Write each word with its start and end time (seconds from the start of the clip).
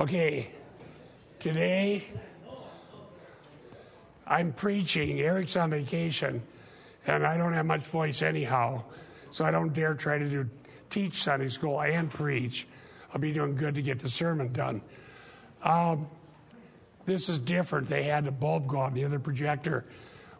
Okay, 0.00 0.48
today 1.38 2.02
I'm 4.26 4.52
preaching. 4.52 5.20
Eric's 5.20 5.56
on 5.56 5.70
vacation, 5.70 6.42
and 7.06 7.24
I 7.24 7.36
don't 7.36 7.52
have 7.52 7.64
much 7.64 7.86
voice 7.86 8.20
anyhow, 8.20 8.82
so 9.30 9.44
I 9.44 9.52
don't 9.52 9.72
dare 9.72 9.94
try 9.94 10.18
to 10.18 10.28
do 10.28 10.50
teach 10.90 11.22
Sunday 11.22 11.46
school 11.46 11.80
and 11.80 12.10
preach. 12.10 12.66
I'll 13.12 13.20
be 13.20 13.32
doing 13.32 13.54
good 13.54 13.76
to 13.76 13.82
get 13.82 14.00
the 14.00 14.08
sermon 14.08 14.52
done. 14.52 14.82
Um, 15.62 16.08
this 17.06 17.28
is 17.28 17.38
different. 17.38 17.86
They 17.86 18.02
had 18.02 18.24
the 18.24 18.32
bulb 18.32 18.66
go 18.66 18.78
on 18.78 18.94
the 18.94 19.04
other 19.04 19.20
projector. 19.20 19.84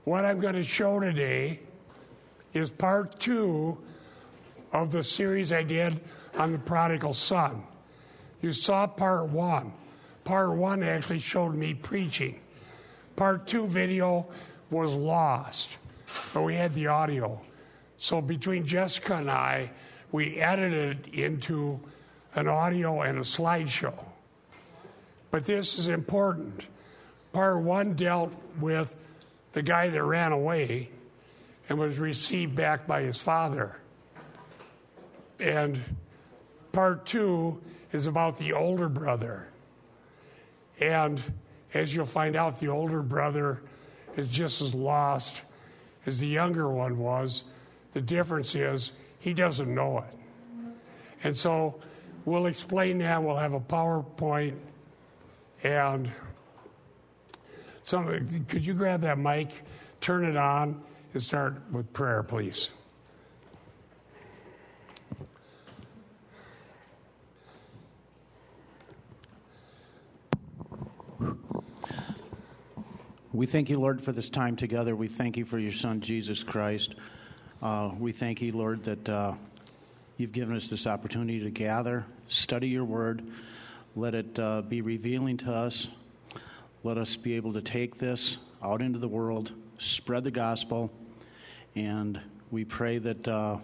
What 0.02 0.25
I'm 0.25 0.41
going 0.41 0.57
to 0.57 0.64
show 0.64 0.98
today 0.98 1.61
is 2.55 2.71
part 2.71 3.21
two 3.21 3.79
of 4.73 4.91
the 4.91 5.05
series 5.05 5.52
I 5.52 5.62
did 5.62 6.00
on 6.36 6.50
the 6.50 6.59
prodigal 6.59 7.12
son. 7.12 7.62
You 8.45 8.53
saw 8.53 8.87
part 8.87 9.31
one. 9.31 9.73
Part 10.23 10.55
one 10.55 10.83
actually 10.83 11.21
showed 11.21 11.55
me 11.55 11.73
preaching. 11.73 12.41
Part 13.16 13.47
two 13.47 13.66
video 13.66 14.27
was 14.69 14.98
lost, 14.98 15.79
but 16.35 16.43
we 16.43 16.55
had 16.55 16.75
the 16.75 16.88
audio. 16.88 17.41
So 17.97 18.21
between 18.21 18.66
Jessica 18.66 19.15
and 19.15 19.30
I, 19.30 19.71
we 20.12 20.37
edited 20.37 21.07
it 21.07 21.15
into 21.15 21.80
an 22.35 22.47
audio 22.47 23.01
and 23.01 23.16
a 23.16 23.23
slideshow. 23.23 23.99
But 25.30 25.47
this 25.47 25.79
is 25.79 25.88
important. 25.88 26.66
Part 27.33 27.63
one 27.63 27.95
dealt 27.95 28.35
with 28.61 28.95
the 29.52 29.63
guy 29.63 29.88
that 29.88 30.05
ran 30.05 30.33
away 30.33 30.91
and 31.71 31.79
was 31.79 31.99
received 31.99 32.55
back 32.55 32.87
by 32.87 33.05
his 33.05 33.23
father. 33.23 33.79
And 35.41 35.80
part 36.73 37.07
two 37.07 37.63
is 37.95 38.09
about 38.09 38.37
the 38.39 38.53
older 38.53 38.89
brother. 38.89 39.48
And 40.80 41.23
as 41.73 41.95
you'll 41.95 42.07
find 42.07 42.35
out, 42.35 42.59
the 42.59 42.66
older 42.68 43.02
brother 43.02 43.63
is 44.16 44.29
just 44.29 44.60
as 44.60 44.74
lost 44.74 45.45
as 46.05 46.18
the 46.18 46.27
younger 46.27 46.68
one 46.68 46.99
was. 46.99 47.45
The 47.93 48.01
difference 48.01 48.57
is 48.57 48.91
he 49.21 49.33
doesn't 49.33 49.73
know 49.73 49.99
it. 49.99 50.18
And 51.23 51.37
so 51.37 51.80
we'll 52.24 52.46
explain 52.46 52.99
that. 52.99 53.23
We'll 53.23 53.37
have 53.37 53.52
a 53.52 53.60
PowerPoint. 53.60 54.57
And 55.63 56.11
some, 57.83 58.45
could 58.49 58.66
you 58.66 58.74
grab 58.74 59.02
that 59.02 59.18
mic, 59.18 59.51
turn 60.01 60.24
it 60.24 60.37
on, 60.37 60.83
and 61.13 61.23
start 61.23 61.63
with 61.71 61.93
prayer, 61.93 62.24
please? 62.24 62.71
We 73.34 73.47
thank 73.47 73.69
you, 73.69 73.81
Lord, 73.81 74.00
for 74.00 74.12
this 74.12 74.31
time 74.31 74.54
together. 74.54 74.94
We 74.94 75.09
thank 75.09 75.37
you 75.37 75.44
for 75.44 75.59
your 75.59 75.72
Son, 75.72 76.00
Jesus 76.00 76.44
Christ. 76.44 76.94
Uh, 77.60 77.91
we 77.99 78.12
thank 78.12 78.41
you, 78.41 78.53
Lord, 78.53 78.84
that 78.84 79.09
uh, 79.09 79.34
you've 80.19 80.31
given 80.31 80.54
us 80.54 80.69
this 80.69 80.87
opportunity 80.87 81.41
to 81.41 81.50
gather, 81.50 82.06
study 82.28 82.69
your 82.69 82.84
word. 82.84 83.25
Let 83.97 84.15
it 84.15 84.38
uh, 84.38 84.62
be 84.62 84.82
revealing 84.82 85.37
to 85.38 85.53
us. 85.53 85.88
Let 86.84 86.97
us 86.97 87.16
be 87.16 87.34
able 87.34 87.53
to 87.55 87.60
take 87.60 87.99
this 87.99 88.37
out 88.62 88.81
into 88.81 89.00
the 89.00 89.09
world, 89.09 89.50
spread 89.81 90.22
the 90.22 90.31
gospel, 90.31 90.93
and 91.75 92.21
we 92.53 92.65
pray 92.65 92.99
that 92.99 93.27
uh, 93.27 93.59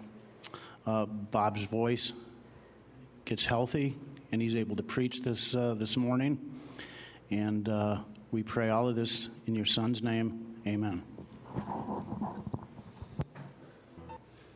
uh, 0.85 1.05
Bob's 1.05 1.63
voice 1.63 2.11
gets 3.23 3.45
healthy 3.45 3.95
and 4.33 4.41
he's 4.41 4.57
able 4.57 4.75
to 4.75 4.83
preach 4.83 5.21
this 5.21 5.55
uh, 5.55 5.75
this 5.75 5.95
morning. 5.95 6.59
And 7.29 7.69
we 8.31 8.43
pray 8.43 8.69
all 8.69 8.87
of 8.87 8.95
this 8.95 9.27
in 9.45 9.55
your 9.55 9.65
Son's 9.65 10.01
name. 10.01 10.55
Amen. 10.65 11.03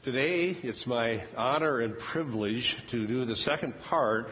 Today, 0.03 0.55
it's 0.63 0.87
my 0.87 1.25
honor 1.35 1.81
and 1.81 1.97
privilege 1.97 2.77
to 2.91 3.05
do 3.05 3.25
the 3.25 3.35
second 3.35 3.73
part 3.81 4.29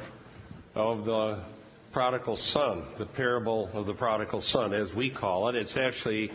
of 0.75 1.03
the 1.03 1.43
prodigal 1.91 2.37
son, 2.37 2.85
the 2.97 3.05
parable 3.05 3.69
of 3.73 3.85
the 3.85 3.93
prodigal 3.93 4.41
son, 4.41 4.73
as 4.73 4.93
we 4.93 5.09
call 5.09 5.49
it. 5.49 5.55
It's 5.55 5.75
actually 5.75 6.31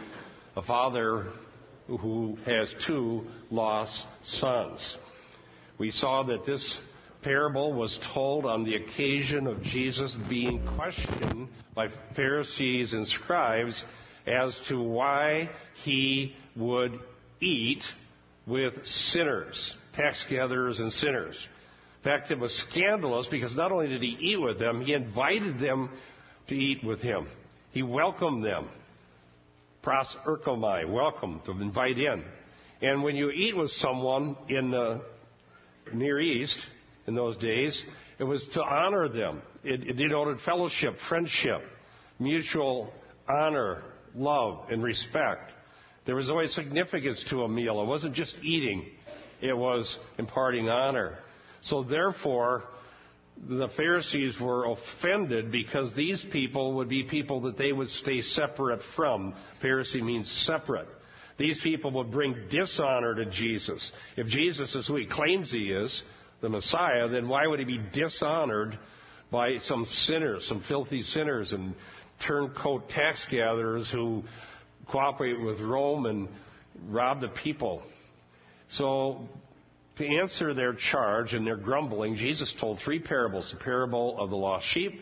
a 0.54 0.62
father 0.62 1.28
who 1.86 2.36
has 2.44 2.74
two 2.86 3.24
lost 3.50 4.04
sons. 4.22 4.98
We 5.78 5.92
saw 5.92 6.24
that 6.24 6.44
this 6.44 6.78
parable 7.22 7.72
was 7.72 7.98
told 8.12 8.46
on 8.46 8.64
the 8.64 8.76
occasion 8.76 9.46
of 9.46 9.62
Jesus 9.62 10.16
being 10.28 10.64
questioned 10.76 11.48
by 11.74 11.88
Pharisees 12.14 12.92
and 12.92 13.06
scribes 13.06 13.82
as 14.26 14.58
to 14.68 14.80
why 14.80 15.50
he 15.82 16.34
would 16.56 16.98
eat 17.40 17.82
with 18.46 18.74
sinners, 18.84 19.74
tax 19.94 20.24
gatherers 20.28 20.80
and 20.80 20.92
sinners. 20.92 21.46
In 21.98 22.04
fact, 22.04 22.30
it 22.30 22.38
was 22.38 22.54
scandalous 22.70 23.26
because 23.30 23.54
not 23.54 23.72
only 23.72 23.88
did 23.88 24.02
he 24.02 24.16
eat 24.20 24.40
with 24.40 24.58
them, 24.58 24.80
he 24.80 24.94
invited 24.94 25.58
them 25.58 25.90
to 26.48 26.54
eat 26.54 26.84
with 26.84 27.00
him. 27.00 27.26
He 27.72 27.82
welcomed 27.82 28.44
them. 28.44 28.68
Pros 29.82 30.16
erkomai, 30.26 30.88
welcome, 30.88 31.40
to 31.46 31.52
invite 31.52 31.98
in. 31.98 32.24
And 32.80 33.02
when 33.02 33.16
you 33.16 33.30
eat 33.30 33.56
with 33.56 33.70
someone 33.70 34.36
in 34.48 34.70
the 34.70 35.02
Near 35.92 36.20
East, 36.20 36.58
in 37.08 37.14
those 37.14 37.36
days. 37.38 37.82
It 38.18 38.24
was 38.24 38.46
to 38.52 38.62
honor 38.62 39.08
them. 39.08 39.42
It, 39.64 39.88
it 39.88 39.96
denoted 39.96 40.40
fellowship, 40.42 40.96
friendship, 41.08 41.62
mutual 42.20 42.92
honor, 43.28 43.82
love, 44.14 44.66
and 44.70 44.82
respect. 44.82 45.50
There 46.04 46.14
was 46.14 46.30
always 46.30 46.54
significance 46.54 47.24
to 47.30 47.42
a 47.42 47.48
meal. 47.48 47.80
It 47.82 47.86
wasn't 47.86 48.14
just 48.14 48.36
eating, 48.42 48.86
it 49.40 49.56
was 49.56 49.98
imparting 50.18 50.68
honor. 50.68 51.18
So 51.62 51.82
therefore, 51.82 52.64
the 53.36 53.68
Pharisees 53.76 54.38
were 54.40 54.66
offended 54.66 55.50
because 55.50 55.94
these 55.94 56.24
people 56.30 56.74
would 56.74 56.88
be 56.88 57.04
people 57.04 57.42
that 57.42 57.56
they 57.56 57.72
would 57.72 57.88
stay 57.88 58.20
separate 58.20 58.80
from. 58.96 59.34
Pharisee 59.62 60.02
means 60.02 60.30
separate. 60.46 60.88
These 61.38 61.60
people 61.62 61.92
would 61.92 62.10
bring 62.10 62.48
dishonor 62.50 63.14
to 63.14 63.26
Jesus. 63.26 63.92
If 64.16 64.26
Jesus 64.26 64.74
is 64.74 64.88
who 64.88 64.96
he 64.96 65.06
claims 65.06 65.52
he 65.52 65.70
is, 65.70 66.02
the 66.40 66.48
Messiah, 66.48 67.08
then 67.08 67.28
why 67.28 67.46
would 67.46 67.58
he 67.58 67.64
be 67.64 67.80
dishonored 67.92 68.78
by 69.30 69.58
some 69.64 69.84
sinners, 69.84 70.46
some 70.46 70.62
filthy 70.68 71.02
sinners 71.02 71.52
and 71.52 71.74
turncoat 72.26 72.88
tax 72.88 73.26
gatherers 73.30 73.90
who 73.90 74.22
cooperate 74.90 75.40
with 75.40 75.60
Rome 75.60 76.06
and 76.06 76.28
rob 76.88 77.20
the 77.20 77.28
people? 77.28 77.82
So, 78.70 79.28
to 79.96 80.06
answer 80.06 80.54
their 80.54 80.74
charge 80.74 81.32
and 81.34 81.46
their 81.46 81.56
grumbling, 81.56 82.14
Jesus 82.14 82.54
told 82.60 82.78
three 82.78 83.00
parables 83.00 83.50
the 83.50 83.62
parable 83.62 84.18
of 84.20 84.30
the 84.30 84.36
lost 84.36 84.66
sheep, 84.66 85.00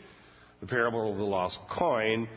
the 0.61 0.67
parable 0.67 1.13
of 1.13 1.19
the 1.19 1.25
lost 1.25 1.59
coin, 1.71 2.29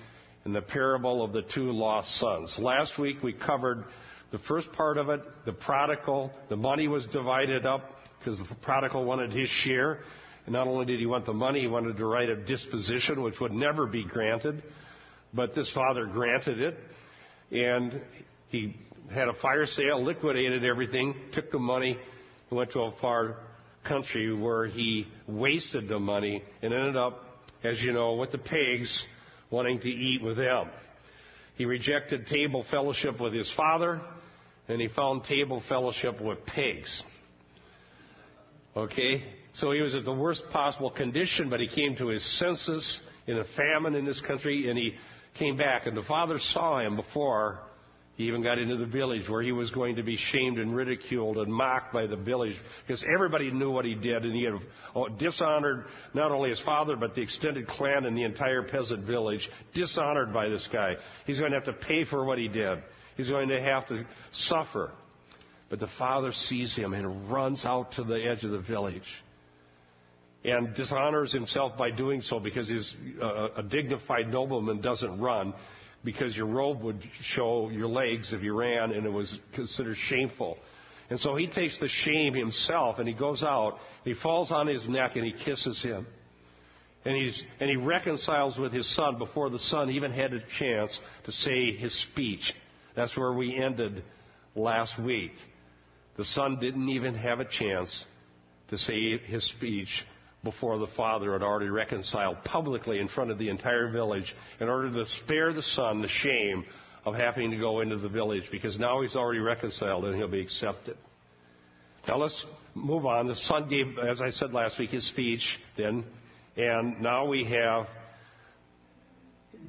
and 0.44 0.54
the 0.54 0.62
parable 0.62 1.24
of 1.24 1.32
the 1.32 1.42
two 1.42 1.72
lost 1.72 2.20
sons. 2.20 2.58
Last 2.60 2.98
week 2.98 3.24
we 3.24 3.32
covered 3.32 3.86
the 4.32 4.40
first 4.40 4.72
part 4.74 4.98
of 4.98 5.10
it, 5.10 5.22
the 5.46 5.54
prodigal, 5.54 6.32
the 6.50 6.56
money 6.56 6.88
was 6.88 7.08
divided 7.08 7.66
up 7.66 7.90
because 8.20 8.38
the 8.38 8.56
prodigal 8.62 9.04
wanted 9.06 9.32
his 9.32 9.50
share. 9.50 10.00
And 10.46 10.54
not 10.54 10.68
only 10.68 10.86
did 10.86 11.00
he 11.00 11.06
want 11.06 11.26
the 11.26 11.34
money, 11.34 11.62
he 11.62 11.68
wanted 11.68 11.98
the 11.98 12.06
right 12.06 12.30
of 12.30 12.46
disposition, 12.46 13.22
which 13.22 13.40
would 13.40 13.52
never 13.52 13.88
be 13.88 14.04
granted. 14.04 14.64
But 15.34 15.56
this 15.56 15.72
father 15.74 16.06
granted 16.06 16.60
it. 16.60 16.78
And 17.52 18.02
he 18.50 18.76
had 19.12 19.28
a 19.28 19.34
fire 19.34 19.66
sale, 19.66 20.04
liquidated 20.04 20.64
everything, 20.64 21.16
took 21.34 21.52
the 21.52 21.60
money, 21.60 21.98
and 22.50 22.58
went 22.58 22.72
to 22.72 22.82
a 22.82 22.92
far 23.00 23.38
country 23.84 24.34
where 24.34 24.68
he 24.68 25.08
wasted 25.28 25.88
the 25.88 26.00
money 26.00 26.44
and 26.62 26.74
ended 26.74 26.96
up, 26.96 27.26
as 27.64 27.82
you 27.82 27.92
know, 27.92 28.14
with 28.14 28.32
the 28.32 28.38
pigs 28.38 29.06
wanting 29.50 29.80
to 29.80 29.90
eat 29.90 30.22
with 30.22 30.38
them. 30.38 30.70
He 31.56 31.66
rejected 31.66 32.28
table 32.28 32.64
fellowship 32.70 33.20
with 33.20 33.34
his 33.34 33.52
father, 33.52 34.00
and 34.70 34.80
he 34.80 34.88
found 34.88 35.24
table 35.26 35.62
fellowship 35.68 36.22
with 36.22 36.46
pigs. 36.46 37.04
Okay? 38.78 39.24
So 39.54 39.72
he 39.72 39.82
was 39.82 39.96
at 39.96 40.06
the 40.06 40.14
worst 40.14 40.44
possible 40.52 40.92
condition, 40.92 41.50
but 41.50 41.60
he 41.60 41.68
came 41.68 41.96
to 41.98 42.08
his 42.08 42.24
senses 42.40 43.00
in 43.28 43.38
a 43.38 43.46
famine 43.58 43.96
in 43.96 44.06
this 44.06 44.22
country, 44.22 44.70
and 44.70 44.78
he 44.78 44.96
came 45.38 45.58
back. 45.58 45.88
And 45.88 45.98
the 45.98 46.04
father 46.04 46.40
saw 46.40 46.80
him 46.80 46.96
before 46.96 47.60
he 48.16 48.26
even 48.26 48.44
got 48.44 48.60
into 48.60 48.76
the 48.76 48.86
village 48.86 49.28
where 49.28 49.42
he 49.42 49.52
was 49.52 49.72
going 49.72 49.96
to 49.96 50.04
be 50.04 50.18
shamed 50.18 50.60
and 50.60 50.76
ridiculed 50.76 51.38
and 51.38 51.52
mocked 51.52 51.92
by 51.92 52.06
the 52.06 52.18
village 52.18 52.56
because 52.86 53.04
everybody 53.12 53.50
knew 53.50 53.72
what 53.72 53.86
he 53.86 53.96
did, 53.96 54.24
and 54.24 54.36
he 54.36 54.44
had 54.44 54.54
oh, 54.94 55.08
dishonored 55.08 55.86
not 56.14 56.32
only 56.32 56.50
his 56.50 56.60
father, 56.60 56.96
but 56.96 57.16
the 57.16 57.22
extended 57.22 57.68
clan 57.68 58.06
and 58.06 58.16
the 58.16 58.24
entire 58.24 58.62
peasant 58.62 59.06
village. 59.06 59.50
Dishonored 59.74 60.32
by 60.32 60.48
this 60.48 60.68
guy. 60.72 60.96
He's 61.26 61.40
going 61.40 61.52
to 61.54 61.58
have 61.58 61.66
to 61.66 61.74
pay 61.74 62.04
for 62.04 62.24
what 62.24 62.38
he 62.38 62.48
did. 62.48 62.84
He's 63.20 63.30
going 63.30 63.50
to 63.50 63.60
have 63.60 63.86
to 63.90 64.06
suffer. 64.32 64.92
But 65.70 65.82
the 65.82 65.90
father 65.98 66.32
sees 66.32 66.74
him 66.74 66.94
and 66.94 67.30
runs 67.30 67.66
out 67.66 67.92
to 67.98 68.04
the 68.06 68.16
edge 68.16 68.46
of 68.46 68.52
the 68.52 68.62
village. 68.62 69.04
and 70.46 70.74
dishonors 70.74 71.34
himself 71.34 71.78
by 71.78 71.92
doing 71.92 72.22
so 72.22 72.40
because 72.40 72.70
he's 72.70 72.96
uh, 73.22 73.50
a 73.58 73.64
dignified 73.64 74.30
nobleman 74.30 74.80
doesn't 74.80 75.20
run 75.20 75.54
because 76.06 76.34
your 76.34 76.46
robe 76.46 76.82
would 76.82 77.04
show 77.22 77.70
your 77.70 77.90
legs 77.90 78.32
if 78.32 78.42
you 78.42 78.58
ran 78.58 78.94
and 78.94 79.06
it 79.06 79.12
was 79.12 79.38
considered 79.54 79.98
shameful. 79.98 80.58
And 81.10 81.20
so 81.20 81.36
he 81.36 81.48
takes 81.48 81.78
the 81.78 81.90
shame 81.90 82.34
himself 82.34 83.00
and 83.00 83.08
he 83.08 83.14
goes 83.14 83.44
out, 83.44 83.80
he 84.06 84.14
falls 84.14 84.50
on 84.50 84.66
his 84.66 84.88
neck 84.88 85.18
and 85.18 85.26
he 85.26 85.34
kisses 85.34 85.84
him. 85.84 86.08
And, 87.04 87.18
he's, 87.18 87.44
and 87.60 87.70
he 87.70 87.76
reconciles 87.76 88.58
with 88.58 88.72
his 88.72 88.90
son 88.96 89.18
before 89.18 89.50
the 89.50 89.60
son 89.60 89.90
even 89.90 90.14
had 90.14 90.32
a 90.32 90.40
chance 90.58 90.98
to 91.26 91.34
say 91.34 91.74
his 91.74 91.94
speech. 92.04 92.56
That's 93.00 93.16
where 93.16 93.32
we 93.32 93.56
ended 93.56 94.04
last 94.58 95.00
week. 95.00 95.32
The 96.18 96.26
son 96.26 96.60
didn't 96.60 96.90
even 96.90 97.14
have 97.16 97.40
a 97.40 97.46
chance 97.46 98.04
to 98.72 98.78
say 98.78 99.18
his 99.20 99.42
speech 99.48 100.06
before 100.44 100.78
the 100.80 100.88
father 100.98 101.32
had 101.32 101.42
already 101.42 101.70
reconciled 101.70 102.44
publicly 102.44 103.00
in 103.00 103.08
front 103.08 103.32
of 103.32 103.38
the 103.38 103.48
entire 103.48 103.90
village 103.90 104.36
in 104.60 104.68
order 104.68 104.92
to 104.92 105.06
spare 105.24 105.54
the 105.54 105.64
son 105.64 106.02
the 106.02 106.10
shame 106.10 106.66
of 107.06 107.16
having 107.16 107.52
to 107.52 107.58
go 107.58 107.80
into 107.80 107.96
the 107.96 108.10
village 108.10 108.44
because 108.52 108.78
now 108.78 109.02
he's 109.02 109.16
already 109.16 109.40
reconciled 109.40 110.04
and 110.04 110.18
he'll 110.18 110.28
be 110.28 110.42
accepted. 110.42 110.98
Now 112.06 112.18
let's 112.18 112.46
move 112.76 113.06
on. 113.06 113.28
The 113.28 113.36
son 113.36 113.70
gave, 113.70 113.98
as 113.98 114.20
I 114.20 114.32
said 114.32 114.52
last 114.52 114.78
week, 114.78 114.90
his 114.90 115.08
speech 115.08 115.58
then, 115.78 116.04
and 116.58 117.00
now 117.00 117.28
we 117.28 117.46
have 117.46 117.88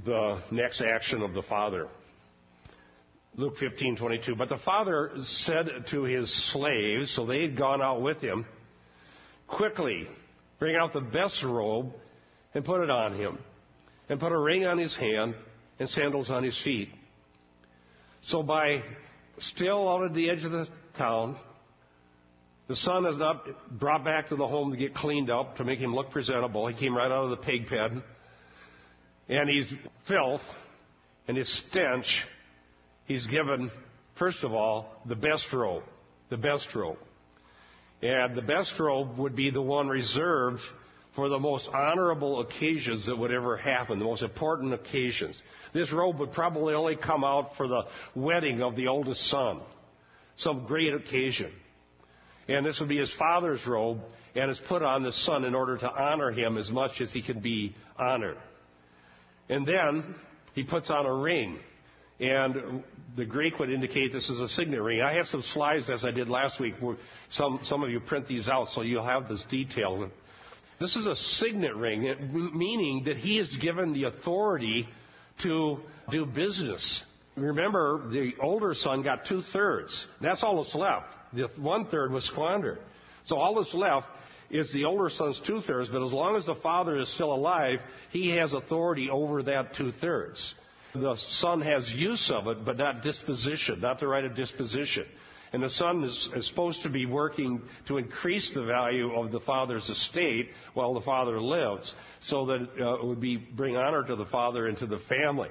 the 0.04 0.42
next 0.50 0.80
action 0.80 1.22
of 1.22 1.32
the 1.32 1.42
father. 1.42 1.86
Luke 3.36 3.56
15:22. 3.58 4.36
But 4.36 4.48
the 4.48 4.58
father 4.58 5.12
said 5.18 5.86
to 5.90 6.02
his 6.04 6.32
slaves, 6.52 7.14
so 7.14 7.26
they 7.26 7.42
had 7.42 7.56
gone 7.56 7.80
out 7.80 8.02
with 8.02 8.20
him, 8.20 8.46
quickly 9.46 10.08
Bring 10.60 10.76
out 10.76 10.92
the 10.92 11.00
best 11.00 11.42
robe 11.42 11.94
and 12.54 12.64
put 12.64 12.82
it 12.82 12.90
on 12.90 13.18
him, 13.18 13.38
and 14.08 14.20
put 14.20 14.30
a 14.30 14.38
ring 14.38 14.66
on 14.66 14.78
his 14.78 14.94
hand 14.94 15.34
and 15.80 15.88
sandals 15.88 16.30
on 16.30 16.44
his 16.44 16.60
feet. 16.62 16.90
So 18.24 18.42
by 18.42 18.82
still 19.38 19.88
out 19.88 20.04
at 20.04 20.14
the 20.14 20.28
edge 20.30 20.44
of 20.44 20.52
the 20.52 20.68
town, 20.98 21.36
the 22.68 22.76
son 22.76 23.06
is 23.06 23.16
not 23.16 23.46
brought 23.70 24.04
back 24.04 24.28
to 24.28 24.36
the 24.36 24.46
home 24.46 24.70
to 24.70 24.76
get 24.76 24.94
cleaned 24.94 25.30
up 25.30 25.56
to 25.56 25.64
make 25.64 25.78
him 25.78 25.94
look 25.94 26.10
presentable. 26.10 26.66
He 26.66 26.74
came 26.74 26.94
right 26.94 27.10
out 27.10 27.24
of 27.24 27.30
the 27.30 27.38
pig 27.38 27.66
pen. 27.66 28.02
And 29.30 29.48
he's 29.48 29.72
filth 30.06 30.42
and 31.26 31.36
his 31.36 31.48
stench. 31.48 32.26
He's 33.10 33.26
given, 33.26 33.72
first 34.20 34.44
of 34.44 34.52
all, 34.52 34.94
the 35.04 35.16
best 35.16 35.52
robe. 35.52 35.82
The 36.28 36.36
best 36.36 36.72
robe. 36.76 36.98
And 38.02 38.36
the 38.36 38.42
best 38.42 38.78
robe 38.78 39.18
would 39.18 39.34
be 39.34 39.50
the 39.50 39.60
one 39.60 39.88
reserved 39.88 40.60
for 41.16 41.28
the 41.28 41.40
most 41.40 41.68
honorable 41.74 42.38
occasions 42.38 43.06
that 43.06 43.18
would 43.18 43.32
ever 43.32 43.56
happen, 43.56 43.98
the 43.98 44.04
most 44.04 44.22
important 44.22 44.74
occasions. 44.74 45.42
This 45.74 45.92
robe 45.92 46.20
would 46.20 46.30
probably 46.30 46.72
only 46.72 46.94
come 46.94 47.24
out 47.24 47.56
for 47.56 47.66
the 47.66 47.82
wedding 48.14 48.62
of 48.62 48.76
the 48.76 48.86
oldest 48.86 49.28
son, 49.28 49.60
some 50.36 50.64
great 50.68 50.94
occasion. 50.94 51.50
And 52.46 52.64
this 52.64 52.78
would 52.78 52.88
be 52.88 52.98
his 52.98 53.12
father's 53.14 53.66
robe, 53.66 54.02
and 54.36 54.52
it's 54.52 54.62
put 54.68 54.84
on 54.84 55.02
the 55.02 55.12
son 55.12 55.42
in 55.42 55.56
order 55.56 55.76
to 55.78 55.90
honor 55.90 56.30
him 56.30 56.56
as 56.56 56.70
much 56.70 57.00
as 57.00 57.12
he 57.12 57.22
can 57.22 57.40
be 57.40 57.74
honored. 57.98 58.38
And 59.48 59.66
then 59.66 60.14
he 60.54 60.62
puts 60.62 60.90
on 60.90 61.06
a 61.06 61.14
ring. 61.16 61.58
And 62.20 62.84
the 63.16 63.24
Greek 63.24 63.58
would 63.58 63.70
indicate 63.70 64.12
this 64.12 64.28
is 64.28 64.40
a 64.40 64.48
signet 64.48 64.80
ring. 64.80 65.00
I 65.00 65.14
have 65.14 65.26
some 65.26 65.42
slides, 65.42 65.88
as 65.88 66.04
I 66.04 66.10
did 66.10 66.28
last 66.28 66.60
week, 66.60 66.74
where 66.80 66.96
some, 67.30 67.60
some 67.64 67.82
of 67.82 67.90
you 67.90 68.00
print 68.00 68.28
these 68.28 68.48
out 68.48 68.68
so 68.68 68.82
you'll 68.82 69.04
have 69.04 69.28
this 69.28 69.44
detail. 69.50 70.10
This 70.78 70.96
is 70.96 71.06
a 71.06 71.14
signet 71.14 71.74
ring, 71.74 72.52
meaning 72.54 73.04
that 73.04 73.16
he 73.16 73.38
is 73.38 73.56
given 73.56 73.92
the 73.92 74.04
authority 74.04 74.88
to 75.42 75.78
do 76.10 76.26
business. 76.26 77.04
Remember, 77.36 78.08
the 78.10 78.32
older 78.40 78.74
son 78.74 79.02
got 79.02 79.26
two 79.26 79.42
thirds. 79.52 80.06
That's 80.20 80.42
all 80.42 80.62
that's 80.62 80.74
left. 80.74 81.06
The 81.32 81.48
one 81.56 81.86
third 81.86 82.12
was 82.12 82.24
squandered. 82.24 82.78
So 83.24 83.36
all 83.36 83.54
that's 83.54 83.74
left 83.74 84.06
is 84.50 84.72
the 84.72 84.84
older 84.84 85.08
son's 85.10 85.40
two 85.46 85.60
thirds, 85.60 85.90
but 85.90 86.04
as 86.04 86.12
long 86.12 86.36
as 86.36 86.46
the 86.46 86.56
father 86.56 86.98
is 86.98 87.12
still 87.14 87.32
alive, 87.32 87.78
he 88.10 88.36
has 88.36 88.52
authority 88.52 89.08
over 89.08 89.42
that 89.44 89.74
two 89.76 89.92
thirds. 89.92 90.54
The 90.94 91.16
son 91.16 91.60
has 91.60 91.90
use 91.92 92.30
of 92.30 92.46
it, 92.48 92.64
but 92.64 92.76
not 92.76 93.02
disposition, 93.02 93.80
not 93.80 94.00
the 94.00 94.08
right 94.08 94.24
of 94.24 94.34
disposition. 94.34 95.06
And 95.52 95.62
the 95.62 95.68
son 95.68 96.04
is, 96.04 96.28
is, 96.36 96.46
supposed 96.46 96.82
to 96.82 96.88
be 96.88 97.06
working 97.06 97.62
to 97.88 97.98
increase 97.98 98.52
the 98.54 98.62
value 98.62 99.12
of 99.12 99.32
the 99.32 99.40
father's 99.40 99.88
estate 99.88 100.50
while 100.74 100.94
the 100.94 101.00
father 101.00 101.40
lives, 101.40 101.92
so 102.20 102.46
that 102.46 102.68
uh, 102.80 102.94
it 102.94 103.04
would 103.04 103.20
be 103.20 103.36
bring 103.36 103.76
honor 103.76 104.04
to 104.04 104.16
the 104.16 104.26
father 104.26 104.66
and 104.68 104.78
to 104.78 104.86
the 104.86 105.00
family. 105.00 105.48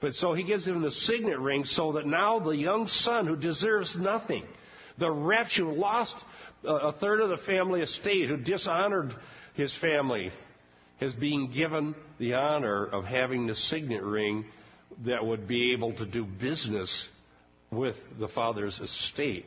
But 0.00 0.14
so 0.14 0.32
he 0.32 0.44
gives 0.44 0.66
him 0.66 0.82
the 0.82 0.92
signet 0.92 1.38
ring 1.38 1.64
so 1.64 1.92
that 1.92 2.06
now 2.06 2.38
the 2.38 2.56
young 2.56 2.86
son 2.86 3.26
who 3.26 3.36
deserves 3.36 3.96
nothing, 3.96 4.44
the 4.98 5.10
wretch 5.10 5.56
who 5.56 5.72
lost 5.72 6.14
uh, 6.64 6.74
a 6.74 6.92
third 6.92 7.20
of 7.20 7.28
the 7.28 7.38
family 7.38 7.80
estate, 7.80 8.28
who 8.28 8.36
dishonored 8.36 9.14
his 9.54 9.76
family, 9.78 10.32
is 11.00 11.14
being 11.14 11.50
given 11.52 11.96
the 12.18 12.34
honor 12.34 12.84
of 12.84 13.04
having 13.04 13.46
the 13.46 13.54
signet 13.56 14.02
ring 14.02 14.44
that 15.04 15.24
would 15.24 15.46
be 15.46 15.72
able 15.72 15.94
to 15.94 16.06
do 16.06 16.24
business 16.24 17.08
with 17.70 17.96
the 18.18 18.28
father's 18.28 18.78
estate. 18.80 19.46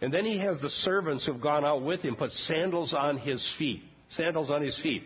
And 0.00 0.12
then 0.12 0.24
he 0.24 0.38
has 0.38 0.60
the 0.60 0.70
servants 0.70 1.24
who've 1.24 1.40
gone 1.40 1.64
out 1.64 1.82
with 1.82 2.02
him 2.02 2.16
put 2.16 2.30
sandals 2.32 2.92
on 2.92 3.18
his 3.18 3.48
feet. 3.58 3.82
Sandals 4.10 4.50
on 4.50 4.62
his 4.62 4.78
feet. 4.78 5.04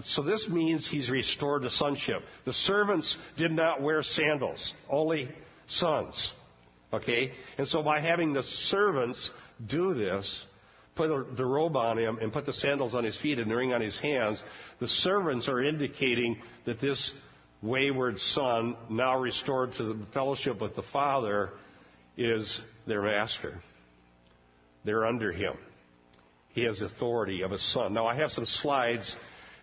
So 0.00 0.22
this 0.22 0.48
means 0.48 0.88
he's 0.88 1.10
restored 1.10 1.62
to 1.62 1.70
sonship. 1.70 2.22
The 2.46 2.52
servants 2.52 3.18
did 3.36 3.52
not 3.52 3.82
wear 3.82 4.02
sandals, 4.02 4.72
only 4.88 5.28
sons. 5.66 6.32
Okay? 6.92 7.32
And 7.58 7.68
so 7.68 7.82
by 7.82 8.00
having 8.00 8.32
the 8.32 8.42
servants 8.42 9.30
do 9.66 9.92
this, 9.92 10.44
put 10.94 11.36
the 11.36 11.44
robe 11.44 11.76
on 11.76 11.98
him 11.98 12.18
and 12.22 12.32
put 12.32 12.46
the 12.46 12.52
sandals 12.52 12.94
on 12.94 13.04
his 13.04 13.18
feet 13.18 13.38
and 13.38 13.50
the 13.50 13.56
ring 13.56 13.72
on 13.72 13.80
his 13.80 13.98
hands, 13.98 14.42
the 14.78 14.88
servants 14.88 15.48
are 15.48 15.62
indicating 15.62 16.40
that 16.64 16.80
this 16.80 17.12
wayward 17.62 18.18
son, 18.18 18.76
now 18.90 19.18
restored 19.18 19.72
to 19.74 19.84
the 19.84 20.06
fellowship 20.12 20.60
with 20.60 20.74
the 20.74 20.82
Father, 20.92 21.50
is 22.16 22.60
their 22.86 23.02
master. 23.02 23.60
They're 24.84 25.06
under 25.06 25.32
him. 25.32 25.54
He 26.50 26.64
has 26.64 26.80
authority 26.82 27.42
of 27.42 27.52
a 27.52 27.58
son. 27.58 27.94
Now, 27.94 28.06
I 28.06 28.16
have 28.16 28.30
some 28.30 28.44
slides 28.44 29.16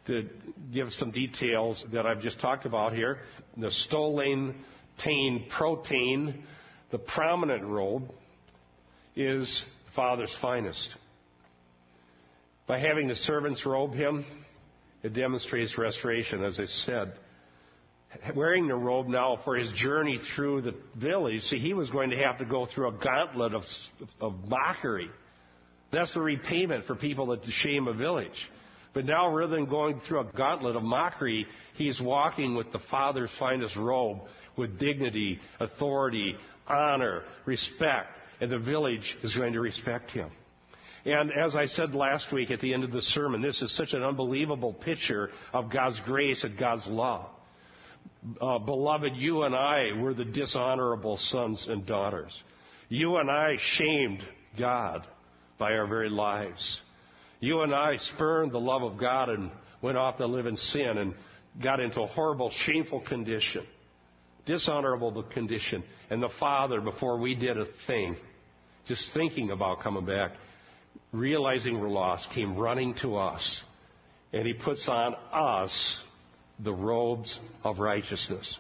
to 0.07 0.28
give 0.74 0.92
some 0.94 1.12
details 1.12 1.84
that 1.92 2.06
I've 2.06 2.22
just 2.22 2.40
talked 2.40 2.66
about 2.66 2.94
here. 2.94 3.20
The 3.58 3.68
stolane 3.68 4.56
tain 5.03 5.46
protein, 5.50 6.44
the 6.89 6.98
prominent 6.98 7.63
robe, 7.63 8.10
is 9.15 9.63
the 9.86 9.91
Father's 9.91 10.36
finest. 10.41 10.96
By 12.65 12.79
having 12.79 13.08
the 13.08 13.15
servants 13.15 13.65
robe 13.65 13.94
him, 13.94 14.25
it 15.03 15.13
demonstrates 15.13 15.77
restoration, 15.77 16.44
as 16.44 16.60
I 16.60 16.65
said 16.65 17.13
wearing 18.36 18.68
the 18.68 18.75
robe 18.75 19.08
now 19.08 19.39
for 19.44 19.56
his 19.56 19.72
journey 19.74 20.20
through 20.36 20.62
the 20.62 20.75
village, 20.96 21.42
see, 21.44 21.60
he 21.60 21.74
was 21.74 21.89
going 21.89 22.10
to 22.10 22.18
have 22.18 22.39
to 22.39 22.46
go 22.46 22.66
through 22.66 22.88
a 22.89 22.92
gauntlet 22.92 23.54
of, 23.54 23.63
of 24.20 24.34
mockery. 24.48 25.10
That's 25.92 26.13
the 26.13 26.22
repayment 26.22 26.86
for 26.86 26.96
people 26.96 27.28
that 27.28 27.44
shame 27.46 27.88
a 27.88 27.94
village. 27.94 28.50
But 28.94 29.06
now, 29.06 29.32
rather 29.32 29.56
than 29.56 29.66
going 29.66 30.01
through 30.01 30.22
a 30.22 30.32
gauntlet 30.32 30.75
of 30.75 30.84
mockery, 30.84 31.46
he's 31.75 32.01
walking 32.01 32.56
with 32.56 32.72
the 32.72 32.80
Father's 32.92 33.32
finest 33.38 33.75
robe 33.75 34.20
with 34.58 34.80
dignity, 34.80 35.39
authority, 35.60 36.36
honor, 36.68 37.24
respect, 37.46 38.10
and 38.42 38.51
the 38.51 38.60
village 38.60 39.18
is 39.24 39.36
going 39.36 39.54
to 39.54 39.60
respect 39.60 40.12
him. 40.12 40.30
And 41.06 41.32
as 41.32 41.56
I 41.56 41.68
said 41.68 41.96
last 41.96 42.34
week 42.34 42.51
at 42.51 42.60
the 42.60 42.74
end 42.74 42.84
of 42.84 42.92
the 42.92 43.01
sermon, 43.01 43.42
this 43.42 43.62
is 43.62 43.75
such 43.75 43.94
an 43.94 44.04
unbelievable 44.04 44.74
picture 44.74 45.30
of 45.54 45.72
God's 45.72 46.00
grace 46.01 46.44
and 46.44 46.58
God's 46.58 46.86
love 46.88 47.30
uh, 48.42 48.60
beloved, 48.60 49.16
you 49.16 49.44
and 49.44 49.56
I 49.56 49.94
were 49.94 50.13
the 50.13 50.25
dishonorable 50.25 51.18
sons 51.18 51.68
and 51.70 51.86
daughters. 51.86 52.38
You 52.89 53.18
and 53.18 53.30
I 53.30 53.58
shamed 53.58 54.24
God 54.58 55.06
by 55.58 55.74
our 55.74 55.88
very 55.88 56.10
lives. 56.10 56.82
You 57.39 57.62
and 57.62 57.74
I 57.74 57.98
spurned 57.98 58.51
the 58.51 58.60
love 58.60 58.84
of 58.84 58.98
God 58.98 59.30
and 59.30 59.51
went 59.82 59.98
off 59.98 60.18
to 60.18 60.25
live 60.25 60.46
in 60.46 60.58
sin 60.58 60.98
and 60.98 61.13
got 61.62 61.80
into 61.80 62.01
a 62.01 62.08
horrible, 62.08 62.51
shameful 62.51 63.01
condition, 63.01 63.66
dishonorable 64.46 65.24
condition. 65.24 65.84
And 66.10 66.22
the 66.22 66.30
Father, 66.39 66.82
before 66.82 67.18
we 67.20 67.36
did 67.36 67.58
a 67.58 67.68
thing, 67.88 68.18
just 68.88 69.13
thinking 69.13 69.51
about 69.51 69.82
coming 69.82 70.06
back, 70.06 70.32
realizing 71.12 71.80
we're 71.80 71.89
lost, 71.89 72.30
came 72.32 72.58
running 72.58 72.96
to 72.96 73.18
us. 73.18 73.63
And 74.34 74.46
He 74.46 74.54
puts 74.54 74.88
on 74.88 75.16
us 75.32 76.01
the 76.63 76.74
robes 76.74 77.39
of 77.63 77.80
righteousness. 77.80 78.58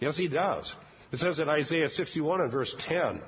Yes, 0.00 0.16
he 0.16 0.28
does. 0.28 0.72
It 1.12 1.18
says 1.18 1.38
in 1.38 1.48
Isaiah 1.48 1.88
61 1.88 2.42
and 2.42 2.52
verse 2.52 2.74
10, 2.86 3.20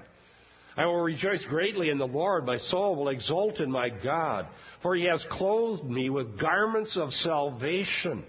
I 0.76 0.86
will 0.86 1.00
rejoice 1.00 1.42
greatly 1.48 1.90
in 1.90 1.98
the 1.98 2.06
Lord. 2.06 2.46
My 2.46 2.58
soul 2.58 2.96
will 2.96 3.08
exult 3.08 3.60
in 3.60 3.70
my 3.70 3.90
God. 3.90 4.46
For 4.82 4.94
he 4.94 5.04
has 5.04 5.26
clothed 5.30 5.84
me 5.84 6.10
with 6.10 6.38
garments 6.40 6.96
of 6.96 7.12
salvation. 7.12 8.24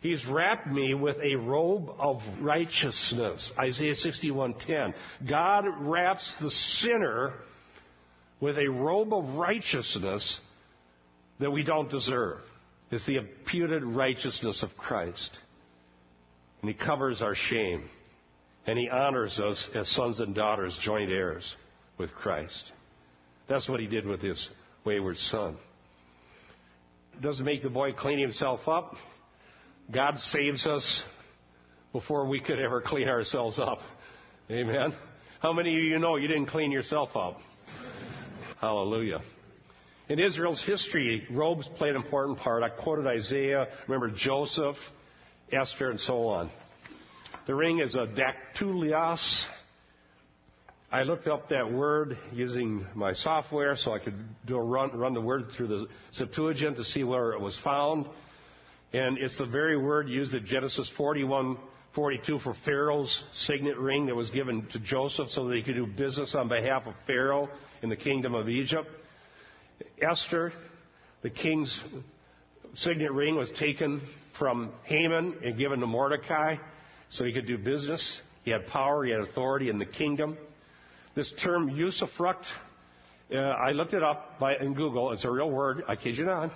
He's 0.00 0.26
wrapped 0.26 0.66
me 0.66 0.94
with 0.94 1.16
a 1.22 1.36
robe 1.36 1.90
of 1.98 2.20
righteousness. 2.40 3.52
Isaiah 3.58 3.94
61:10. 3.94 4.94
God 5.26 5.64
wraps 5.80 6.34
the 6.40 6.50
sinner 6.50 7.34
with 8.40 8.58
a 8.58 8.68
robe 8.68 9.14
of 9.14 9.36
righteousness 9.36 10.38
that 11.38 11.50
we 11.50 11.62
don't 11.62 11.90
deserve. 11.90 12.40
It's 12.90 13.06
the 13.06 13.16
imputed 13.16 13.82
righteousness 13.82 14.62
of 14.62 14.76
Christ. 14.76 15.36
And 16.60 16.70
he 16.70 16.74
covers 16.76 17.22
our 17.22 17.34
shame. 17.34 17.84
And 18.66 18.78
he 18.78 18.88
honors 18.88 19.38
us 19.38 19.68
as 19.74 19.88
sons 19.90 20.20
and 20.20 20.34
daughters, 20.34 20.76
joint 20.80 21.10
heirs 21.10 21.54
with 21.98 22.14
Christ. 22.14 22.72
That's 23.48 23.68
what 23.68 23.80
he 23.80 23.86
did 23.86 24.06
with 24.06 24.22
his 24.22 24.48
wayward 24.84 25.18
son. 25.18 25.56
Doesn't 27.20 27.44
make 27.44 27.62
the 27.62 27.70
boy 27.70 27.92
clean 27.92 28.18
himself 28.18 28.66
up. 28.66 28.94
God 29.92 30.18
saves 30.18 30.66
us 30.66 31.04
before 31.92 32.26
we 32.26 32.40
could 32.40 32.58
ever 32.58 32.80
clean 32.80 33.08
ourselves 33.08 33.60
up. 33.60 33.78
Amen. 34.50 34.94
How 35.40 35.52
many 35.52 35.76
of 35.76 35.84
you 35.84 35.98
know 35.98 36.16
you 36.16 36.26
didn't 36.26 36.46
clean 36.46 36.72
yourself 36.72 37.14
up? 37.14 37.36
Hallelujah. 38.60 39.20
In 40.08 40.18
Israel's 40.18 40.62
history, 40.64 41.26
robes 41.30 41.66
played 41.76 41.96
an 41.96 42.02
important 42.02 42.38
part. 42.38 42.62
I 42.62 42.68
quoted 42.68 43.06
Isaiah, 43.06 43.68
remember 43.88 44.14
Joseph, 44.14 44.76
Esther, 45.50 45.90
and 45.90 46.00
so 46.00 46.28
on. 46.28 46.50
The 47.46 47.54
ring 47.54 47.80
is 47.80 47.94
a 47.94 48.06
dactylios, 48.06 49.44
I 50.94 51.02
looked 51.02 51.26
up 51.26 51.48
that 51.48 51.72
word 51.72 52.16
using 52.32 52.86
my 52.94 53.14
software 53.14 53.74
so 53.74 53.92
I 53.92 53.98
could 53.98 54.14
do 54.46 54.56
a 54.56 54.62
run, 54.62 54.96
run 54.96 55.12
the 55.12 55.20
word 55.20 55.46
through 55.56 55.66
the 55.66 55.86
Septuagint 56.12 56.76
to 56.76 56.84
see 56.84 57.02
where 57.02 57.32
it 57.32 57.40
was 57.40 57.58
found. 57.64 58.06
And 58.92 59.18
it's 59.18 59.36
the 59.36 59.44
very 59.44 59.76
word 59.76 60.08
used 60.08 60.34
in 60.34 60.46
Genesis 60.46 60.88
41, 60.96 61.58
42 61.96 62.38
for 62.38 62.54
Pharaoh's 62.64 63.24
signet 63.32 63.76
ring 63.76 64.06
that 64.06 64.14
was 64.14 64.30
given 64.30 64.68
to 64.68 64.78
Joseph 64.78 65.30
so 65.30 65.48
that 65.48 65.56
he 65.56 65.64
could 65.64 65.74
do 65.74 65.84
business 65.84 66.32
on 66.36 66.46
behalf 66.46 66.86
of 66.86 66.94
Pharaoh 67.08 67.48
in 67.82 67.88
the 67.88 67.96
kingdom 67.96 68.36
of 68.36 68.48
Egypt. 68.48 68.88
Esther, 70.00 70.52
the 71.22 71.30
king's 71.30 71.80
signet 72.74 73.12
ring 73.12 73.36
was 73.36 73.50
taken 73.58 74.00
from 74.38 74.72
Haman 74.84 75.36
and 75.44 75.56
given 75.56 75.80
to 75.80 75.86
Mordecai 75.86 76.56
so 77.10 77.24
he 77.24 77.32
could 77.32 77.46
do 77.46 77.56
business. 77.56 78.20
He 78.44 78.50
had 78.50 78.66
power, 78.66 79.04
he 79.04 79.10
had 79.10 79.20
authority 79.20 79.70
in 79.70 79.78
the 79.78 79.86
kingdom. 79.86 80.36
This 81.14 81.32
term 81.42 81.70
usufruct, 81.70 82.44
uh, 83.32 83.38
I 83.38 83.70
looked 83.70 83.94
it 83.94 84.02
up 84.02 84.38
by, 84.38 84.56
in 84.56 84.74
Google. 84.74 85.12
It's 85.12 85.24
a 85.24 85.30
real 85.30 85.50
word. 85.50 85.84
I 85.88 85.96
kid 85.96 86.18
you 86.18 86.24
not. 86.24 86.50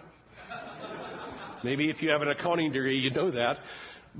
Maybe 1.64 1.90
if 1.90 2.02
you 2.02 2.10
have 2.10 2.22
an 2.22 2.28
accounting 2.28 2.72
degree, 2.72 2.98
you 2.98 3.10
know 3.10 3.30
that. 3.30 3.58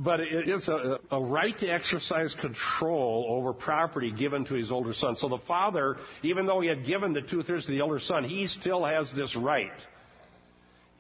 But 0.01 0.21
it 0.21 0.49
is 0.49 0.69
a, 0.69 1.01
a, 1.11 1.21
right 1.21 1.59
to 1.59 1.69
exercise 1.69 2.33
control 2.41 3.27
over 3.29 3.53
property 3.53 4.13
given 4.13 4.45
to 4.45 4.55
his 4.55 4.71
older 4.71 4.93
son. 4.95 5.17
So 5.17 5.29
the 5.29 5.39
father, 5.39 5.97
even 6.23 6.47
though 6.47 6.61
he 6.61 6.69
had 6.69 6.87
given 6.87 7.13
the 7.13 7.21
two 7.21 7.43
thirds 7.43 7.67
to 7.67 7.73
the 7.73 7.81
older 7.81 7.99
son, 7.99 8.23
he 8.23 8.47
still 8.47 8.85
has 8.85 9.13
this 9.17 9.35
right. 9.35 9.73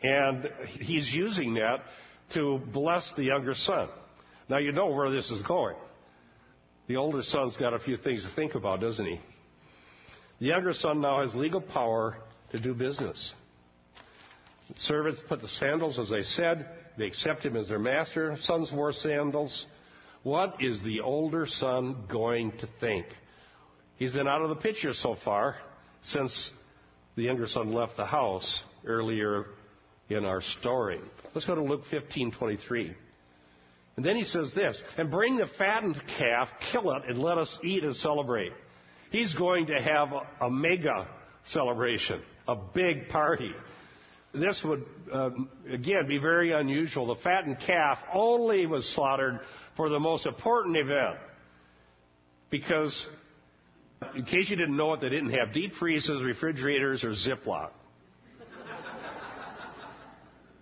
And 0.03 0.51
he's 0.81 1.13
using 1.13 1.55
that 1.55 1.85
to 2.35 2.61
bless 2.73 3.13
the 3.17 3.23
younger 3.23 3.55
son. 3.55 3.89
Now 4.49 4.59
you 4.59 4.73
know 4.73 4.89
where 4.89 5.11
this 5.11 5.31
is 5.31 5.43
going. 5.43 5.77
The 6.89 6.97
older 6.97 7.23
son's 7.23 7.57
got 7.57 7.75
a 7.75 7.79
few 7.79 7.99
things 7.99 8.25
to 8.25 8.35
think 8.35 8.57
about, 8.57 8.81
doesn't 8.81 9.07
he? 9.07 9.21
The 10.41 10.47
younger 10.47 10.73
son 10.73 11.01
now 11.01 11.23
has 11.23 11.35
legal 11.37 11.61
power 11.61 12.17
to 12.51 12.59
do 12.59 12.75
business. 12.75 13.33
The 14.69 14.81
servants 14.81 15.21
put 15.29 15.41
the 15.41 15.49
sandals, 15.49 15.99
as 15.99 16.13
I 16.13 16.23
said. 16.23 16.69
They 16.97 17.07
accept 17.07 17.45
him 17.45 17.57
as 17.57 17.69
their 17.69 17.79
master. 17.79 18.37
Sons 18.43 18.71
wore 18.73 18.93
sandals. 18.93 19.67
What 20.23 20.57
is 20.61 20.83
the 20.83 21.01
older 21.01 21.47
son 21.47 22.05
going 22.11 22.53
to 22.59 22.69
think? 22.81 23.07
He's 23.97 24.13
been 24.13 24.29
out 24.29 24.43
of 24.43 24.51
the 24.51 24.57
picture 24.57 24.93
so 24.93 25.17
far 25.25 25.57
since 26.03 26.51
the 27.17 27.23
younger 27.23 27.47
son 27.47 27.71
left 27.71 27.97
the 27.97 28.05
house 28.07 28.63
earlier 28.85 29.47
in 30.09 30.25
our 30.25 30.41
story. 30.41 31.01
Let's 31.35 31.47
go 31.47 31.55
to 31.55 31.63
Luke 31.63 31.85
15:23. 31.91 32.95
And 33.97 34.05
then 34.07 34.17
he 34.17 34.25
says 34.25 34.55
this, 34.55 34.81
and 34.97 35.11
bring 35.11 35.37
the 35.37 35.49
fattened 35.59 36.01
calf, 36.19 36.49
kill 36.71 36.93
it, 36.93 37.03
and 37.09 37.19
let 37.19 37.37
us 37.37 37.59
eat 37.65 37.83
and 37.83 37.97
celebrate. 37.97 38.53
He's 39.11 39.35
going 39.35 39.67
to 39.67 39.81
have 39.81 40.13
a, 40.13 40.47
a 40.47 40.51
mega 40.51 41.09
celebration, 41.47 42.23
a 42.47 42.55
big 42.55 43.09
party. 43.09 43.53
This 44.41 44.63
would, 44.65 44.85
uh, 45.13 45.31
again, 45.71 46.07
be 46.07 46.19
very 46.19 46.53
unusual. 46.53 47.07
The 47.07 47.21
fattened 47.23 47.59
calf 47.61 47.99
only 48.13 48.67
was 48.67 48.87
slaughtered 48.95 49.41
for 49.77 49.89
the 49.89 50.01
most 50.01 50.27
important 50.27 50.77
event. 50.77 51.19
Because, 52.51 53.07
in 54.15 54.25
case 54.25 54.49
you 54.49 54.57
didn't 54.57 54.77
know 54.77 54.95
it, 54.95 55.01
they 55.01 55.09
didn't 55.09 55.33
have 55.33 55.53
deep 55.53 55.75
freezers, 55.75 56.23
refrigerators, 56.23 57.05
or 57.05 57.11
Ziploc. 57.11 57.71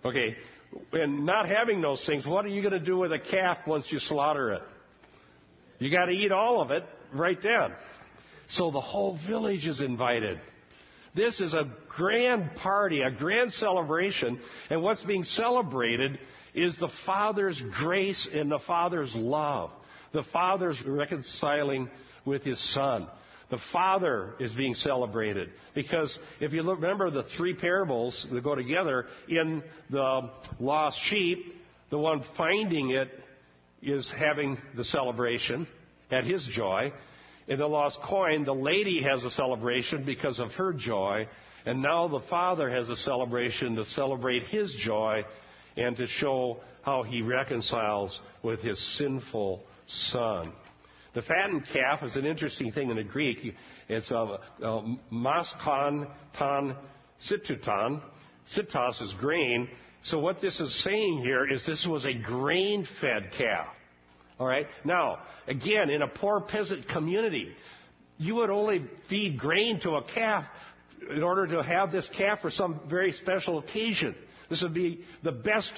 Okay, 0.05 0.37
and 0.93 1.25
not 1.25 1.49
having 1.49 1.81
those 1.81 2.05
things, 2.05 2.25
what 2.25 2.45
are 2.45 2.49
you 2.49 2.61
going 2.61 2.73
to 2.73 2.79
do 2.79 2.97
with 2.97 3.11
a 3.11 3.19
calf 3.19 3.57
once 3.65 3.91
you 3.91 3.99
slaughter 3.99 4.53
it? 4.53 4.61
You 5.79 5.91
got 5.91 6.05
to 6.05 6.11
eat 6.11 6.31
all 6.31 6.61
of 6.61 6.71
it 6.71 6.83
right 7.13 7.41
then. 7.41 7.73
So 8.49 8.71
the 8.71 8.81
whole 8.81 9.17
village 9.27 9.67
is 9.67 9.81
invited. 9.81 10.39
This 11.17 11.41
is 11.41 11.55
a 11.55 11.67
grand 11.89 12.53
party, 12.57 13.01
a 13.01 13.09
grand 13.09 13.51
celebration, 13.51 14.39
and 14.69 14.83
what's 14.83 15.01
being 15.01 15.23
celebrated 15.23 16.19
is 16.53 16.77
the 16.77 16.91
Father's 17.07 17.59
grace 17.79 18.29
and 18.31 18.51
the 18.51 18.59
Father's 18.59 19.15
love. 19.15 19.71
The 20.13 20.21
Father's 20.31 20.79
reconciling 20.85 21.89
with 22.23 22.43
His 22.43 22.59
Son. 22.71 23.07
The 23.49 23.57
Father 23.73 24.35
is 24.39 24.53
being 24.53 24.75
celebrated. 24.75 25.49
Because 25.73 26.17
if 26.39 26.53
you 26.53 26.61
look, 26.61 26.81
remember 26.81 27.09
the 27.09 27.23
three 27.35 27.55
parables 27.55 28.27
that 28.31 28.43
go 28.43 28.53
together, 28.53 29.07
in 29.27 29.63
the 29.89 30.29
lost 30.59 30.99
sheep, 31.05 31.55
the 31.89 31.97
one 31.97 32.23
finding 32.37 32.91
it 32.91 33.09
is 33.81 34.07
having 34.15 34.59
the 34.75 34.83
celebration 34.83 35.65
at 36.11 36.25
his 36.25 36.47
joy. 36.51 36.93
In 37.47 37.59
the 37.59 37.67
lost 37.67 38.01
coin, 38.01 38.43
the 38.43 38.53
lady 38.53 39.01
has 39.03 39.23
a 39.23 39.31
celebration 39.31 40.03
because 40.03 40.39
of 40.39 40.51
her 40.53 40.73
joy. 40.73 41.27
And 41.65 41.81
now 41.81 42.07
the 42.07 42.21
Father 42.29 42.69
has 42.69 42.89
a 42.89 42.95
celebration 42.95 43.75
to 43.75 43.85
celebrate 43.85 44.47
his 44.47 44.73
joy 44.75 45.23
and 45.75 45.95
to 45.97 46.07
show 46.07 46.61
how 46.81 47.03
he 47.03 47.21
reconciles 47.21 48.19
with 48.43 48.61
his 48.61 48.79
sinful 48.97 49.63
son. 49.85 50.53
The 51.13 51.21
fattened 51.21 51.65
calf 51.73 52.03
is 52.03 52.15
an 52.15 52.25
interesting 52.25 52.71
thing 52.71 52.89
in 52.89 52.97
the 52.97 53.03
Greek. 53.03 53.55
It's 53.89 54.11
uh, 54.11 54.23
uh, 54.23 54.37
a, 54.61 54.67
a 54.67 54.97
maskon 55.11 56.07
tan 56.37 56.75
situtan. 57.27 58.01
Sitos 58.53 59.01
is 59.01 59.13
grain. 59.19 59.69
So 60.03 60.19
what 60.19 60.41
this 60.41 60.59
is 60.59 60.83
saying 60.83 61.19
here 61.19 61.45
is 61.45 61.65
this 61.65 61.85
was 61.85 62.05
a 62.05 62.13
grain-fed 62.13 63.31
calf. 63.37 63.67
All 64.39 64.47
right. 64.47 64.67
Now, 64.83 65.19
again, 65.47 65.89
in 65.89 66.01
a 66.01 66.07
poor 66.07 66.41
peasant 66.41 66.87
community, 66.87 67.55
you 68.17 68.35
would 68.35 68.49
only 68.49 68.85
feed 69.09 69.39
grain 69.39 69.79
to 69.81 69.91
a 69.95 70.03
calf 70.03 70.45
in 71.09 71.23
order 71.23 71.47
to 71.47 71.63
have 71.63 71.91
this 71.91 72.09
calf 72.17 72.41
for 72.41 72.51
some 72.51 72.79
very 72.89 73.13
special 73.13 73.59
occasion. 73.59 74.15
This 74.49 74.61
would 74.61 74.73
be 74.73 75.03
the 75.23 75.31
best 75.31 75.71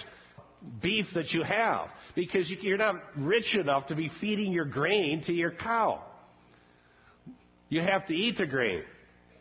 beef 0.81 1.07
that 1.13 1.31
you 1.31 1.43
have 1.43 1.89
because 2.15 2.49
you're 2.49 2.77
not 2.77 3.01
rich 3.17 3.55
enough 3.55 3.87
to 3.87 3.95
be 3.95 4.11
feeding 4.19 4.51
your 4.51 4.65
grain 4.65 5.23
to 5.23 5.33
your 5.33 5.51
cow. 5.51 6.03
You 7.69 7.81
have 7.81 8.07
to 8.07 8.13
eat 8.13 8.37
the 8.37 8.47
grain 8.47 8.83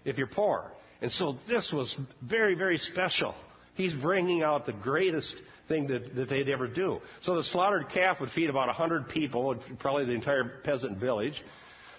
if 0.05 0.19
you're 0.19 0.27
poor. 0.27 0.71
And 1.01 1.11
so 1.11 1.37
this 1.49 1.73
was 1.73 1.97
very, 2.23 2.55
very 2.55 2.79
special. 2.79 3.35
He's 3.75 3.95
bringing 3.95 4.43
out 4.43 4.67
the 4.67 4.73
greatest 4.73 5.35
thing 5.69 5.87
that, 5.89 6.15
that 6.17 6.29
they'd 6.29 6.49
ever 6.49 6.67
do. 6.67 7.01
So 7.21 7.37
the 7.37 7.45
slaughtered 7.45 7.91
calf 7.91 8.21
would 8.21 8.31
feed 8.31 8.51
about 8.51 8.67
100 8.69 9.09
people, 9.09 9.57
probably 9.79 10.07
the 10.07 10.13
entire 10.13 10.45
peasant 10.65 10.99
village. 10.99 11.43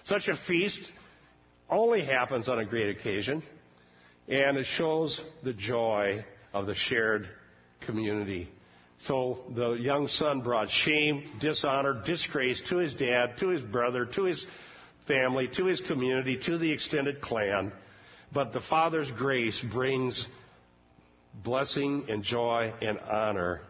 Such 0.04 0.28
a 0.28 0.36
feast 0.46 0.80
only 1.68 2.04
happens 2.04 2.48
on 2.48 2.58
a 2.58 2.64
great 2.64 2.96
occasion, 2.96 3.42
and 4.28 4.56
it 4.56 4.66
shows 4.66 5.22
the 5.42 5.52
joy 5.52 6.24
of 6.52 6.66
the 6.66 6.74
shared 6.74 7.28
community 7.82 8.50
so 9.00 9.38
the 9.54 9.72
young 9.72 10.08
son 10.08 10.42
brought 10.42 10.68
shame, 10.68 11.24
dishonor, 11.40 12.02
disgrace 12.04 12.62
to 12.68 12.76
his 12.76 12.92
dad, 12.94 13.38
to 13.38 13.48
his 13.48 13.62
brother, 13.62 14.04
to 14.04 14.24
his 14.24 14.44
family, 15.06 15.48
to 15.56 15.64
his 15.64 15.80
community, 15.80 16.38
to 16.44 16.58
the 16.58 16.70
extended 16.70 17.22
clan. 17.22 17.72
But 18.32 18.52
the 18.52 18.60
father's 18.60 19.10
grace 19.12 19.58
brings 19.72 20.28
blessing 21.34 22.06
and 22.08 22.22
joy 22.22 22.72
and 22.82 22.98
honor 22.98 23.62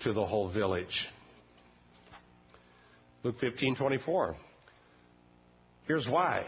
to 0.00 0.12
the 0.12 0.24
whole 0.24 0.48
village. 0.48 1.08
Luke 3.22 3.38
15:24. 3.40 4.36
Here's 5.86 6.08
why. 6.08 6.46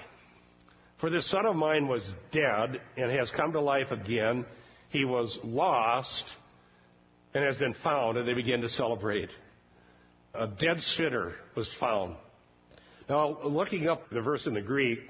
For 0.98 1.10
this 1.10 1.28
son 1.30 1.46
of 1.46 1.56
mine 1.56 1.88
was 1.88 2.08
dead 2.30 2.80
and 2.96 3.10
has 3.10 3.30
come 3.30 3.52
to 3.52 3.60
life 3.60 3.90
again. 3.90 4.44
He 4.90 5.04
was 5.04 5.38
lost 5.42 6.24
and 7.32 7.44
has 7.44 7.56
been 7.56 7.74
found, 7.74 8.18
and 8.18 8.28
they 8.28 8.34
begin 8.34 8.60
to 8.60 8.68
celebrate. 8.68 9.30
A 10.34 10.46
dead 10.46 10.80
sinner 10.80 11.34
was 11.54 11.72
found. 11.80 12.16
Now, 13.08 13.38
looking 13.42 13.88
up 13.88 14.10
the 14.10 14.20
verse 14.20 14.46
in 14.46 14.54
the 14.54 14.60
Greek, 14.60 15.00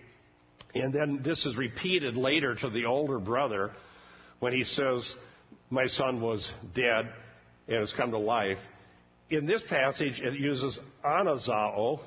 and 0.75 0.93
then 0.93 1.21
this 1.23 1.45
is 1.45 1.57
repeated 1.57 2.17
later 2.17 2.55
to 2.55 2.71
the 2.71 2.87
older 2.87 3.19
brother 3.19 3.73
when 4.40 4.52
he 4.52 4.64
says, 4.64 5.14
My 5.70 5.87
son 5.87 6.20
was 6.20 6.50
dead 6.75 7.09
and 7.68 7.78
has 7.78 7.92
come 7.92 8.11
to 8.11 8.18
life. 8.18 8.59
In 9.30 9.47
this 9.47 9.62
passage, 9.68 10.20
it 10.20 10.35
uses 10.35 10.78
anazao, 11.04 12.00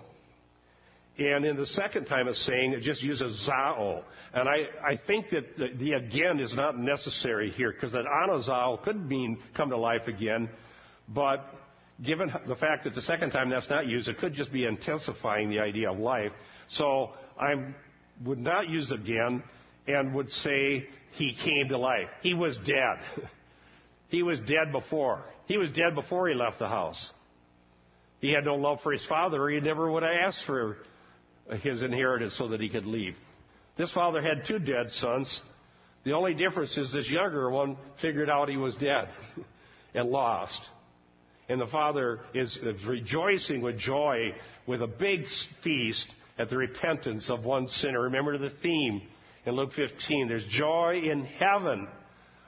and 1.18 1.46
in 1.46 1.56
the 1.56 1.68
second 1.68 2.06
time 2.06 2.28
it's 2.28 2.44
saying, 2.46 2.74
it 2.74 2.82
just 2.82 3.02
uses 3.02 3.48
zao. 3.48 4.04
And 4.34 4.50
I, 4.50 4.64
I 4.86 5.00
think 5.08 5.30
that 5.30 5.58
the, 5.58 5.68
the 5.78 5.92
again 5.94 6.40
is 6.40 6.54
not 6.54 6.78
necessary 6.78 7.52
here, 7.52 7.72
because 7.72 7.92
that 7.94 8.06
anazao 8.06 8.84
could 8.84 9.08
mean 9.08 9.38
come 9.56 9.70
to 9.70 9.78
life 9.78 10.08
again, 10.08 10.50
but 11.08 11.46
given 12.04 12.34
the 12.48 12.56
fact 12.56 12.84
that 12.86 12.96
the 12.96 13.02
second 13.02 13.30
time 13.30 13.50
that's 13.50 13.70
not 13.70 13.88
used, 13.88 14.08
it 14.08 14.18
could 14.18 14.34
just 14.34 14.52
be 14.52 14.66
intensifying 14.66 15.50
the 15.50 15.60
idea 15.60 15.92
of 15.92 16.00
life. 16.00 16.32
So 16.68 17.12
I 17.40 17.74
would 18.26 18.40
not 18.40 18.68
use 18.68 18.92
again 18.92 19.44
and 19.88 20.14
would 20.14 20.30
say 20.30 20.88
he 21.14 21.36
came 21.44 21.70
to 21.70 21.78
life. 21.78 22.10
He 22.22 22.34
was 22.34 22.58
dead. 22.60 23.00
he 24.10 24.24
was 24.24 24.40
dead 24.42 24.72
before. 24.72 25.24
He 25.46 25.58
was 25.58 25.70
dead 25.72 25.96
before 25.96 26.28
he 26.28 26.36
left 26.36 26.60
the 26.60 26.68
house. 26.68 27.12
He 28.20 28.32
had 28.32 28.46
no 28.46 28.56
love 28.56 28.80
for 28.82 28.92
his 28.92 29.06
father, 29.06 29.42
or 29.42 29.50
he 29.50 29.60
never 29.60 29.92
would 29.92 30.04
have 30.04 30.16
asked 30.16 30.46
for 30.46 30.78
his 31.62 31.82
inheritance 31.82 32.36
so 32.38 32.48
that 32.50 32.62
he 32.62 32.70
could 32.70 32.86
leave. 32.86 33.16
This 33.78 33.92
father 33.92 34.22
had 34.22 34.46
two 34.48 34.60
dead 34.60 34.92
sons. 34.92 35.42
The 36.04 36.14
only 36.14 36.34
difference 36.34 36.78
is 36.78 36.94
this 36.94 37.10
younger 37.10 37.50
one 37.50 37.78
figured 38.02 38.30
out 38.30 38.50
he 38.50 38.58
was 38.58 38.76
dead 38.78 39.10
and 39.94 40.10
lost. 40.10 40.62
And 41.50 41.60
the 41.60 41.68
father 41.68 42.22
is 42.34 42.58
rejoicing 42.86 43.62
with 43.62 43.78
joy 43.78 44.34
with 44.66 44.82
a 44.82 44.88
big 44.88 45.26
feast 45.64 46.14
at 46.38 46.50
the 46.50 46.58
repentance 46.58 47.30
of 47.30 47.44
one 47.44 47.68
sinner. 47.68 48.02
Remember 48.04 48.38
the 48.38 48.50
theme 48.50 49.02
in 49.46 49.56
Luke 49.56 49.74
15. 49.74 50.28
There's 50.28 50.46
joy 50.46 51.02
in 51.04 51.26
heaven 51.26 51.88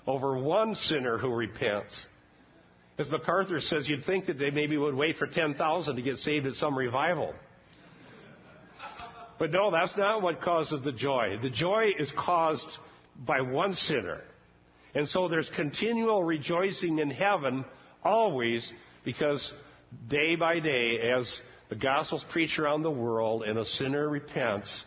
over 0.08 0.38
one 0.38 0.76
sinner 0.76 1.18
who 1.18 1.34
repents. 1.34 2.08
As 2.98 3.10
MacArthur 3.10 3.60
says, 3.60 3.90
you'd 3.90 4.06
think 4.06 4.28
that 4.28 4.38
they 4.38 4.52
maybe 4.52 4.78
would 4.78 4.96
wait 4.96 5.18
for 5.18 5.28
10,000 5.28 5.96
to 5.96 6.02
get 6.02 6.18
saved 6.18 6.46
at 6.46 6.54
some 6.54 6.78
revival. 6.78 7.34
But 9.38 9.52
no, 9.52 9.70
that's 9.70 9.96
not 9.98 10.22
what 10.22 10.42
causes 10.42 10.82
the 10.84 10.94
joy. 10.94 11.38
The 11.42 11.50
joy 11.50 11.88
is 12.00 12.12
caused 12.18 12.68
by 13.26 13.42
one 13.42 13.74
sinner. 13.74 14.22
And 14.94 15.10
so 15.10 15.28
there's 15.28 15.50
continual 15.58 16.24
rejoicing 16.24 17.00
in 17.00 17.10
heaven 17.10 17.66
always 18.02 18.72
because 19.04 19.52
day 20.08 20.38
by 20.38 20.60
day, 20.60 21.00
as 21.00 21.42
the 21.68 21.76
gospel's 21.76 22.24
preached 22.32 22.60
around 22.60 22.84
the 22.84 22.92
world 22.92 23.44
and 23.44 23.60
a 23.60 23.66
sinner 23.66 24.08
repents, 24.08 24.86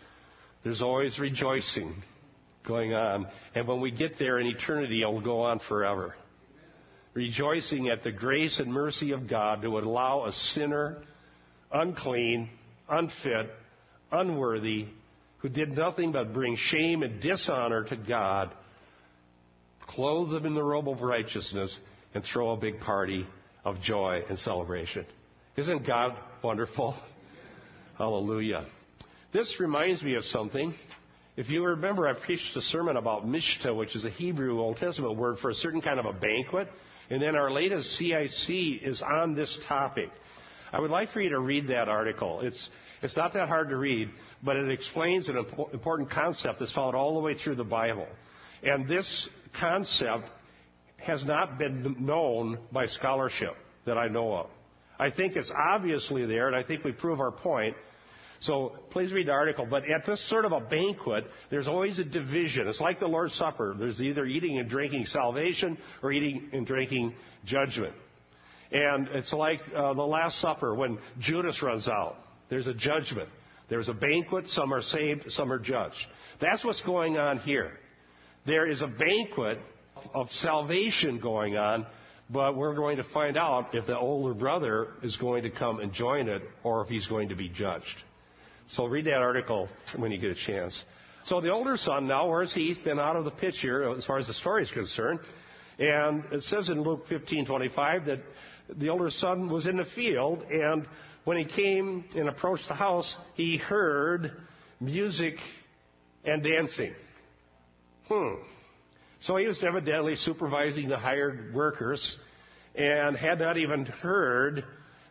there's 0.69 0.83
always 0.83 1.19
rejoicing 1.19 1.95
going 2.67 2.93
on. 2.93 3.27
And 3.55 3.67
when 3.67 3.81
we 3.81 3.91
get 3.91 4.19
there 4.19 4.39
in 4.39 4.47
eternity, 4.47 5.01
it 5.01 5.07
will 5.07 5.23
go 5.23 5.41
on 5.41 5.61
forever. 5.61 6.15
Rejoicing 7.15 7.89
at 7.89 8.05
the 8.05 8.13
grace 8.13 8.61
and 8.61 8.71
mercy 8.71 9.13
of 9.13 9.31
God 9.31 9.63
to 9.63 9.79
allow 9.79 10.27
a 10.27 10.33
sinner, 10.33 10.99
unclean, 11.73 12.51
unfit, 12.87 13.51
unworthy, 14.13 14.89
who 15.39 15.49
did 15.49 15.71
nothing 15.71 16.13
but 16.13 16.35
bring 16.35 16.55
shame 16.57 17.03
and 17.03 17.19
dishonor 17.23 17.85
to 17.85 17.97
God, 17.97 18.53
clothe 19.87 20.29
them 20.33 20.45
in 20.45 20.55
the 20.55 20.63
robe 20.63 20.91
of 20.91 21.01
righteousness, 21.01 21.75
and 22.13 22.23
throw 22.23 22.51
a 22.51 22.59
big 22.59 22.81
party 22.81 23.27
of 23.65 23.81
joy 23.81 24.23
and 24.29 24.39
celebration. 24.39 25.07
Isn't 25.57 25.87
God 25.87 26.15
wonderful? 26.43 26.95
Hallelujah. 27.97 28.67
This 29.31 29.61
reminds 29.61 30.03
me 30.03 30.15
of 30.15 30.25
something. 30.25 30.73
If 31.37 31.51
you 31.51 31.63
remember, 31.63 32.09
I 32.09 32.15
preached 32.15 32.57
a 32.57 32.63
sermon 32.63 32.97
about 32.97 33.27
mishta, 33.27 33.77
which 33.77 33.95
is 33.95 34.07
a 34.07 34.11
Hebrew 34.11 34.59
Old 34.59 34.79
Testament 34.79 35.17
word 35.17 35.39
for 35.39 35.51
a 35.51 35.55
certain 35.55 35.83
kind 35.83 36.01
of 36.01 36.07
a 36.07 36.15
banquet. 36.15 36.69
And 37.11 37.21
then 37.21 37.37
our 37.37 37.51
latest 37.51 37.91
CIC 37.99 38.49
is 38.83 39.03
on 39.03 39.35
this 39.35 39.59
topic. 39.69 40.09
I 40.73 40.81
would 40.81 40.91
like 40.91 41.11
for 41.11 41.21
you 41.21 41.29
to 41.31 41.41
read 41.41 41.69
that 41.69 41.89
article. 41.89 42.41
It's, 42.41 42.71
it's 43.03 43.17
not 43.17 43.35
that 43.35 43.49
hard 43.49 43.69
to 43.69 43.77
read, 43.77 44.09
but 44.43 44.57
it 44.57 44.71
explains 44.71 45.29
an 45.29 45.37
important 45.37 46.11
concept 46.11 46.61
that's 46.61 46.73
found 46.73 46.97
all 46.97 47.13
the 47.13 47.21
way 47.21 47.35
through 47.35 47.57
the 47.57 47.65
Bible. 47.65 48.09
And 48.63 48.89
this 48.89 49.29
concept 49.61 50.25
has 50.97 51.23
not 51.25 51.59
been 51.59 51.97
known 51.99 52.59
by 52.73 52.87
scholarship 52.87 53.57
that 53.85 53.99
I 53.99 54.09
know 54.09 54.33
of. 54.35 54.47
I 54.99 55.11
think 55.11 55.37
it's 55.37 55.53
obviously 55.55 56.25
there, 56.25 56.47
and 56.47 56.57
I 56.57 56.63
think 56.63 56.83
we 56.83 56.93
prove 56.93 57.21
our 57.21 57.31
point. 57.31 57.77
So 58.41 58.77
please 58.91 59.13
read 59.13 59.27
the 59.27 59.33
article. 59.33 59.67
But 59.67 59.89
at 59.91 60.07
this 60.07 60.27
sort 60.29 60.45
of 60.45 60.53
a 60.53 60.61
banquet, 60.61 61.25
there's 61.51 61.67
always 61.67 61.99
a 61.99 62.05
division. 62.05 62.69
It's 62.69 62.81
like 62.81 63.01
the 63.01 63.09
Lord's 63.09 63.35
Supper. 63.35 63.75
There's 63.79 64.01
either 64.01 64.25
eating 64.25 64.59
and 64.59 64.69
drinking 64.69 65.07
salvation 65.07 65.79
or 66.03 66.13
eating 66.13 66.51
and 66.53 66.67
drinking 66.67 67.15
judgment. 67.45 67.95
And 68.71 69.09
it's 69.09 69.33
like 69.33 69.61
uh, 69.75 69.95
the 69.95 70.03
Last 70.03 70.41
Supper 70.41 70.75
when 70.75 70.99
Judas 71.19 71.63
runs 71.63 71.89
out. 71.89 72.17
There's 72.49 72.67
a 72.67 72.75
judgment. 72.75 73.29
There's 73.69 73.89
a 73.89 73.95
banquet. 73.95 74.49
Some 74.49 74.73
are 74.73 74.83
saved, 74.83 75.31
some 75.33 75.53
are 75.53 75.59
judged. 75.59 76.07
That's 76.41 76.65
what's 76.65 76.83
going 76.83 77.19
on 77.19 77.39
here. 77.41 77.73
There 78.47 78.69
is 78.71 78.83
a 78.83 78.87
banquet 78.87 79.59
of 80.15 80.31
salvation 80.31 81.19
going 81.19 81.57
on, 81.57 81.87
but 82.31 82.57
we're 82.57 82.75
going 82.75 82.99
to 82.99 83.05
find 83.05 83.37
out 83.37 83.75
if 83.75 83.87
the 83.87 83.99
older 83.99 84.33
brother 84.33 84.89
is 85.03 85.17
going 85.17 85.43
to 85.43 85.51
come 85.51 85.81
and 85.81 85.93
join 85.93 86.29
it 86.29 86.43
or 86.63 86.83
if 86.83 86.89
he's 86.89 87.07
going 87.07 87.31
to 87.31 87.35
be 87.35 87.49
judged. 87.49 87.85
So 88.69 88.87
read 88.87 89.07
that 89.07 89.15
article 89.15 89.69
when 89.97 90.13
you 90.13 90.19
get 90.19 90.31
a 90.31 90.35
chance. 90.35 90.83
So 91.25 91.41
the 91.41 91.51
older 91.51 91.77
son 91.77 92.07
now, 92.07 92.29
where's 92.29 92.53
he? 92.53 92.69
He's 92.69 92.79
been 92.79 92.99
out 92.99 93.17
of 93.17 93.25
the 93.25 93.31
picture 93.31 93.97
as 93.97 94.05
far 94.05 94.19
as 94.19 94.27
the 94.27 94.35
story 94.35 94.63
is 94.63 94.71
concerned. 94.71 95.21
And 95.79 96.25
it 96.33 96.43
says 96.45 96.69
in 96.69 96.83
Luke 96.83 97.07
15:25 97.09 98.07
that 98.07 98.21
the 98.77 98.89
older 98.89 99.11
son 99.11 99.49
was 99.49 99.67
in 99.67 99.77
the 99.77 99.85
field, 99.85 100.43
and 100.51 100.87
when 101.25 101.39
he 101.39 101.45
came 101.45 102.05
and 102.15 102.29
approached 102.29 102.69
the 102.69 102.75
house, 102.75 103.17
he 103.35 103.57
heard 103.57 104.33
music 104.81 105.37
and 106.25 106.43
dancing. 106.43 106.95
Hmm. 108.09 108.35
So 109.21 109.37
he 109.37 109.47
was 109.47 109.63
evidently 109.65 110.17
supervising 110.17 110.89
the 110.89 110.99
hired 110.99 111.55
workers 111.55 112.17
and 112.75 113.17
had 113.17 113.41
not 113.41 113.57
even 113.57 113.85
heard 113.87 114.65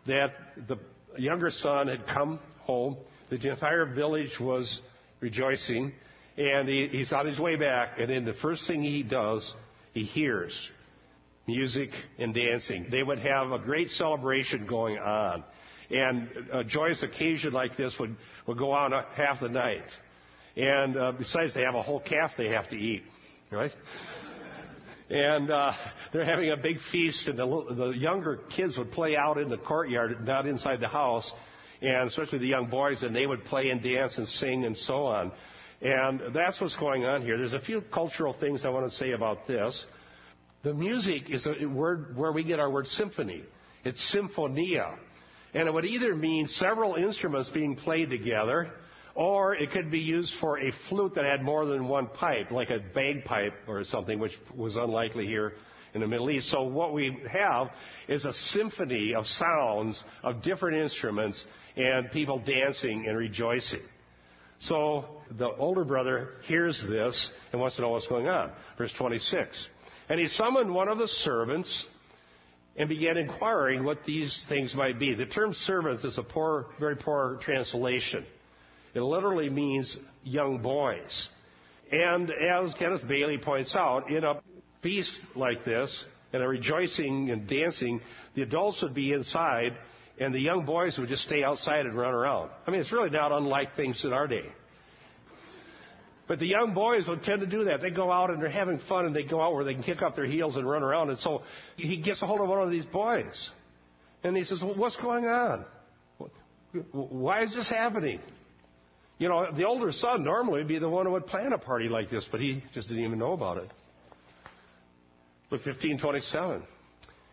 that 0.05 0.33
the 0.67 0.77
younger 1.17 1.51
son 1.51 1.87
had 1.87 2.07
come 2.07 2.39
home. 2.61 2.97
The 3.29 3.49
entire 3.49 3.85
village 3.85 4.39
was 4.39 4.79
rejoicing, 5.19 5.93
and 6.37 6.69
he, 6.69 6.87
he's 6.87 7.11
on 7.11 7.25
his 7.25 7.39
way 7.39 7.55
back. 7.55 7.99
And 7.99 8.09
then 8.09 8.25
the 8.25 8.33
first 8.33 8.67
thing 8.67 8.83
he 8.83 9.03
does, 9.03 9.53
he 9.93 10.03
hears 10.03 10.69
music 11.47 11.91
and 12.17 12.33
dancing. 12.33 12.87
They 12.89 13.03
would 13.03 13.19
have 13.19 13.51
a 13.51 13.59
great 13.59 13.89
celebration 13.91 14.65
going 14.67 14.97
on. 14.97 15.43
And 15.89 16.29
a 16.51 16.63
joyous 16.63 17.03
occasion 17.03 17.53
like 17.53 17.77
this 17.77 17.97
would, 17.99 18.15
would 18.45 18.57
go 18.57 18.71
on 18.71 18.91
half 19.15 19.39
the 19.39 19.49
night. 19.49 19.85
And 20.57 20.97
uh, 20.97 21.11
besides, 21.13 21.53
they 21.53 21.63
have 21.63 21.75
a 21.75 21.81
whole 21.81 22.01
calf 22.01 22.31
they 22.37 22.49
have 22.49 22.69
to 22.69 22.75
eat 22.75 23.03
right? 23.51 23.71
And 25.09 25.49
uh, 25.49 25.73
they're 26.11 26.25
having 26.25 26.51
a 26.51 26.57
big 26.57 26.79
feast, 26.91 27.27
and 27.27 27.39
the, 27.39 27.45
the 27.75 27.89
younger 27.91 28.39
kids 28.49 28.77
would 28.77 28.91
play 28.91 29.15
out 29.15 29.37
in 29.37 29.49
the 29.49 29.57
courtyard, 29.57 30.25
not 30.25 30.45
inside 30.45 30.81
the 30.81 30.89
house, 30.89 31.31
and 31.81 32.09
especially 32.09 32.39
the 32.39 32.47
young 32.47 32.69
boys, 32.69 33.03
and 33.03 33.15
they 33.15 33.25
would 33.25 33.43
play 33.45 33.69
and 33.69 33.81
dance 33.81 34.17
and 34.17 34.27
sing 34.27 34.65
and 34.65 34.75
so 34.75 35.05
on. 35.05 35.31
And 35.81 36.21
that's 36.33 36.59
what's 36.59 36.75
going 36.75 37.05
on 37.05 37.21
here. 37.21 37.37
There's 37.37 37.53
a 37.53 37.59
few 37.59 37.81
cultural 37.81 38.33
things 38.33 38.65
I 38.65 38.69
want 38.69 38.89
to 38.89 38.95
say 38.97 39.11
about 39.11 39.47
this. 39.47 39.85
The 40.63 40.73
music 40.73 41.29
is 41.29 41.47
a 41.47 41.65
word 41.65 42.17
where 42.17 42.31
we 42.31 42.43
get 42.43 42.59
our 42.59 42.69
word 42.69 42.87
symphony. 42.87 43.43
It's 43.83 44.03
symphonia. 44.11 44.95
And 45.53 45.67
it 45.67 45.73
would 45.73 45.85
either 45.85 46.15
mean 46.15 46.47
several 46.47 46.95
instruments 46.95 47.49
being 47.49 47.75
played 47.75 48.09
together, 48.09 48.71
or 49.13 49.55
it 49.55 49.71
could 49.71 49.91
be 49.91 49.99
used 49.99 50.33
for 50.41 50.59
a 50.59 50.71
flute 50.89 51.15
that 51.15 51.25
had 51.25 51.43
more 51.43 51.65
than 51.65 51.87
one 51.87 52.07
pipe, 52.07 52.51
like 52.51 52.69
a 52.71 52.79
bagpipe 52.79 53.53
or 53.67 53.83
something, 53.83 54.19
which 54.19 54.33
was 54.55 54.75
unlikely 54.75 55.25
here 55.25 55.53
in 55.93 56.01
the 56.01 56.07
Middle 56.07 56.29
East. 56.29 56.49
So 56.49 56.63
what 56.63 56.93
we 56.93 57.17
have 57.31 57.69
is 58.07 58.25
a 58.25 58.33
symphony 58.33 59.15
of 59.15 59.25
sounds 59.25 60.03
of 60.23 60.41
different 60.41 60.77
instruments 60.77 61.43
and 61.75 62.11
people 62.11 62.39
dancing 62.39 63.05
and 63.07 63.17
rejoicing. 63.17 63.81
So 64.59 65.05
the 65.37 65.49
older 65.49 65.83
brother 65.83 66.31
hears 66.47 66.83
this 66.87 67.29
and 67.51 67.61
wants 67.61 67.75
to 67.75 67.83
know 67.83 67.89
what's 67.89 68.07
going 68.07 68.27
on. 68.27 68.51
Verse 68.77 68.91
26. 68.97 69.55
And 70.09 70.19
he 70.19 70.27
summoned 70.27 70.73
one 70.73 70.87
of 70.87 70.97
the 70.97 71.07
servants 71.07 71.85
and 72.75 72.87
began 72.87 73.17
inquiring 73.17 73.83
what 73.83 74.05
these 74.05 74.39
things 74.47 74.75
might 74.75 74.99
be. 74.99 75.13
The 75.13 75.25
term 75.25 75.53
servants 75.53 76.03
is 76.03 76.17
a 76.17 76.23
poor, 76.23 76.67
very 76.79 76.95
poor 76.95 77.39
translation. 77.41 78.25
It 78.93 79.01
literally 79.01 79.49
means 79.49 79.97
young 80.23 80.61
boys. 80.61 81.29
And 81.91 82.31
as 82.31 82.73
Kenneth 82.75 83.07
Bailey 83.07 83.37
points 83.37 83.75
out, 83.75 84.09
in 84.09 84.23
a 84.23 84.41
feast 84.81 85.13
like 85.35 85.65
this, 85.65 86.05
and 86.33 86.43
a 86.43 86.47
rejoicing 86.47 87.29
and 87.29 87.47
dancing, 87.47 88.01
the 88.35 88.41
adults 88.41 88.81
would 88.81 88.93
be 88.93 89.13
inside, 89.13 89.73
and 90.19 90.33
the 90.33 90.39
young 90.39 90.65
boys 90.65 90.97
would 90.97 91.09
just 91.09 91.23
stay 91.23 91.43
outside 91.43 91.85
and 91.85 91.97
run 91.97 92.13
around. 92.13 92.51
I 92.65 92.71
mean, 92.71 92.81
it's 92.81 92.91
really 92.91 93.09
not 93.09 93.31
unlike 93.31 93.75
things 93.75 94.03
in 94.03 94.13
our 94.13 94.27
day. 94.27 94.45
But 96.27 96.39
the 96.39 96.45
young 96.45 96.73
boys 96.73 97.07
would 97.07 97.23
tend 97.23 97.39
to 97.39 97.47
do 97.47 97.65
that. 97.65 97.81
They 97.81 97.89
go 97.89 98.11
out 98.11 98.29
and 98.29 98.41
they're 98.41 98.49
having 98.49 98.79
fun, 98.79 99.05
and 99.05 99.15
they 99.15 99.23
go 99.23 99.41
out 99.41 99.53
where 99.53 99.63
they 99.63 99.73
can 99.73 99.83
kick 99.83 100.01
up 100.01 100.15
their 100.15 100.25
heels 100.25 100.57
and 100.57 100.69
run 100.69 100.83
around. 100.83 101.09
And 101.09 101.17
so 101.19 101.43
he 101.77 101.97
gets 101.97 102.21
a 102.21 102.27
hold 102.27 102.41
of 102.41 102.49
one 102.49 102.61
of 102.61 102.69
these 102.69 102.85
boys, 102.85 103.49
and 104.23 104.35
he 104.35 104.43
says, 104.43 104.61
well, 104.61 104.75
"What's 104.75 104.97
going 104.97 105.25
on? 105.25 105.65
Why 106.91 107.43
is 107.43 107.55
this 107.55 107.69
happening?" 107.69 108.19
You 109.19 109.29
know, 109.29 109.51
the 109.51 109.63
older 109.63 109.91
son 109.91 110.23
normally 110.23 110.59
would 110.59 110.67
be 110.67 110.79
the 110.79 110.89
one 110.89 111.05
who 111.05 111.13
would 111.13 111.25
plan 111.25 111.53
a 111.53 111.57
party 111.57 111.87
like 111.87 112.09
this, 112.09 112.27
but 112.29 112.39
he 112.39 112.61
just 112.73 112.87
didn't 112.89 113.03
even 113.03 113.17
know 113.17 113.31
about 113.31 113.57
it. 113.57 113.71
Luke 115.49 115.63
15:27. 115.63 116.61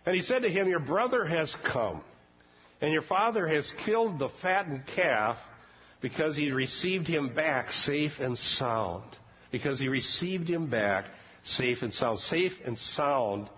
And 0.07 0.15
he 0.15 0.23
said 0.23 0.43
to 0.43 0.51
him, 0.51 0.69
"Your 0.69 0.81
brother 0.81 1.25
has 1.25 1.55
come, 1.65 2.03
and 2.81 2.93
your 2.93 3.03
father 3.03 3.47
has 3.47 3.71
killed 3.85 4.19
the 4.19 4.29
fattened 4.43 4.87
calf 4.87 5.39
because 6.05 6.37
he 6.37 6.51
received 6.51 7.07
him 7.07 7.35
back 7.35 7.73
safe 7.73 8.21
and 8.21 8.37
sound. 8.37 9.05
Because 9.51 9.81
he 9.81 9.89
received 9.89 10.47
him 10.47 10.69
back 10.69 11.07
safe 11.45 11.83
and 11.83 11.95
sound. 11.95 12.19
Safe 12.19 12.53
and 12.67 12.79
sound 12.79 13.49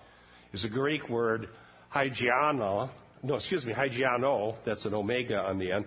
is 0.53 0.65
a 0.65 0.69
Greek 0.69 1.09
word, 1.09 1.49
hygiano. 1.93 2.89
No, 3.25 3.35
excuse 3.35 3.67
me, 3.67 3.73
hygiano. 3.73 4.55
That's 4.65 4.85
an 4.85 4.95
omega 4.95 5.39
on 5.41 5.59
the 5.59 5.73
end. 5.73 5.87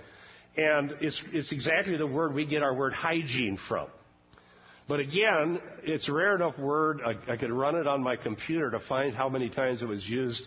And 0.58 0.92
it's, 1.00 1.24
it's 1.32 1.54
exactly 1.54 1.96
the 1.96 2.06
word 2.06 2.34
we 2.34 2.46
get 2.46 2.62
our 2.62 2.76
word 2.76 2.92
hygiene 2.92 3.58
from. 3.70 3.88
But 4.90 5.00
again, 5.00 5.62
it's 5.84 6.10
a 6.10 6.14
rare 6.14 6.36
enough 6.36 6.58
word, 6.58 7.02
I, 7.06 7.14
I 7.32 7.38
could 7.38 7.52
run 7.52 7.76
it 7.76 7.86
on 7.86 8.02
my 8.02 8.16
computer 8.16 8.72
to 8.72 8.80
find 8.80 9.14
how 9.14 9.30
many 9.30 9.48
times 9.48 9.84
it 9.84 9.86
was 9.86 10.04
used 10.04 10.42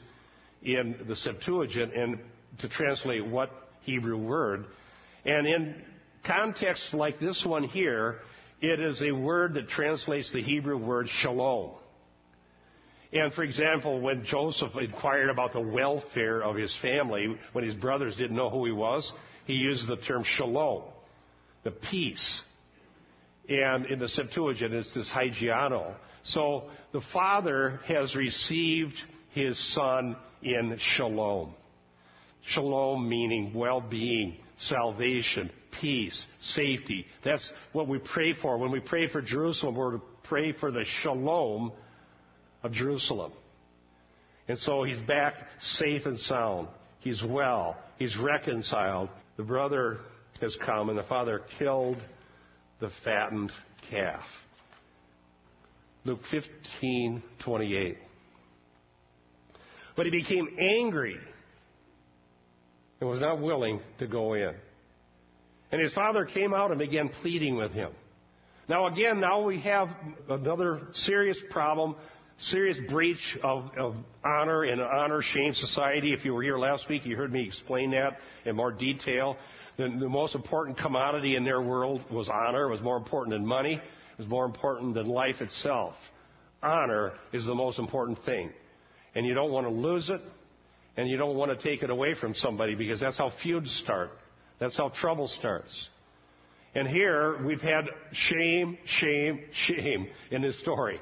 in 0.63 0.97
the 1.07 1.15
Septuagint 1.15 1.95
and 1.95 2.19
to 2.59 2.69
translate 2.69 3.25
what 3.25 3.51
Hebrew 3.83 4.19
word. 4.19 4.67
And 5.25 5.47
in 5.47 5.83
contexts 6.27 6.93
like 6.93 7.21
this 7.21 7.45
one 7.47 7.63
here, 7.63 8.19
it 8.61 8.81
is 8.81 9.01
a 9.01 9.13
word 9.13 9.55
that 9.55 9.69
translates 9.69 10.33
the 10.33 10.43
Hebrew 10.43 10.77
word 10.77 11.09
shalom. 11.09 11.71
And 13.13 13.33
for 13.33 13.45
example, 13.45 14.01
when 14.01 14.25
Joseph 14.25 14.73
inquired 14.75 15.31
about 15.31 15.53
the 15.53 15.61
welfare 15.61 16.43
of 16.43 16.57
his 16.57 16.77
family, 16.83 17.37
when 17.53 17.65
his 17.65 17.77
brothers 17.77 18.17
didn't 18.17 18.35
know 18.35 18.51
who 18.51 18.67
he 18.67 18.73
was, 18.73 19.13
he 19.45 19.53
used 19.53 19.87
the 19.87 19.99
term 19.99 20.25
shalom, 20.25 20.83
the 21.63 21.71
peace. 21.71 22.41
And 23.49 23.87
in 23.87 23.99
the 23.99 24.09
Septuagint, 24.09 24.73
it's 24.73 24.95
this 24.95 25.11
hygiano. 25.11 25.95
So 26.23 26.65
the 26.93 27.01
father 27.13 27.81
has 27.87 28.15
received 28.15 28.95
his 29.31 29.59
son 29.75 30.17
in 30.43 30.77
shalom. 30.79 31.55
Shalom 32.45 33.09
meaning 33.09 33.53
well-being, 33.55 34.37
salvation, 34.57 35.51
peace, 35.81 36.25
safety. 36.39 37.07
That's 37.25 37.53
what 37.73 37.89
we 37.89 37.99
pray 37.99 38.35
for. 38.35 38.59
When 38.59 38.71
we 38.71 38.81
pray 38.81 39.09
for 39.09 39.23
Jerusalem, 39.23 39.75
we're 39.75 39.93
to 39.93 40.03
pray 40.25 40.53
for 40.53 40.71
the 40.71 40.85
shalom 41.03 41.73
of 42.63 42.73
Jerusalem. 42.73 43.33
And 44.49 44.59
so 44.59 44.83
he's 44.83 44.99
back 44.99 45.35
safe 45.61 46.07
and 46.07 46.19
sound. 46.19 46.69
He's 47.01 47.23
well. 47.23 47.77
He's 47.99 48.17
reconciled. 48.17 49.09
The 49.37 49.45
brother 49.45 49.99
has 50.41 50.57
come 50.65 50.89
and 50.89 50.99
the 50.99 51.05
father 51.05 51.43
killed 51.59 51.99
the 52.83 52.91
fattened 53.05 53.53
calf. 53.91 54.25
Luke 56.05 56.21
15:28. 56.33 57.97
But 59.95 60.07
he 60.07 60.11
became 60.11 60.49
angry 60.59 61.17
and 63.01 63.09
was 63.09 63.21
not 63.21 63.41
willing 63.41 63.81
to 63.99 64.09
go 64.09 64.35
in. 64.35 64.55
And 65.71 65.81
his 65.81 65.93
father 65.93 66.25
came 66.25 66.53
out 66.53 66.71
and 66.71 66.79
began 66.79 67.09
pleading 67.09 67.57
with 67.57 67.73
him. 67.73 67.93
Now 68.69 68.87
again, 68.89 69.21
now 69.21 69.43
we 69.43 69.61
have 69.61 69.89
another 70.29 70.81
serious 70.93 71.39
problem, 71.51 71.95
serious 72.39 72.79
breach 72.89 73.39
of, 73.45 73.71
of 73.79 73.95
honor 74.25 74.65
and 74.65 74.81
honor 74.81 75.23
shame 75.23 75.55
society. 75.55 76.13
If 76.13 76.25
you 76.25 76.35
were 76.35 76.43
here 76.43 76.59
last 76.59 76.89
week, 76.89 77.07
you 77.07 77.17
heard 77.17 77.33
me 77.33 77.47
explain 77.47 77.93
that 77.93 78.19
in 78.45 78.57
more 78.57 78.73
detail. 78.73 79.37
The, 79.83 79.89
the 79.89 80.09
most 80.09 80.37
important 80.37 80.79
commodity 80.79 81.35
in 81.35 81.43
their 81.43 81.61
world 81.61 82.03
was 82.09 82.29
honor. 82.29 82.69
It 82.69 82.71
was 82.71 82.83
more 82.83 82.97
important 82.97 83.35
than 83.35 83.45
money. 83.45 83.75
It 83.75 84.19
was 84.19 84.29
more 84.29 84.45
important 84.45 84.95
than 84.95 85.07
life 85.07 85.41
itself. 85.41 85.95
Honor 86.63 87.15
is 87.33 87.45
the 87.45 87.55
most 87.55 87.81
important 87.81 88.25
thing. 88.25 88.51
And 89.17 89.27
you 89.27 89.35
don't 89.35 89.51
want 89.51 89.67
to 89.67 89.73
lose 89.73 90.09
it, 90.09 90.21
and 90.97 91.09
you 91.09 91.17
don't 91.17 91.35
want 91.35 91.51
to 91.51 91.57
take 91.57 91.83
it 91.83 91.91
away 91.91 92.15
from 92.15 92.33
somebody 92.33 92.77
because 92.77 93.01
that's 93.01 93.19
how 93.19 93.33
feuds 93.43 93.73
start. 93.83 94.13
That's 94.61 94.77
how 94.77 94.91
trouble 94.91 95.27
starts. 95.27 95.89
And 96.77 96.87
here 96.87 97.45
we've 97.45 97.61
had 97.61 97.87
shame, 98.13 98.79
shame, 98.85 99.41
shame 99.67 100.07
in 100.31 100.43
this 100.43 100.61
story. 100.61 101.01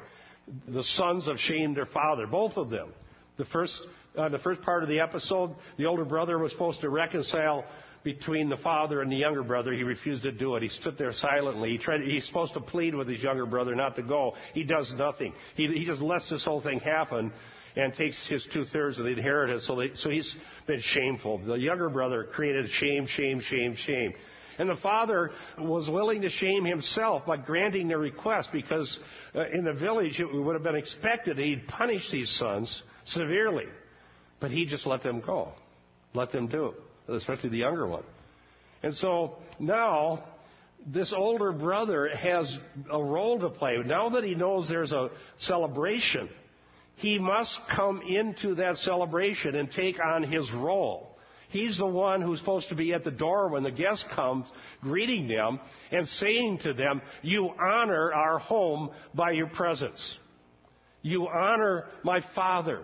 The 0.68 0.82
sons 0.82 1.26
have 1.26 1.38
shamed 1.38 1.76
their 1.76 1.84
father, 1.84 2.26
both 2.26 2.56
of 2.56 2.70
them. 2.70 2.94
The 3.36 3.44
first, 3.44 3.78
uh, 4.16 4.30
the 4.30 4.38
first 4.38 4.62
part 4.62 4.82
of 4.82 4.88
the 4.88 5.00
episode, 5.00 5.54
the 5.76 5.84
older 5.84 6.06
brother 6.06 6.38
was 6.38 6.50
supposed 6.52 6.80
to 6.80 6.88
reconcile 6.88 7.66
between 8.02 8.48
the 8.48 8.56
father 8.56 9.02
and 9.02 9.12
the 9.12 9.16
younger 9.16 9.42
brother. 9.42 9.72
He 9.72 9.82
refused 9.82 10.22
to 10.22 10.32
do 10.32 10.56
it. 10.56 10.62
He 10.62 10.68
stood 10.68 10.96
there 10.96 11.12
silently. 11.12 11.70
He 11.70 11.78
tried, 11.78 12.02
he's 12.02 12.26
supposed 12.26 12.54
to 12.54 12.60
plead 12.60 12.94
with 12.94 13.08
his 13.08 13.22
younger 13.22 13.46
brother 13.46 13.74
not 13.74 13.96
to 13.96 14.02
go. 14.02 14.34
He 14.54 14.64
does 14.64 14.92
nothing. 14.96 15.34
He, 15.54 15.66
he 15.68 15.84
just 15.84 16.00
lets 16.00 16.30
this 16.30 16.44
whole 16.44 16.62
thing 16.62 16.80
happen 16.80 17.32
and 17.76 17.94
takes 17.94 18.26
his 18.26 18.46
two 18.52 18.64
thirds 18.64 18.98
of 18.98 19.04
the 19.04 19.12
inheritance. 19.12 19.66
So, 19.66 19.76
they, 19.76 19.94
so 19.94 20.10
he's 20.10 20.34
been 20.66 20.80
shameful. 20.80 21.38
The 21.38 21.54
younger 21.54 21.88
brother 21.88 22.24
created 22.24 22.70
shame, 22.70 23.06
shame, 23.06 23.40
shame, 23.40 23.76
shame. 23.76 24.14
And 24.58 24.68
the 24.68 24.76
father 24.76 25.30
was 25.58 25.88
willing 25.88 26.22
to 26.22 26.28
shame 26.28 26.64
himself 26.64 27.24
by 27.24 27.36
granting 27.38 27.88
their 27.88 27.98
request 27.98 28.50
because 28.52 28.98
uh, 29.34 29.48
in 29.52 29.64
the 29.64 29.72
village 29.72 30.20
it 30.20 30.26
would 30.26 30.54
have 30.54 30.62
been 30.62 30.76
expected 30.76 31.38
he'd 31.38 31.66
punish 31.66 32.10
these 32.10 32.30
sons 32.30 32.82
severely. 33.06 33.66
But 34.38 34.50
he 34.50 34.66
just 34.66 34.86
let 34.86 35.02
them 35.02 35.20
go. 35.20 35.52
Let 36.12 36.32
them 36.32 36.48
do 36.48 36.66
it 36.66 36.74
especially 37.10 37.50
the 37.50 37.58
younger 37.58 37.86
one. 37.86 38.04
And 38.82 38.94
so 38.94 39.36
now 39.58 40.24
this 40.86 41.12
older 41.12 41.52
brother 41.52 42.08
has 42.08 42.58
a 42.90 43.02
role 43.02 43.38
to 43.40 43.50
play. 43.50 43.78
Now 43.84 44.10
that 44.10 44.24
he 44.24 44.34
knows 44.34 44.68
there's 44.68 44.92
a 44.92 45.10
celebration, 45.38 46.28
he 46.96 47.18
must 47.18 47.58
come 47.74 48.02
into 48.02 48.56
that 48.56 48.78
celebration 48.78 49.54
and 49.54 49.70
take 49.70 49.98
on 50.02 50.22
his 50.22 50.50
role. 50.52 51.16
He's 51.48 51.76
the 51.76 51.86
one 51.86 52.22
who's 52.22 52.38
supposed 52.38 52.68
to 52.68 52.76
be 52.76 52.94
at 52.94 53.02
the 53.02 53.10
door 53.10 53.48
when 53.48 53.64
the 53.64 53.72
guest 53.72 54.06
comes, 54.14 54.46
greeting 54.82 55.26
them 55.26 55.58
and 55.90 56.06
saying 56.06 56.58
to 56.62 56.72
them, 56.72 57.02
You 57.22 57.50
honor 57.60 58.12
our 58.12 58.38
home 58.38 58.90
by 59.14 59.32
your 59.32 59.48
presence. 59.48 60.18
You 61.02 61.26
honor 61.26 61.86
my 62.04 62.20
father. 62.34 62.82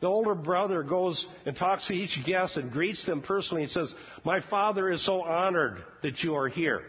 The 0.00 0.06
older 0.06 0.34
brother 0.34 0.82
goes 0.82 1.26
and 1.46 1.56
talks 1.56 1.86
to 1.86 1.94
each 1.94 2.18
guest 2.24 2.56
and 2.56 2.70
greets 2.70 3.04
them 3.06 3.22
personally 3.22 3.62
and 3.62 3.70
says, 3.70 3.94
My 4.24 4.40
father 4.40 4.90
is 4.90 5.04
so 5.04 5.22
honored 5.22 5.82
that 6.02 6.22
you 6.22 6.34
are 6.36 6.48
here. 6.48 6.82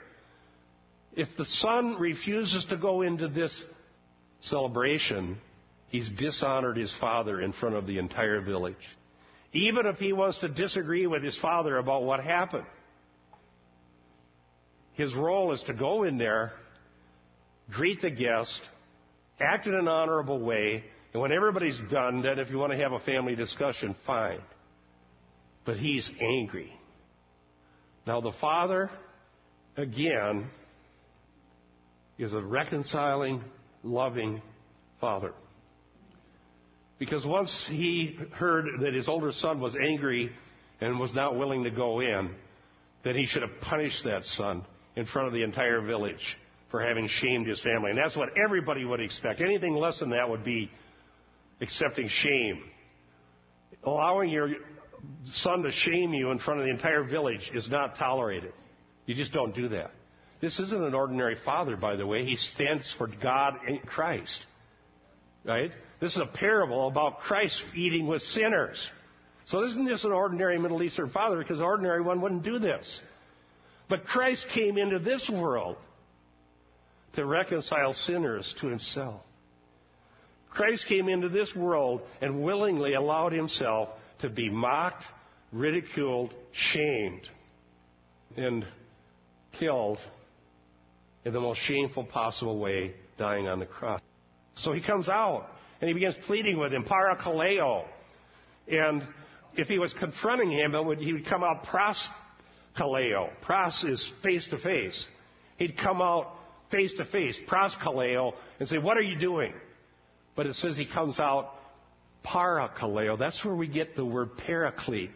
If 1.15 1.30
the 1.38 1.46
son 1.46 1.96
refuses 2.00 2.65
to 2.65 2.78
go 2.78 3.02
into 3.02 3.28
this 3.28 3.62
celebration, 4.41 5.38
he's 5.88 6.10
dishonored 6.10 6.78
his 6.78 6.93
father 7.00 7.41
in 7.41 7.54
front 7.54 7.76
of 7.76 7.88
the 7.88 7.98
entire 7.98 8.41
village. 8.41 8.76
Even 9.54 9.86
if 9.86 9.98
he 9.98 10.12
wants 10.12 10.39
to 10.39 10.50
disagree 10.50 11.08
with 11.08 11.24
his 11.24 11.38
father 11.38 11.78
about 11.78 12.04
what 12.04 12.20
happened, 12.20 12.65
his 14.93 15.15
role 15.15 15.54
is 15.54 15.63
to 15.63 15.74
go 15.74 16.04
in 16.04 16.17
there, 16.17 16.52
greet 17.72 18.02
the 18.02 18.10
guest, 18.10 18.60
act 19.39 19.65
in 19.65 19.74
an 19.74 19.88
honorable 19.88 20.39
way, 20.39 20.84
and 21.17 21.21
when 21.23 21.32
everybody's 21.32 21.80
done, 21.89 22.21
then 22.21 22.38
if 22.38 22.51
you 22.51 22.60
want 22.60 22.73
to 22.73 22.77
have 22.77 22.91
a 22.91 22.99
family 22.99 23.34
discussion, 23.34 23.95
fine. 24.06 24.39
But 25.65 25.77
he's 25.77 26.08
angry. 26.21 26.71
Now, 28.06 28.21
the 28.21 28.34
father, 28.34 28.91
again, 29.75 30.47
is 32.19 32.34
a 32.34 32.39
reconciling, 32.39 33.43
loving 33.82 34.43
father. 35.01 35.34
Because 36.99 37.25
once 37.25 37.65
he 37.67 38.19
heard 38.34 38.67
that 38.82 38.93
his 38.93 39.08
older 39.08 39.32
son 39.32 39.60
was 39.60 39.75
angry 39.75 40.32
and 40.82 40.99
was 40.99 41.15
not 41.15 41.36
willing 41.36 41.63
to 41.63 41.71
go 41.71 41.99
in, 41.99 42.30
then 43.03 43.15
he 43.15 43.25
should 43.25 43.41
have 43.41 43.60
punished 43.62 44.03
that 44.03 44.23
son 44.23 44.63
in 44.95 45.08
front 45.08 45.30
of 45.30 45.34
the 45.34 45.41
entire 45.41 45.82
village 45.82 46.38
for 46.69 46.80
having 46.80 47.08
shamed 47.08 47.47
his 47.47 47.60
family. 47.62 47.89
And 47.89 47.97
that's 47.97 48.15
what 48.15 48.30
everybody 48.38 48.86
would 48.86 49.01
expect. 49.01 49.41
Anything 49.41 49.73
less 49.73 49.99
than 49.99 50.12
that 50.12 50.30
would 50.30 50.43
be 50.43 50.69
accepting 51.62 52.08
shame. 52.08 52.63
Allowing 53.84 54.30
your 54.30 54.50
son 55.26 55.63
to 55.63 55.72
shame 55.72 56.13
you 56.13 56.32
in 56.32 56.39
front 56.39 56.60
of 56.60 56.65
the 56.65 56.72
entire 56.72 57.04
village 57.04 57.52
is 57.54 57.70
not 57.70 57.98
tolerated. 57.98 58.54
You 59.06 59.15
just 59.15 59.32
don't 59.32 59.56
do 59.56 59.70
that. 59.70 59.91
This 60.41 60.60
isn't 60.60 60.84
an 60.84 60.93
ordinary 60.93 61.36
father, 61.43 61.76
by 61.76 61.96
the 61.96 62.06
way. 62.06 62.26
He 62.26 62.36
stands 62.36 62.93
for 62.98 63.08
God 63.08 63.56
in 63.67 63.80
Christ. 63.80 64.46
Right? 65.43 65.72
This 66.00 66.15
is 66.15 66.22
a 66.22 66.28
parable 66.28 66.88
about 66.88 67.20
Christ 67.20 67.63
eating 67.74 68.08
with 68.08 68.22
sinners. 68.22 68.86
So 69.46 69.62
this 69.62 69.72
isn't 69.72 69.88
just 69.88 70.04
an 70.04 70.12
ordinary 70.12 70.60
Middle 70.60 70.84
Eastern 70.84 71.10
father, 71.10 71.38
because 71.38 71.60
an 71.60 71.65
ordinary 71.65 72.02
one 72.02 72.22
wouldn't 72.22 72.43
do 72.43 72.60
this. 72.60 73.00
But 73.89 74.06
Christ 74.06 74.46
came 74.54 74.78
into 74.78 75.00
this 75.00 75.30
world 75.30 75.78
to 77.13 77.26
reconcile 77.26 77.93
sinners 77.93 78.54
to 78.60 78.67
himself. 78.67 79.22
Christ 80.58 80.88
came 80.88 81.08
into 81.08 81.30
this 81.30 81.56
world 81.56 82.02
and 82.20 82.41
willingly 82.41 82.96
allowed 82.96 83.32
himself 83.32 83.89
to 84.20 84.30
be 84.30 84.50
mocked, 84.50 85.04
ridiculed, 85.52 86.34
shamed, 86.52 87.22
and 88.36 88.65
killed 89.60 90.00
in 91.26 91.34
the 91.34 91.39
most 91.39 91.60
shameful 91.60 92.06
possible 92.06 92.58
way, 92.58 92.96
dying 93.20 93.48
on 93.48 93.60
the 93.60 93.67
cross. 93.67 94.02
So 94.56 94.74
he 94.74 94.82
comes 94.82 95.08
out 95.08 95.48
and 95.80 95.89
he 95.89 95.93
begins 95.93 96.15
pleading 96.26 96.58
with 96.58 96.74
him, 96.74 96.84
parakaleo. 96.86 97.86
And 98.67 99.04
if 99.58 99.67
he 99.67 99.78
was 99.78 99.93
confronting 99.93 100.50
him, 100.50 100.74
would, 100.74 100.98
he 100.98 101.13
would 101.13 101.28
come 101.28 101.43
out 101.43 101.65
proskaleo. 101.65 103.30
Pros 103.43 103.84
is 103.84 104.12
face 104.24 104.48
to 104.48 104.58
face. 104.58 105.06
He'd 105.58 105.78
come 105.78 106.02
out 106.02 106.34
face 106.72 106.96
to 106.96 107.06
face, 107.06 107.38
proskaleo, 107.48 108.34
and 108.60 108.67
say, 108.67 108.80
What 108.80 108.98
are 108.98 109.04
you 109.04 109.20
doing? 109.20 109.54
But 110.38 110.45
it 110.45 110.54
says 110.54 110.78
he 110.78 110.86
comes 110.86 111.19
out 111.19 111.56
parakaleo. 112.23 113.17
That's 113.17 113.43
where 113.43 113.56
we 113.56 113.67
get 113.67 113.95
the 113.95 114.06
word 114.06 114.38
paraclete, 114.38 115.10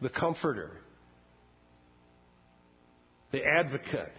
the 0.00 0.08
comforter, 0.08 0.72
the 3.30 3.44
advocate. 3.44 4.12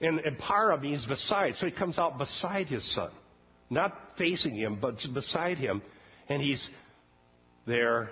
And, 0.00 0.18
and 0.18 0.36
para 0.36 0.78
means 0.80 1.06
beside. 1.06 1.54
So 1.56 1.66
he 1.66 1.72
comes 1.72 1.98
out 1.98 2.18
beside 2.18 2.68
his 2.68 2.84
son. 2.94 3.10
Not 3.70 3.96
facing 4.18 4.56
him, 4.56 4.78
but 4.82 4.96
beside 5.14 5.58
him. 5.58 5.82
And 6.28 6.42
he's 6.42 6.68
there 7.66 8.10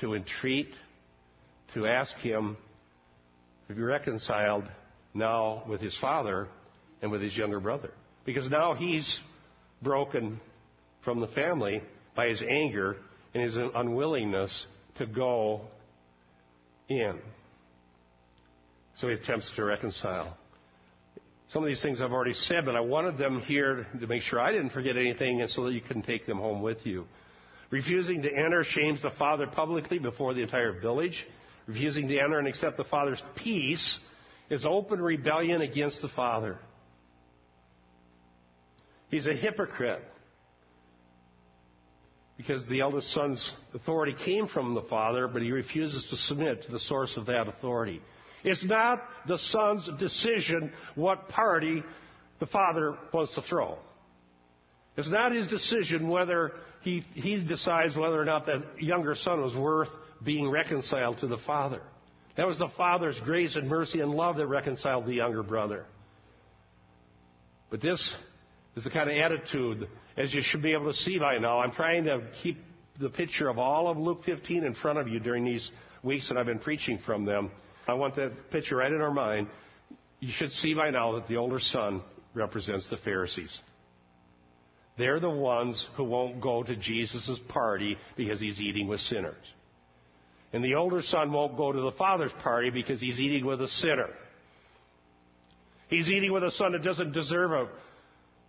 to 0.00 0.14
entreat, 0.14 0.70
to 1.74 1.86
ask 1.86 2.16
him 2.18 2.56
to 3.66 3.74
be 3.74 3.82
reconciled 3.82 4.64
now 5.12 5.64
with 5.68 5.82
his 5.82 5.96
father 5.98 6.48
and 7.02 7.10
with 7.10 7.20
his 7.20 7.36
younger 7.36 7.60
brother. 7.60 7.90
Because 8.24 8.48
now 8.48 8.72
he's 8.74 9.18
broken 9.82 10.40
from 11.04 11.20
the 11.20 11.28
family 11.28 11.82
by 12.14 12.28
his 12.28 12.42
anger 12.42 12.96
and 13.34 13.42
his 13.42 13.56
unwillingness 13.74 14.66
to 14.96 15.06
go 15.06 15.62
in. 16.88 17.18
So 18.96 19.08
he 19.08 19.14
attempts 19.14 19.50
to 19.56 19.64
reconcile. 19.64 20.36
Some 21.50 21.62
of 21.62 21.68
these 21.68 21.80
things 21.80 22.00
I've 22.00 22.12
already 22.12 22.34
said, 22.34 22.66
but 22.66 22.76
I 22.76 22.80
wanted 22.80 23.16
them 23.16 23.40
here 23.40 23.86
to 23.98 24.06
make 24.06 24.22
sure 24.22 24.40
I 24.40 24.52
didn't 24.52 24.70
forget 24.70 24.96
anything 24.96 25.40
and 25.40 25.48
so 25.48 25.64
that 25.64 25.72
you 25.72 25.80
can 25.80 26.02
take 26.02 26.26
them 26.26 26.38
home 26.38 26.60
with 26.60 26.84
you. 26.84 27.06
Refusing 27.70 28.22
to 28.22 28.28
enter 28.28 28.64
shames 28.64 29.00
the 29.02 29.10
father 29.12 29.46
publicly 29.46 29.98
before 29.98 30.34
the 30.34 30.42
entire 30.42 30.78
village. 30.80 31.26
Refusing 31.66 32.08
to 32.08 32.18
enter 32.18 32.38
and 32.38 32.48
accept 32.48 32.76
the 32.76 32.84
father's 32.84 33.22
peace 33.36 33.98
is 34.50 34.66
open 34.66 35.00
rebellion 35.00 35.60
against 35.60 36.02
the 36.02 36.08
father. 36.08 36.58
He's 39.08 39.26
a 39.26 39.34
hypocrite 39.34 40.02
because 42.36 42.66
the 42.68 42.80
eldest 42.80 43.12
son's 43.12 43.50
authority 43.74 44.14
came 44.24 44.46
from 44.46 44.74
the 44.74 44.82
father, 44.82 45.26
but 45.26 45.42
he 45.42 45.50
refuses 45.50 46.06
to 46.10 46.16
submit 46.16 46.62
to 46.62 46.70
the 46.70 46.78
source 46.78 47.16
of 47.16 47.26
that 47.26 47.48
authority. 47.48 48.00
It's 48.44 48.64
not 48.64 49.02
the 49.26 49.38
son's 49.38 49.90
decision 49.98 50.72
what 50.94 51.28
party 51.28 51.82
the 52.38 52.46
father 52.46 52.96
wants 53.12 53.34
to 53.34 53.42
throw. 53.42 53.78
It's 54.96 55.08
not 55.08 55.32
his 55.32 55.48
decision 55.48 56.08
whether 56.08 56.52
he, 56.82 57.04
he 57.14 57.42
decides 57.42 57.96
whether 57.96 58.20
or 58.20 58.24
not 58.24 58.46
that 58.46 58.80
younger 58.80 59.14
son 59.14 59.42
was 59.42 59.56
worth 59.56 59.90
being 60.24 60.48
reconciled 60.48 61.18
to 61.18 61.26
the 61.26 61.38
father. 61.38 61.82
That 62.36 62.46
was 62.46 62.58
the 62.58 62.68
father's 62.76 63.18
grace 63.20 63.56
and 63.56 63.68
mercy 63.68 64.00
and 64.00 64.12
love 64.12 64.36
that 64.36 64.46
reconciled 64.46 65.06
the 65.06 65.14
younger 65.14 65.42
brother. 65.42 65.86
But 67.70 67.80
this 67.80 68.14
is 68.78 68.84
the 68.84 68.90
kind 68.90 69.10
of 69.10 69.16
attitude, 69.16 69.88
as 70.16 70.32
you 70.32 70.40
should 70.40 70.62
be 70.62 70.72
able 70.72 70.86
to 70.86 70.96
see 70.96 71.18
by 71.18 71.36
now. 71.38 71.58
I'm 71.58 71.72
trying 71.72 72.04
to 72.04 72.22
keep 72.42 72.58
the 73.00 73.10
picture 73.10 73.48
of 73.48 73.58
all 73.58 73.88
of 73.88 73.98
Luke 73.98 74.22
15 74.24 74.62
in 74.64 74.74
front 74.74 75.00
of 75.00 75.08
you 75.08 75.18
during 75.18 75.44
these 75.44 75.68
weeks 76.04 76.28
that 76.28 76.38
I've 76.38 76.46
been 76.46 76.60
preaching 76.60 77.00
from 77.04 77.24
them. 77.24 77.50
I 77.88 77.94
want 77.94 78.14
that 78.16 78.50
picture 78.52 78.76
right 78.76 78.92
in 78.92 79.00
our 79.00 79.12
mind. 79.12 79.48
You 80.20 80.30
should 80.30 80.52
see 80.52 80.74
by 80.74 80.90
now 80.90 81.16
that 81.16 81.26
the 81.26 81.36
older 81.36 81.58
son 81.58 82.02
represents 82.34 82.88
the 82.88 82.98
Pharisees. 82.98 83.58
They're 84.96 85.18
the 85.18 85.28
ones 85.28 85.88
who 85.96 86.04
won't 86.04 86.40
go 86.40 86.62
to 86.62 86.76
Jesus' 86.76 87.40
party 87.48 87.98
because 88.16 88.38
he's 88.38 88.60
eating 88.60 88.86
with 88.86 89.00
sinners. 89.00 89.44
And 90.52 90.64
the 90.64 90.76
older 90.76 91.02
son 91.02 91.32
won't 91.32 91.56
go 91.56 91.72
to 91.72 91.80
the 91.80 91.92
father's 91.92 92.32
party 92.44 92.70
because 92.70 93.00
he's 93.00 93.18
eating 93.18 93.44
with 93.44 93.60
a 93.60 93.68
sinner. 93.68 94.10
He's 95.88 96.08
eating 96.08 96.32
with 96.32 96.44
a 96.44 96.50
son 96.52 96.72
that 96.72 96.82
doesn't 96.82 97.12
deserve 97.12 97.50
a 97.52 97.68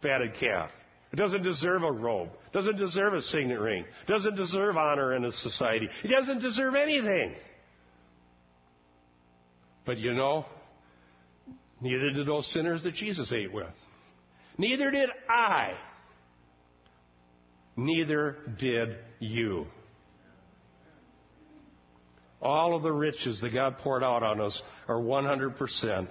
fatted 0.02 0.36
calf. 0.40 0.70
It 1.12 1.16
doesn't 1.16 1.44
deserve 1.44 1.84
a 1.84 1.92
robe. 1.92 2.30
It 2.48 2.54
Doesn't 2.54 2.78
deserve 2.78 3.14
a 3.14 3.22
signet 3.22 3.60
ring. 3.60 3.84
It 3.84 4.12
Doesn't 4.12 4.36
deserve 4.36 4.78
honor 4.78 5.16
in 5.16 5.26
a 5.26 5.32
society. 5.32 5.90
It 6.04 6.10
doesn't 6.10 6.40
deserve 6.40 6.76
anything. 6.76 7.34
But 9.86 9.98
you 9.98 10.14
know, 10.14 10.46
neither 11.82 12.12
did 12.12 12.28
those 12.28 12.46
sinners 12.54 12.84
that 12.84 12.94
Jesus 12.94 13.32
ate 13.34 13.52
with. 13.52 13.74
Neither 14.58 14.92
did 14.92 15.10
I. 15.28 15.74
Neither 17.76 18.38
did 18.60 18.98
you. 19.20 19.66
All 22.42 22.76
of 22.76 22.84
the 22.84 22.92
riches 22.92 23.42
that 23.42 23.54
God 23.54 23.80
poured 23.80 24.04
out 24.04 24.22
on 24.22 24.40
us 24.40 24.62
are 24.88 25.00
100% 25.00 26.08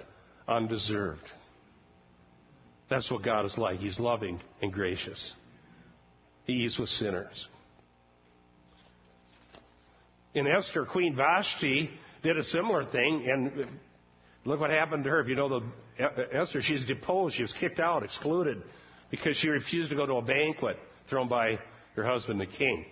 undeserved. 0.47 1.23
That's 2.89 3.09
what 3.11 3.23
God 3.23 3.45
is 3.45 3.57
like. 3.57 3.79
He's 3.79 3.99
loving 3.99 4.39
and 4.61 4.73
gracious. 4.73 5.33
He 6.45 6.53
eats 6.53 6.79
with 6.79 6.89
sinners. 6.89 7.47
In 10.33 10.47
Esther, 10.47 10.85
Queen 10.85 11.15
Vashti 11.15 11.89
did 12.23 12.37
a 12.37 12.43
similar 12.43 12.85
thing, 12.85 13.27
and 13.29 13.67
look 14.45 14.59
what 14.59 14.69
happened 14.71 15.03
to 15.03 15.09
her. 15.09 15.21
If 15.21 15.27
you 15.27 15.35
know 15.35 15.61
the 15.97 16.27
Esther, 16.31 16.61
she's 16.61 16.85
deposed, 16.85 17.35
she 17.35 17.41
was 17.41 17.53
kicked 17.53 17.79
out, 17.79 18.03
excluded, 18.03 18.61
because 19.11 19.37
she 19.37 19.49
refused 19.49 19.89
to 19.91 19.95
go 19.95 20.05
to 20.05 20.13
a 20.13 20.21
banquet 20.21 20.77
thrown 21.09 21.27
by 21.27 21.59
her 21.95 22.05
husband, 22.05 22.39
the 22.39 22.45
king. 22.45 22.85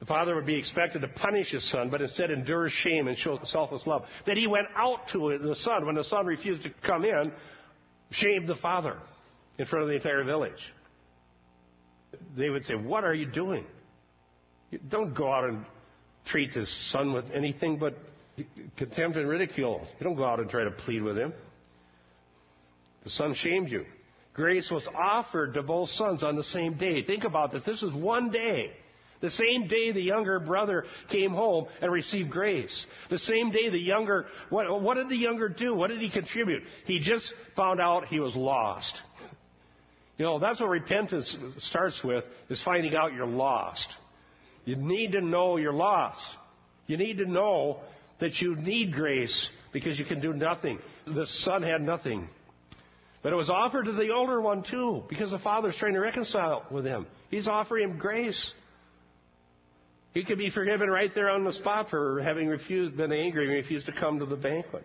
The 0.00 0.06
father 0.06 0.34
would 0.34 0.46
be 0.46 0.56
expected 0.56 1.02
to 1.02 1.08
punish 1.08 1.52
his 1.52 1.62
son, 1.70 1.88
but 1.88 2.02
instead 2.02 2.30
endure 2.30 2.68
shame 2.68 3.06
and 3.06 3.16
show 3.16 3.38
selfless 3.44 3.86
love. 3.86 4.04
That 4.26 4.36
he 4.36 4.46
went 4.46 4.66
out 4.76 5.08
to 5.12 5.38
the 5.38 5.54
son 5.54 5.86
when 5.86 5.94
the 5.94 6.04
son 6.04 6.26
refused 6.26 6.64
to 6.64 6.70
come 6.82 7.04
in, 7.04 7.32
shamed 8.12 8.48
the 8.48 8.56
father 8.56 8.96
in 9.58 9.66
front 9.66 9.84
of 9.84 9.88
the 9.88 9.94
entire 9.94 10.24
village. 10.24 10.72
They 12.36 12.50
would 12.50 12.64
say, 12.64 12.74
What 12.74 13.04
are 13.04 13.14
you 13.14 13.26
doing? 13.26 13.64
don't 14.88 15.14
go 15.14 15.30
out 15.30 15.44
and 15.44 15.66
treat 16.24 16.52
his 16.52 16.70
son 16.90 17.12
with 17.12 17.26
anything 17.32 17.78
but 17.78 17.94
contempt 18.76 19.16
and 19.16 19.28
ridicule. 19.28 19.86
You 19.98 20.04
don't 20.04 20.16
go 20.16 20.24
out 20.24 20.40
and 20.40 20.48
try 20.48 20.64
to 20.64 20.70
plead 20.70 21.02
with 21.02 21.18
him. 21.18 21.32
The 23.04 23.10
son 23.10 23.34
shamed 23.34 23.70
you. 23.70 23.84
Grace 24.34 24.70
was 24.70 24.86
offered 24.94 25.54
to 25.54 25.62
both 25.62 25.90
sons 25.90 26.22
on 26.22 26.36
the 26.36 26.44
same 26.44 26.74
day. 26.74 27.02
Think 27.02 27.24
about 27.24 27.52
this. 27.52 27.64
This 27.64 27.82
is 27.82 27.92
one 27.92 28.30
day. 28.30 28.72
The 29.22 29.30
same 29.30 29.68
day 29.68 29.92
the 29.92 30.02
younger 30.02 30.38
brother 30.40 30.84
came 31.08 31.30
home 31.30 31.66
and 31.80 31.90
received 31.90 32.28
grace. 32.30 32.86
The 33.08 33.18
same 33.18 33.52
day 33.52 33.70
the 33.70 33.78
younger, 33.78 34.26
what, 34.50 34.82
what 34.82 34.96
did 34.96 35.08
the 35.08 35.16
younger 35.16 35.48
do? 35.48 35.74
What 35.74 35.88
did 35.88 36.00
he 36.00 36.10
contribute? 36.10 36.64
He 36.84 37.00
just 37.00 37.32
found 37.56 37.80
out 37.80 38.08
he 38.08 38.20
was 38.20 38.34
lost. 38.34 38.92
You 40.18 40.26
know, 40.26 40.38
that's 40.38 40.60
what 40.60 40.68
repentance 40.68 41.36
starts 41.58 42.02
with, 42.04 42.24
is 42.50 42.62
finding 42.62 42.94
out 42.94 43.14
you're 43.14 43.26
lost. 43.26 43.88
You 44.64 44.76
need 44.76 45.12
to 45.12 45.20
know 45.20 45.56
you're 45.56 45.72
lost. 45.72 46.24
You 46.86 46.96
need 46.96 47.18
to 47.18 47.24
know 47.24 47.80
that 48.20 48.40
you 48.40 48.56
need 48.56 48.92
grace 48.92 49.48
because 49.72 49.98
you 49.98 50.04
can 50.04 50.20
do 50.20 50.32
nothing. 50.32 50.78
The 51.06 51.26
son 51.26 51.62
had 51.62 51.80
nothing. 51.80 52.28
But 53.22 53.32
it 53.32 53.36
was 53.36 53.50
offered 53.50 53.84
to 53.84 53.92
the 53.92 54.10
older 54.10 54.40
one 54.40 54.64
too, 54.64 55.04
because 55.08 55.30
the 55.30 55.38
father's 55.38 55.76
trying 55.76 55.94
to 55.94 56.00
reconcile 56.00 56.66
with 56.70 56.84
him. 56.84 57.06
He's 57.30 57.46
offering 57.46 57.90
him 57.90 57.98
grace. 57.98 58.52
He 60.12 60.24
could 60.24 60.38
be 60.38 60.50
forgiven 60.50 60.90
right 60.90 61.10
there 61.14 61.30
on 61.30 61.44
the 61.44 61.52
spot 61.52 61.88
for 61.88 62.20
having 62.20 62.48
refused, 62.48 62.96
been 62.96 63.12
angry 63.12 63.46
and 63.46 63.54
refused 63.54 63.86
to 63.86 63.92
come 63.92 64.18
to 64.18 64.26
the 64.26 64.36
banquet. 64.36 64.84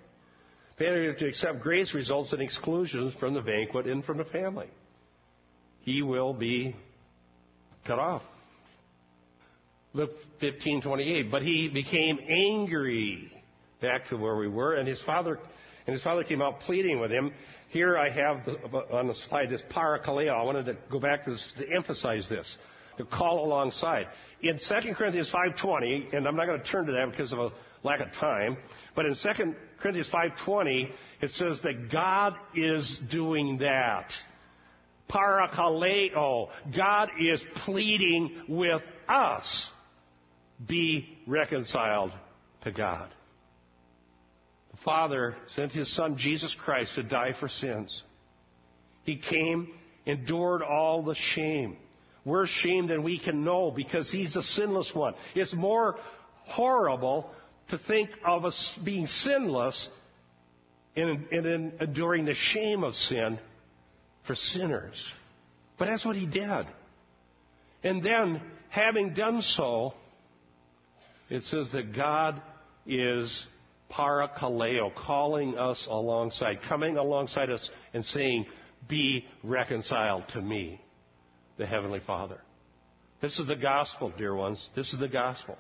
Failure 0.78 1.14
to 1.14 1.28
accept 1.28 1.60
grace 1.60 1.94
results 1.94 2.34
in 2.34 2.42
exclusions 2.42 3.14
from 3.16 3.34
the 3.34 3.42
banquet 3.42 3.88
and 3.88 4.06
from 4.06 4.18
the 4.18 4.26
family. 4.26 4.70
He 5.82 6.02
will 6.02 6.34
be 6.34 6.76
cut 7.86 8.00
off. 8.00 8.22
Luke 9.94 10.12
15:28. 10.40 11.32
But 11.32 11.42
he 11.42 11.68
became 11.68 12.20
angry. 12.30 13.32
Back 13.82 14.08
to 14.08 14.18
where 14.18 14.36
we 14.36 14.48
were, 14.48 14.76
and 14.76 14.88
his 14.88 15.02
father 15.02 15.40
And 15.88 15.94
his 15.94 16.04
father 16.04 16.24
came 16.24 16.42
out 16.42 16.60
pleading 16.62 17.00
with 17.00 17.12
him. 17.12 17.34
Here 17.70 17.98
I 17.98 18.10
have 18.10 18.46
on 18.92 19.08
the 19.08 19.16
slide 19.30 19.50
this 19.50 19.62
parakaleo. 19.72 20.34
I 20.34 20.44
wanted 20.44 20.66
to 20.66 20.78
go 20.92 21.00
back 21.00 21.24
to 21.24 21.32
this 21.32 21.54
to 21.58 21.66
emphasize 21.74 22.28
this, 22.28 22.58
The 22.98 23.06
call 23.06 23.46
alongside. 23.46 24.08
In 24.42 24.60
2 24.60 24.94
Corinthians 24.94 25.32
5.20, 25.32 26.14
and 26.14 26.28
I'm 26.28 26.36
not 26.36 26.46
going 26.46 26.62
to 26.62 26.66
turn 26.66 26.86
to 26.86 26.92
that 26.94 27.10
because 27.10 27.34
of 27.34 27.40
a 27.40 27.52
lack 27.84 28.02
of 28.02 28.12
time, 28.14 28.58
but 28.96 29.06
in 29.06 29.16
2 29.16 29.56
Corinthians 29.80 30.10
5.20, 30.10 30.92
it 31.22 31.32
says 31.32 31.60
that 31.64 31.92
God 31.92 32.36
is 32.56 33.00
doing 33.10 33.60
that. 33.60 34.12
Parakaleo. 35.10 36.50
God 36.76 37.10
is 37.20 37.44
pleading 37.66 38.44
with 38.48 38.82
us. 39.08 39.68
Be 40.68 41.18
reconciled 41.26 42.12
to 42.64 42.72
God. 42.72 43.10
The 44.72 44.78
Father 44.84 45.36
sent 45.56 45.72
His 45.72 45.94
Son, 45.96 46.18
Jesus 46.18 46.56
Christ, 46.56 46.96
to 46.96 47.04
die 47.04 47.34
for 47.40 47.48
sins. 47.48 48.04
He 49.04 49.18
came, 49.18 49.70
endured 50.06 50.62
all 50.62 51.02
the 51.02 51.16
shame. 51.16 51.78
Worse 52.28 52.50
shame 52.50 52.88
than 52.88 53.04
we 53.04 53.20
can 53.20 53.46
know 53.46 53.72
because 53.72 54.12
He's 54.12 54.36
a 54.36 54.44
sinless 54.44 54.94
one. 54.94 55.14
It's 55.34 55.54
more 55.54 55.96
horrible 56.44 57.32
to 57.70 57.78
think 57.78 58.10
of 58.26 58.44
us 58.44 58.80
being 58.84 59.08
sinless 59.08 59.88
and, 60.98 61.26
in 61.32 61.72
enduring 61.80 62.26
the 62.26 62.34
shame 62.34 62.84
of 62.84 62.96
sin 62.96 63.40
for 64.26 64.36
sinners. 64.36 64.96
But 65.80 65.86
that's 65.86 66.04
what 66.06 66.18
he 66.18 66.26
did. 66.26 66.66
And 67.84 68.04
then, 68.04 68.42
having 68.70 69.14
done 69.14 69.42
so, 69.42 69.94
it 71.30 71.44
says 71.44 71.72
that 71.72 71.96
God 71.96 72.42
is 72.86 73.46
parakaleo, 73.92 74.94
calling 74.94 75.58
us 75.58 75.88
alongside, 75.90 76.62
coming 76.68 76.98
alongside 76.98 77.50
us 77.52 77.70
and 77.94 78.04
saying, 78.04 78.48
Be 78.90 79.26
reconciled 79.44 80.28
to 80.30 80.42
me, 80.42 80.82
the 81.58 81.66
Heavenly 81.66 82.02
Father. 82.06 82.40
This 83.22 83.40
is 83.40 83.48
the 83.48 83.56
gospel, 83.56 84.14
dear 84.18 84.36
ones. 84.36 84.64
This 84.76 84.94
is 84.94 85.00
the 85.00 85.08
gospel. 85.08 85.58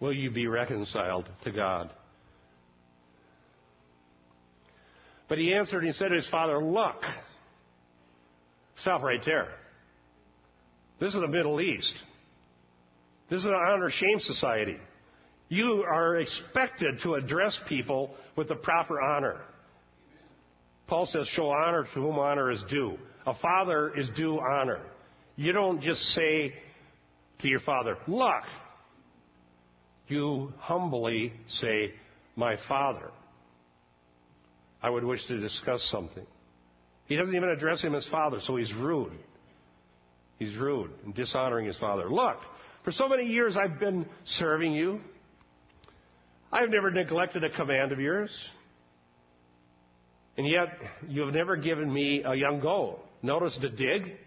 Will 0.00 0.12
you 0.12 0.30
be 0.30 0.46
reconciled 0.46 1.28
to 1.44 1.52
God? 1.52 1.90
But 5.28 5.38
he 5.38 5.54
answered 5.54 5.78
and 5.78 5.86
he 5.86 5.92
said 5.92 6.08
to 6.08 6.16
his 6.16 6.28
father, 6.28 6.62
Look, 6.62 7.02
stop 8.76 9.02
right 9.02 9.22
there. 9.24 9.48
This 11.00 11.14
is 11.14 11.20
the 11.20 11.28
Middle 11.28 11.60
East. 11.60 11.94
This 13.30 13.40
is 13.40 13.46
an 13.46 13.54
honor 13.54 13.90
shame 13.90 14.20
society. 14.20 14.76
You 15.48 15.84
are 15.88 16.16
expected 16.16 17.00
to 17.02 17.14
address 17.14 17.58
people 17.68 18.14
with 18.36 18.48
the 18.48 18.54
proper 18.56 19.00
honor. 19.00 19.40
Paul 20.86 21.06
says, 21.06 21.26
Show 21.28 21.50
honor 21.50 21.84
to 21.84 22.00
whom 22.00 22.18
honor 22.18 22.50
is 22.50 22.62
due. 22.68 22.98
A 23.26 23.34
father 23.34 23.92
is 23.96 24.10
due 24.10 24.38
honor. 24.38 24.80
You 25.36 25.52
don't 25.52 25.80
just 25.80 26.00
say 26.12 26.54
to 27.40 27.48
your 27.48 27.60
father, 27.60 27.96
Look. 28.06 28.44
You 30.06 30.52
humbly 30.58 31.32
say, 31.46 31.94
My 32.36 32.56
father. 32.68 33.10
I 34.82 34.90
would 34.90 35.04
wish 35.04 35.24
to 35.26 35.40
discuss 35.40 35.82
something. 35.90 36.26
He 37.06 37.16
doesn't 37.16 37.34
even 37.34 37.48
address 37.48 37.82
him 37.82 37.94
as 37.94 38.06
father, 38.08 38.38
so 38.40 38.56
he's 38.56 38.72
rude. 38.74 39.12
He's 40.38 40.54
rude 40.56 40.90
and 41.04 41.14
dishonoring 41.14 41.66
his 41.66 41.78
father. 41.78 42.10
Look, 42.10 42.36
for 42.84 42.92
so 42.92 43.08
many 43.08 43.24
years 43.24 43.56
I've 43.56 43.78
been 43.78 44.06
serving 44.24 44.72
you. 44.72 45.00
I've 46.52 46.70
never 46.70 46.90
neglected 46.90 47.44
a 47.44 47.50
command 47.50 47.92
of 47.92 47.98
yours. 47.98 48.30
And 50.36 50.46
yet, 50.46 50.68
you 51.08 51.22
have 51.22 51.32
never 51.32 51.56
given 51.56 51.92
me 51.92 52.22
a 52.24 52.34
young 52.34 52.60
goat. 52.60 53.00
Notice 53.24 53.58
the 53.58 53.70
dig. 53.70 54.18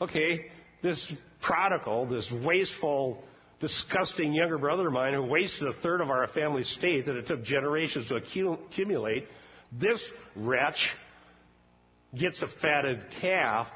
Okay, 0.00 0.46
this 0.82 1.12
prodigal, 1.40 2.06
this 2.06 2.28
wasteful, 2.44 3.22
disgusting 3.60 4.32
younger 4.32 4.58
brother 4.58 4.88
of 4.88 4.92
mine 4.92 5.14
who 5.14 5.22
wasted 5.22 5.68
a 5.68 5.72
third 5.74 6.00
of 6.00 6.10
our 6.10 6.26
family 6.26 6.62
estate 6.62 7.06
that 7.06 7.14
it 7.14 7.28
took 7.28 7.44
generations 7.44 8.08
to 8.08 8.16
accumulate, 8.16 9.28
this 9.70 10.02
wretch 10.34 10.88
gets 12.12 12.42
a 12.42 12.48
fatted 12.60 13.04
calf. 13.20 13.68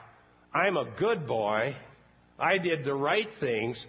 I'm 0.53 0.77
a 0.77 0.91
good 0.99 1.29
boy. 1.29 1.77
I 2.37 2.59
did 2.59 2.85
the 2.85 2.95
right 2.95 3.29
things, 3.39 3.87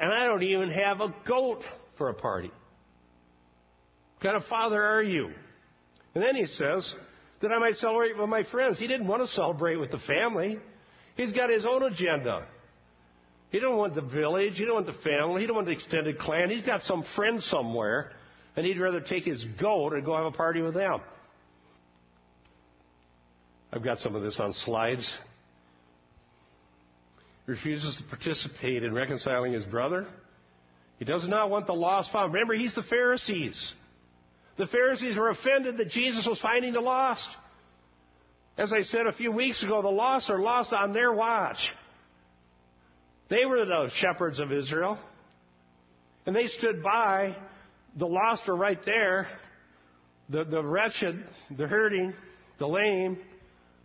and 0.00 0.12
I 0.12 0.26
don't 0.26 0.42
even 0.42 0.72
have 0.72 1.00
a 1.00 1.14
goat 1.28 1.62
for 1.96 2.08
a 2.08 2.14
party. 2.14 2.50
What 4.18 4.32
kind 4.32 4.36
of 4.36 4.48
father 4.48 4.82
are 4.82 5.02
you? 5.02 5.30
And 6.16 6.24
then 6.24 6.34
he 6.34 6.46
says 6.46 6.92
that 7.42 7.52
I 7.52 7.58
might 7.58 7.76
celebrate 7.76 8.16
with 8.16 8.28
my 8.28 8.44
friends. 8.44 8.78
He 8.78 8.86
didn't 8.86 9.06
want 9.06 9.22
to 9.22 9.28
celebrate 9.28 9.76
with 9.76 9.90
the 9.90 9.98
family. 9.98 10.58
He's 11.16 11.32
got 11.32 11.50
his 11.50 11.66
own 11.66 11.82
agenda. 11.82 12.46
He 13.50 13.60
don't 13.60 13.76
want 13.76 13.94
the 13.94 14.00
village. 14.00 14.56
He 14.56 14.64
don't 14.64 14.74
want 14.74 14.86
the 14.86 15.10
family. 15.10 15.42
He 15.42 15.46
don't 15.46 15.56
want 15.56 15.66
the 15.66 15.74
extended 15.74 16.18
clan. 16.18 16.48
He's 16.48 16.62
got 16.62 16.82
some 16.82 17.04
friends 17.14 17.44
somewhere, 17.44 18.12
and 18.56 18.64
he'd 18.64 18.80
rather 18.80 19.00
take 19.00 19.24
his 19.24 19.44
goat 19.60 19.92
and 19.92 20.04
go 20.04 20.16
have 20.16 20.24
a 20.24 20.30
party 20.30 20.62
with 20.62 20.74
them. 20.74 21.00
I've 23.72 23.84
got 23.84 23.98
some 23.98 24.14
of 24.14 24.22
this 24.22 24.38
on 24.40 24.52
slides. 24.52 25.12
He 27.46 27.52
refuses 27.52 27.96
to 27.96 28.04
participate 28.04 28.84
in 28.84 28.94
reconciling 28.94 29.52
his 29.52 29.64
brother. 29.64 30.06
He 30.98 31.04
does 31.04 31.26
not 31.26 31.50
want 31.50 31.66
the 31.66 31.74
lost 31.74 32.12
found. 32.12 32.32
Remember, 32.32 32.54
he's 32.54 32.74
the 32.74 32.82
Pharisees. 32.82 33.72
The 34.62 34.68
Pharisees 34.68 35.16
were 35.16 35.28
offended 35.28 35.78
that 35.78 35.88
Jesus 35.88 36.24
was 36.24 36.38
finding 36.38 36.72
the 36.72 36.80
lost. 36.80 37.26
As 38.56 38.72
I 38.72 38.82
said 38.82 39.08
a 39.08 39.12
few 39.12 39.32
weeks 39.32 39.60
ago, 39.64 39.82
the 39.82 39.88
lost 39.88 40.30
are 40.30 40.38
lost 40.38 40.72
on 40.72 40.92
their 40.92 41.12
watch. 41.12 41.58
They 43.28 43.44
were 43.44 43.64
the 43.64 43.90
shepherds 43.96 44.38
of 44.38 44.52
Israel. 44.52 45.00
And 46.26 46.36
they 46.36 46.46
stood 46.46 46.80
by. 46.80 47.36
The 47.96 48.06
lost 48.06 48.48
are 48.48 48.54
right 48.54 48.78
there. 48.84 49.26
The, 50.28 50.44
the 50.44 50.62
wretched, 50.62 51.24
the 51.50 51.66
hurting, 51.66 52.14
the 52.60 52.68
lame, 52.68 53.18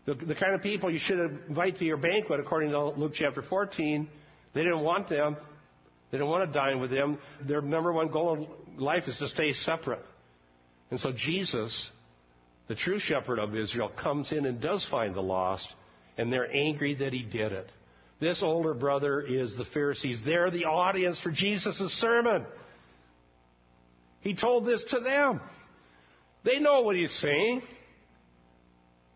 the, 0.06 0.14
the 0.14 0.36
kind 0.36 0.54
of 0.54 0.62
people 0.62 0.92
you 0.92 1.00
should 1.00 1.40
invite 1.50 1.78
to 1.78 1.86
your 1.86 1.98
banquet, 1.98 2.40
according 2.40 2.70
to 2.70 2.90
Luke 2.90 3.14
chapter 3.16 3.42
14, 3.42 4.08
they 4.54 4.62
didn't 4.62 4.82
want 4.82 5.10
them. 5.10 5.38
They 6.12 6.20
didn't 6.20 6.30
want 6.30 6.48
to 6.48 6.54
dine 6.54 6.80
with 6.80 6.92
them. 6.92 7.18
Their 7.48 7.64
number 7.64 7.92
one 7.92 8.10
goal 8.10 8.48
in 8.78 8.78
life 8.80 9.08
is 9.08 9.18
to 9.18 9.28
stay 9.28 9.54
separate. 9.54 10.06
And 10.90 11.00
so 11.00 11.12
Jesus, 11.12 11.90
the 12.68 12.76
true 12.76 13.00
shepherd 13.00 13.40
of 13.40 13.56
Israel, 13.56 13.90
comes 13.90 14.32
in 14.32 14.46
and 14.46 14.62
does 14.62 14.86
find 14.90 15.14
the 15.14 15.22
lost, 15.22 15.68
and 16.18 16.32
they're 16.32 16.52
angry 16.52 16.96
that 16.96 17.14
he 17.14 17.24
did 17.24 17.52
it. 17.52 17.70
This 18.20 18.42
older 18.42 18.74
brother 18.74 19.22
is 19.22 19.56
the 19.56 19.66
Pharisees. 19.66 20.22
They're 20.26 20.50
the 20.50 20.66
audience 20.66 21.20
for 21.22 21.32
Jesus' 21.32 21.92
sermon. 22.00 22.46
He 24.22 24.36
told 24.36 24.66
this 24.66 24.84
to 24.90 25.00
them. 25.00 25.42
They 26.44 26.60
know 26.60 26.82
what 26.82 26.96
he's 26.96 27.12
saying. 27.20 27.62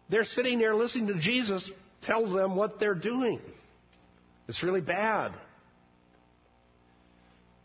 They're 0.09 0.25
sitting 0.25 0.59
there 0.59 0.75
listening 0.75 1.07
to 1.07 1.19
Jesus 1.19 1.69
tell 2.03 2.31
them 2.31 2.55
what 2.55 2.79
they're 2.79 2.93
doing. 2.93 3.39
It's 4.47 4.61
really 4.61 4.81
bad. 4.81 5.31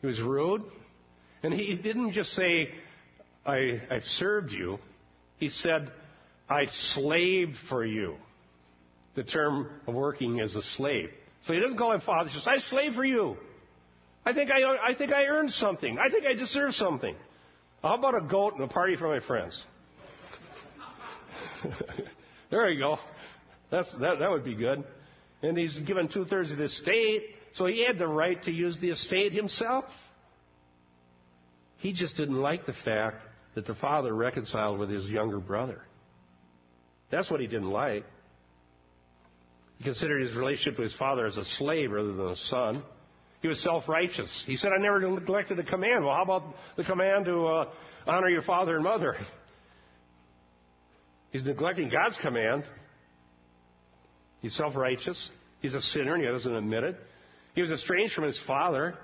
He 0.01 0.07
was 0.07 0.21
rude. 0.21 0.63
And 1.43 1.53
he 1.53 1.77
didn't 1.77 2.13
just 2.13 2.33
say, 2.33 2.71
I, 3.47 3.81
I 3.91 4.01
served 4.01 4.53
you. 4.53 4.79
He 5.39 5.49
said, 5.49 5.91
I 6.49 6.67
slaved 6.67 7.57
for 7.69 7.85
you. 7.85 8.17
The 9.15 9.25
term 9.25 9.71
of 9.87 9.95
working 9.95 10.41
as 10.41 10.55
a 10.57 10.63
slave. 10.63 11.11
So 11.47 11.53
he 11.53 11.61
doesn't 11.61 11.79
call 11.79 11.93
him 11.93 12.01
father. 12.01 12.29
He 12.29 12.39
says, 12.39 12.47
I 12.47 12.59
slaved 12.59 12.97
for 12.97 13.05
you. 13.05 13.37
I 14.25 14.33
think 14.33 14.51
I, 14.51 14.63
I 14.89 14.95
think 14.95 15.13
I 15.13 15.27
earned 15.27 15.53
something. 15.53 15.99
I 15.99 16.11
think 16.11 16.27
I 16.27 16.35
deserve 16.35 16.75
something. 16.75 17.15
How 17.83 17.95
about 17.95 18.17
a 18.17 18.27
goat 18.27 18.55
and 18.55 18.63
a 18.63 18.69
party 18.69 18.97
for 18.97 19.09
my 19.09 19.25
friends? 19.25 19.63
There 22.51 22.71
you 22.71 22.79
go. 22.79 22.99
That's, 23.71 23.93
that, 24.01 24.21
that 24.21 24.31
would 24.31 24.45
be 24.45 24.55
good. 24.55 24.85
And 25.43 25.59
he's 25.59 25.77
given 25.79 26.09
two 26.09 26.25
thirds 26.25 26.51
of 26.51 26.59
the 26.59 26.65
estate, 26.65 27.25
so 27.55 27.67
he 27.67 27.85
had 27.85 27.99
the 27.99 28.07
right 28.07 28.41
to 28.45 28.53
use 28.53 28.79
the 28.79 28.91
estate 28.91 29.33
himself. 29.33 29.85
He 31.79 31.93
just 31.93 32.17
didn't 32.17 32.41
like 32.41 32.67
the 32.67 32.73
fact 32.73 33.17
that 33.57 33.67
the 33.67 33.75
father 33.75 34.15
reconciled 34.15 34.79
with 34.79 34.91
his 34.91 35.07
younger 35.07 35.39
brother. 35.39 35.81
That's 37.11 37.31
what 37.31 37.41
he 37.41 37.47
didn't 37.47 37.71
like. 37.71 38.05
He 39.79 39.85
considered 39.85 40.21
his 40.21 40.37
relationship 40.37 40.79
with 40.79 40.91
his 40.91 40.99
father 40.99 41.27
as 41.27 41.39
a 41.39 41.45
slave 41.45 41.91
rather 41.91 42.13
than 42.13 42.29
a 42.29 42.37
son. 42.37 42.83
He 43.41 43.49
was 43.49 43.61
self 43.63 43.89
righteous. 43.89 44.45
He 44.47 44.57
said, 44.57 44.73
I 44.77 44.81
never 44.81 45.01
neglected 45.01 45.57
the 45.57 45.65
command. 45.65 46.05
Well, 46.05 46.15
how 46.15 46.23
about 46.23 46.43
the 46.77 46.85
command 46.85 47.25
to 47.25 47.47
uh, 47.47 47.69
honor 48.07 48.29
your 48.29 48.43
father 48.43 48.75
and 48.75 48.85
mother? 48.85 49.17
He's 51.31 51.45
neglecting 51.45 51.89
God's 51.89 52.17
command. 52.19 52.65
He's 54.41 54.55
self 54.55 54.77
righteous. 54.77 55.31
He's 55.61 55.75
a 55.75 55.81
sinner 55.81 56.15
and 56.15 56.23
he 56.23 56.29
doesn't 56.29 56.55
admit 56.55 56.85
it. 56.85 56.97
He 57.55 57.63
was 57.63 57.71
estranged 57.71 58.15
from 58.15 58.25
his 58.25 58.39
father. 58.47 58.97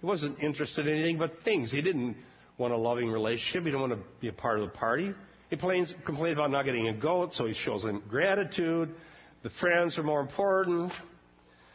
He 0.00 0.06
wasn't 0.06 0.42
interested 0.42 0.86
in 0.86 0.94
anything 0.94 1.18
but 1.18 1.32
things. 1.44 1.70
He 1.70 1.82
didn't 1.82 2.16
want 2.58 2.74
a 2.74 2.76
loving 2.76 3.10
relationship. 3.10 3.62
He 3.62 3.70
didn't 3.70 3.80
want 3.80 3.92
to 3.92 4.08
be 4.20 4.28
a 4.28 4.32
part 4.32 4.58
of 4.58 4.64
the 4.64 4.76
party. 4.76 5.14
He 5.48 5.56
complains, 5.56 5.94
complains 6.04 6.36
about 6.36 6.50
not 6.50 6.64
getting 6.64 6.88
a 6.88 6.92
goat, 6.92 7.32
so 7.32 7.46
he 7.46 7.54
shows 7.54 7.82
them 7.82 8.02
gratitude. 8.08 8.94
The 9.42 9.50
friends 9.60 9.96
are 9.96 10.02
more 10.02 10.20
important. 10.20 10.92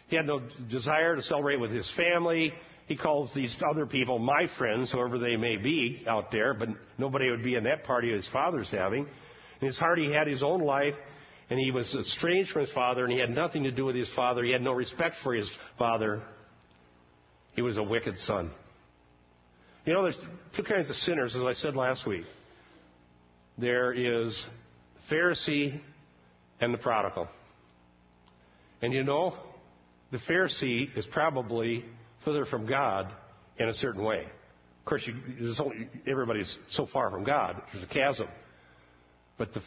He 0.08 0.16
had 0.16 0.28
no 0.28 0.42
desire 0.70 1.16
to 1.16 1.24
celebrate 1.24 1.60
with 1.60 1.72
his 1.72 1.90
family. 1.96 2.54
He 2.88 2.98
calls 2.98 3.34
these 3.34 3.56
other 3.68 3.86
people 3.86 4.20
my 4.20 4.48
friends, 4.58 4.92
whoever 4.92 5.18
they 5.18 5.38
may 5.38 5.56
be 5.56 6.04
out 6.06 6.32
there, 6.32 6.54
but 6.54 6.70
nobody 6.98 7.32
would 7.32 7.44
be 7.44 7.56
in 7.56 7.64
that 7.64 7.86
party 7.86 8.12
his 8.12 8.28
father's 8.28 8.70
having. 8.70 9.08
In 9.62 9.68
his 9.68 9.78
heart, 9.78 9.98
he 9.98 10.12
had 10.12 10.28
his 10.28 10.44
own 10.44 10.60
life, 10.60 10.96
and 11.50 11.58
he 11.58 11.72
was 11.72 11.96
estranged 11.96 12.52
from 12.52 12.64
his 12.64 12.72
father, 12.74 13.06
and 13.06 13.14
he 13.14 13.20
had 13.20 13.30
nothing 13.30 13.64
to 13.64 13.72
do 13.72 13.86
with 13.86 13.96
his 13.96 14.10
father. 14.14 14.44
He 14.44 14.52
had 14.52 14.62
no 14.62 14.74
respect 14.74 15.16
for 15.24 15.34
his 15.34 15.50
father. 15.78 16.22
He 17.54 17.62
was 17.62 17.78
a 17.78 17.84
wicked 17.84 18.18
son. 18.18 18.52
You 19.86 19.94
know, 19.94 20.04
there's 20.04 20.20
two 20.56 20.64
kinds 20.64 20.90
of 20.90 20.96
sinners, 20.96 21.36
as 21.36 21.44
I 21.44 21.54
said 21.54 21.76
last 21.76 22.08
week. 22.08 22.26
There 23.58 23.92
is 23.92 24.44
Pharisee 25.12 25.80
and 26.62 26.74
the 26.74 26.78
prodigal. 26.78 27.28
And 28.82 28.94
you 28.94 29.04
know, 29.04 29.38
the 30.12 30.20
Pharisee 30.20 30.96
is 30.98 31.06
probably 31.06 31.84
further 32.24 32.46
from 32.46 32.66
God 32.66 33.12
in 33.58 33.68
a 33.68 33.74
certain 33.74 34.04
way. 34.04 34.22
Of 34.22 34.86
course, 34.86 35.06
you, 35.06 35.56
everybody's 36.08 36.58
so 36.72 36.86
far 36.86 37.10
from 37.10 37.24
God. 37.24 37.62
There's 37.72 37.84
a 37.84 37.88
chasm. 37.88 38.28
But 39.38 39.54
the, 39.54 39.62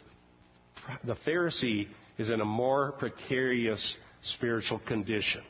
the 1.03 1.15
Pharisee 1.15 1.87
is 2.17 2.29
in 2.31 2.41
a 2.41 2.45
more 2.45 2.93
precarious 2.93 3.97
spiritual 4.23 4.79
condition 4.79 5.41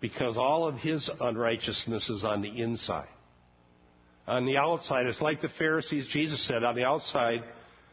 because 0.00 0.36
all 0.36 0.68
of 0.68 0.76
his 0.76 1.10
unrighteousness 1.20 2.10
is 2.10 2.24
on 2.24 2.42
the 2.42 2.60
inside. 2.60 3.08
On 4.26 4.44
the 4.44 4.56
outside, 4.56 5.06
it's 5.06 5.20
like 5.20 5.40
the 5.40 5.48
Pharisees, 5.48 6.08
Jesus 6.08 6.44
said, 6.46 6.64
on 6.64 6.74
the 6.74 6.84
outside, 6.84 7.44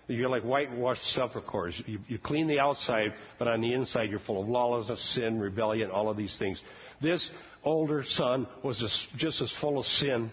you're 0.08 0.30
like 0.30 0.44
whitewashed 0.44 1.04
sepulchres. 1.14 1.80
You, 1.86 2.00
you 2.08 2.18
clean 2.18 2.48
the 2.48 2.60
outside, 2.60 3.14
but 3.40 3.48
on 3.48 3.62
the 3.62 3.74
inside, 3.74 4.10
you're 4.10 4.20
full 4.20 4.42
of 4.42 4.50
lawlessness, 4.50 5.14
sin, 5.14 5.40
rebellion, 5.40 5.92
all 5.92 6.10
of 6.10 6.18
these 6.18 6.36
things. 6.38 6.62
This 7.02 7.30
older 7.64 8.04
son 8.04 8.48
was 8.64 8.80
just, 8.80 9.16
just 9.16 9.42
as 9.42 9.54
full 9.62 9.78
of 9.78 9.86
sin 9.86 10.32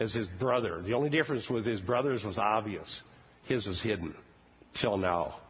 as 0.00 0.14
his 0.14 0.28
brother. 0.38 0.82
The 0.82 0.94
only 0.94 1.10
difference 1.10 1.50
with 1.50 1.66
his 1.66 1.80
brothers 1.80 2.24
was 2.24 2.38
obvious. 2.38 3.00
His 3.44 3.66
was 3.66 3.80
hidden. 3.82 4.14
Till 4.80 4.96
now. 4.96 5.40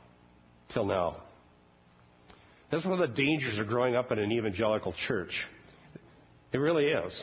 Till 0.72 0.86
now. 0.86 1.18
That's 2.70 2.84
one 2.84 3.00
of 3.00 3.10
the 3.10 3.22
dangers 3.22 3.58
of 3.58 3.66
growing 3.66 3.94
up 3.94 4.12
in 4.12 4.18
an 4.18 4.32
evangelical 4.32 4.94
church. 5.06 5.46
It 6.52 6.58
really 6.58 6.86
is. 6.86 7.22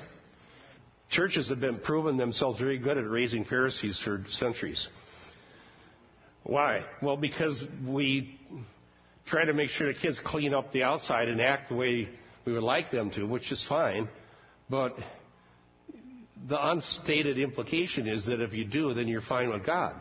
Churches 1.10 1.50
have 1.50 1.60
been 1.60 1.80
proven 1.80 2.18
themselves 2.18 2.60
very 2.60 2.78
good 2.78 2.98
at 2.98 3.10
raising 3.10 3.46
Pharisees 3.46 4.02
for 4.04 4.24
centuries. 4.28 4.88
Why? 6.44 6.84
Well, 7.02 7.18
because 7.18 7.64
we 7.86 8.40
try 9.26 9.46
to 9.46 9.54
make 9.54 9.70
sure 9.70 9.92
the 9.92 10.00
kids 10.00 10.20
clean 10.24 10.54
up 10.54 10.72
the 10.72 10.84
outside 10.84 11.28
and 11.28 11.42
act 11.42 11.70
the 11.70 11.76
way 11.76 12.10
we 12.46 12.54
would 12.54 12.64
like 12.64 12.92
them 12.92 13.12
to, 13.12 13.26
which 13.26 13.52
is 13.52 13.64
fine. 13.68 14.08
But 14.70 14.96
the 16.48 16.64
unstated 16.70 17.40
implication 17.40 18.08
is 18.08 18.26
that 18.26 18.42
if 18.42 18.54
you 18.54 18.66
do, 18.66 18.94
then 18.94 19.08
you're 19.08 19.22
fine 19.22 19.50
with 19.50 19.66
God. 19.66 19.94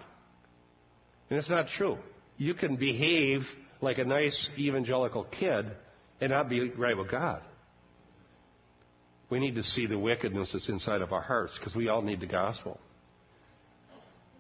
And 1.31 1.39
it's 1.39 1.51
not 1.51 1.69
true. 1.69 1.99
You 2.37 2.55
can 2.55 2.77
behave 2.77 3.43
like 3.81 3.99
a 3.99 4.05
nice 4.05 4.49
evangelical 4.59 5.25
kid 5.25 5.71
and 6.21 6.31
not 6.31 6.49
be 6.49 6.71
right 6.71 6.97
with 6.97 7.11
God. 7.11 7.43
We 9.35 9.41
need 9.41 9.57
to 9.57 9.65
see 9.65 9.87
the 9.87 9.99
wickedness 9.99 10.53
that's 10.53 10.69
inside 10.69 11.03
of 11.03 11.13
our 11.13 11.21
hearts 11.21 11.59
because 11.59 11.75
we 11.75 11.89
all 11.89 12.03
need 12.03 12.21
the 12.21 12.27
gospel. 12.27 12.79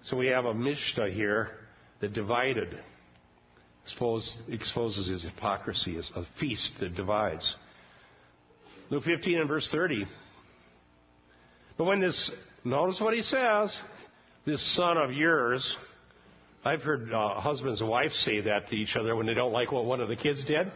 So 0.02 0.16
we 0.16 0.28
have 0.28 0.44
a 0.44 0.54
Mishnah 0.54 1.10
here 1.10 1.50
that 2.00 2.12
divided, 2.12 2.78
expose, 3.82 4.40
exposes 4.46 5.08
his 5.08 5.24
hypocrisy, 5.24 5.98
as 5.98 6.08
a 6.14 6.22
feast 6.38 6.74
that 6.78 6.94
divides. 6.94 7.56
Luke 8.88 9.02
15 9.02 9.40
and 9.40 9.48
verse 9.48 9.68
30. 9.72 10.06
But 11.76 11.86
when 11.86 11.98
this, 11.98 12.30
notice 12.62 13.00
what 13.00 13.14
he 13.14 13.22
says, 13.22 13.76
this 14.46 14.64
son 14.76 14.96
of 14.96 15.10
yours, 15.10 15.76
I've 16.64 16.82
heard 16.82 17.12
uh, 17.12 17.40
husbands 17.40 17.80
and 17.80 17.90
wives 17.90 18.14
say 18.24 18.42
that 18.42 18.68
to 18.68 18.76
each 18.76 18.94
other 18.94 19.16
when 19.16 19.26
they 19.26 19.34
don't 19.34 19.52
like 19.52 19.72
what 19.72 19.86
one 19.86 20.00
of 20.00 20.08
the 20.08 20.14
kids 20.14 20.44
did. 20.44 20.70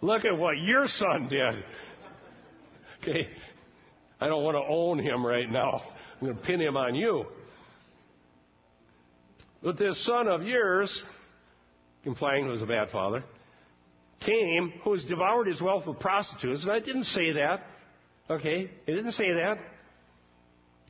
Look 0.00 0.24
at 0.24 0.36
what 0.36 0.58
your 0.58 0.86
son 0.86 1.28
did. 1.28 1.64
Okay. 3.00 3.28
I 4.20 4.28
don't 4.28 4.42
want 4.44 4.56
to 4.56 4.62
own 4.66 4.98
him 4.98 5.26
right 5.26 5.50
now. 5.50 5.82
I'm 6.20 6.26
going 6.26 6.36
to 6.36 6.42
pin 6.42 6.60
him 6.60 6.76
on 6.76 6.94
you. 6.94 7.26
But 9.62 9.78
this 9.78 10.04
son 10.04 10.28
of 10.28 10.42
yours, 10.42 11.04
implying 12.04 12.44
he 12.44 12.50
was 12.50 12.62
a 12.62 12.66
bad 12.66 12.90
father, 12.90 13.24
came 14.20 14.72
who 14.82 14.92
has 14.92 15.04
devoured 15.04 15.46
his 15.46 15.60
wealth 15.60 15.86
with 15.86 15.98
prostitutes. 16.00 16.62
And 16.62 16.72
I 16.72 16.80
didn't 16.80 17.04
say 17.04 17.32
that. 17.32 17.62
Okay? 18.30 18.70
It 18.86 18.92
didn't 18.92 19.12
say 19.12 19.32
that. 19.32 19.58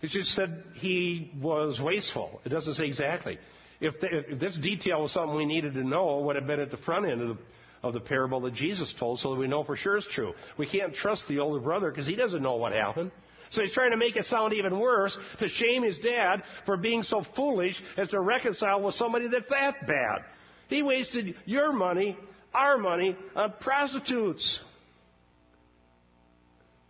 It 0.03 0.11
just 0.11 0.35
said 0.35 0.63
he 0.75 1.33
was 1.41 1.81
wasteful. 1.81 2.41
It 2.45 2.51
doesn't 2.51 2.75
say 2.75 2.87
exactly. 2.87 3.39
If, 3.81 4.01
the, 4.01 4.33
if 4.33 4.39
this 4.39 4.57
detail 4.57 5.03
was 5.03 5.13
something 5.13 5.35
we 5.35 5.47
needed 5.47 5.75
to 5.75 5.85
know, 5.85 6.19
it 6.19 6.25
would 6.25 6.37
have 6.37 6.47
been 6.47 6.61
at 6.61 6.71
the 6.71 6.77
front 6.77 7.07
end 7.07 7.23
of 7.23 7.29
the, 7.29 7.39
of 7.85 7.93
the 7.93 8.01
parable 8.01 8.41
that 8.41 8.55
Jesus 8.55 8.93
told 8.99 9.21
so 9.21 9.31
that 9.31 9.39
we 9.39 9.47
know 9.47 9.63
for 9.63 9.77
sure 9.77 9.97
it's 9.99 10.09
true. 10.09 10.33
We 10.57 10.67
can't 10.67 10.95
trust 10.95 11.29
the 11.29 11.39
older 11.39 11.61
brother 11.61 11.91
because 11.91 12.07
he 12.07 12.17
doesn't 12.17 12.43
know 12.43 12.57
what 12.57 12.73
happened. 12.73 13.13
So 13.51 13.63
he's 13.63 13.73
trying 13.73 13.93
to 13.93 13.97
make 13.97 14.17
it 14.17 14.25
sound 14.25 14.55
even 14.55 14.79
worse 14.81 15.17
to 15.39 15.49
shame 15.49 15.85
his 15.85 15.99
dad 15.99 16.43
for 16.67 16.77
being 16.77 17.03
so 17.03 17.25
foolish 17.37 17.81
as 17.97 18.09
to 18.09 18.21
reconcile 18.21 18.83
with 18.83 18.95
somebody 18.95 19.29
that's 19.29 19.49
that 19.51 19.87
bad. 19.87 20.25
He 20.69 20.83
wasted 20.83 21.37
your 21.45 21.73
money, 21.73 22.17
our 22.55 22.79
money, 22.79 23.17
on 23.37 23.53
prostitutes, 23.61 24.59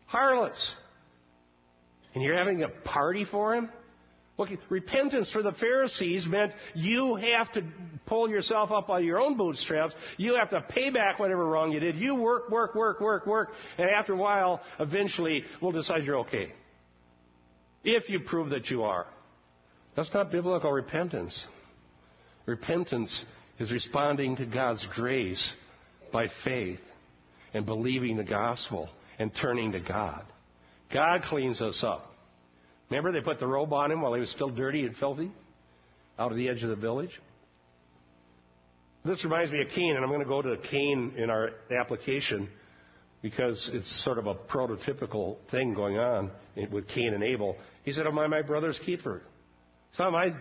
harlots 0.06 0.74
and 2.14 2.22
you're 2.22 2.36
having 2.36 2.62
a 2.62 2.68
party 2.68 3.24
for 3.24 3.54
him? 3.54 3.68
Look, 4.36 4.48
repentance 4.68 5.30
for 5.30 5.42
the 5.42 5.52
Pharisees 5.52 6.26
meant 6.26 6.52
you 6.74 7.14
have 7.14 7.52
to 7.52 7.62
pull 8.06 8.28
yourself 8.28 8.72
up 8.72 8.88
by 8.88 8.98
your 8.98 9.20
own 9.20 9.36
bootstraps. 9.36 9.94
You 10.16 10.34
have 10.34 10.50
to 10.50 10.60
pay 10.60 10.90
back 10.90 11.20
whatever 11.20 11.46
wrong 11.46 11.70
you 11.70 11.78
did. 11.78 11.96
You 11.96 12.16
work, 12.16 12.50
work, 12.50 12.74
work, 12.74 13.00
work, 13.00 13.26
work, 13.26 13.52
and 13.78 13.88
after 13.88 14.12
a 14.12 14.16
while, 14.16 14.60
eventually, 14.80 15.44
we'll 15.60 15.70
decide 15.70 16.04
you're 16.04 16.18
okay. 16.20 16.52
If 17.84 18.08
you 18.08 18.20
prove 18.20 18.50
that 18.50 18.70
you 18.70 18.82
are. 18.82 19.06
That's 19.94 20.12
not 20.12 20.32
biblical 20.32 20.72
repentance. 20.72 21.46
Repentance 22.46 23.24
is 23.60 23.70
responding 23.70 24.36
to 24.36 24.46
God's 24.46 24.84
grace 24.94 25.52
by 26.12 26.26
faith 26.42 26.80
and 27.52 27.64
believing 27.64 28.16
the 28.16 28.24
gospel 28.24 28.88
and 29.18 29.30
turning 29.32 29.72
to 29.72 29.80
God. 29.80 30.24
God 30.92 31.22
cleans 31.22 31.62
us 31.62 31.84
up. 31.84 32.13
Remember, 32.96 33.18
they 33.18 33.24
put 33.24 33.40
the 33.40 33.46
robe 33.46 33.72
on 33.72 33.90
him 33.90 34.02
while 34.02 34.14
he 34.14 34.20
was 34.20 34.30
still 34.30 34.50
dirty 34.50 34.86
and 34.86 34.96
filthy 34.96 35.32
out 36.16 36.30
of 36.30 36.36
the 36.36 36.48
edge 36.48 36.62
of 36.62 36.68
the 36.68 36.76
village? 36.76 37.10
This 39.04 39.24
reminds 39.24 39.50
me 39.50 39.62
of 39.62 39.68
Cain, 39.70 39.96
and 39.96 40.04
I'm 40.04 40.10
going 40.10 40.20
to 40.22 40.26
go 40.26 40.40
to 40.40 40.56
Cain 40.70 41.12
in 41.16 41.28
our 41.28 41.50
application 41.72 42.48
because 43.20 43.68
it's 43.72 44.04
sort 44.04 44.18
of 44.18 44.26
a 44.26 44.34
prototypical 44.34 45.38
thing 45.50 45.74
going 45.74 45.98
on 45.98 46.30
with 46.70 46.86
Cain 46.86 47.14
and 47.14 47.24
Abel. 47.24 47.56
He 47.84 47.90
said, 47.90 48.06
Am 48.06 48.16
I 48.16 48.28
my 48.28 48.42
brother's 48.42 48.78
keeper? 48.86 49.22
It's 49.90 49.98
not 49.98 50.12
my 50.12 50.32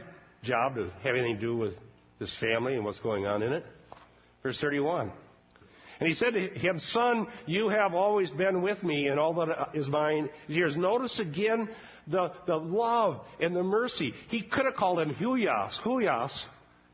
job 0.44 0.76
to 0.76 0.92
have 1.02 1.16
anything 1.16 1.36
to 1.36 1.42
do 1.42 1.58
with 1.58 1.74
this 2.20 2.38
family 2.40 2.76
and 2.76 2.86
what's 2.86 3.00
going 3.00 3.26
on 3.26 3.42
in 3.42 3.52
it. 3.52 3.66
Verse 4.44 4.60
31. 4.62 5.12
And 6.00 6.08
he 6.08 6.14
said 6.14 6.34
to 6.34 6.40
him, 6.40 6.78
Son, 6.78 7.28
you 7.48 7.70
have 7.70 7.96
always 7.96 8.30
been 8.30 8.62
with 8.62 8.84
me, 8.84 9.08
and 9.08 9.20
all 9.20 9.34
that 9.36 9.70
is 9.74 9.88
mine 9.88 10.30
is 10.48 10.56
yours. 10.56 10.76
Notice 10.78 11.20
again 11.20 11.68
the, 12.08 12.32
the 12.48 12.56
love 12.56 13.22
and 13.40 13.56
the 13.56 13.64
mercy. 13.64 14.14
He 14.30 14.42
could 14.42 14.66
have 14.66 14.76
called 14.76 15.00
him 15.00 15.14
Huios. 15.16 15.74
Huios 15.84 16.32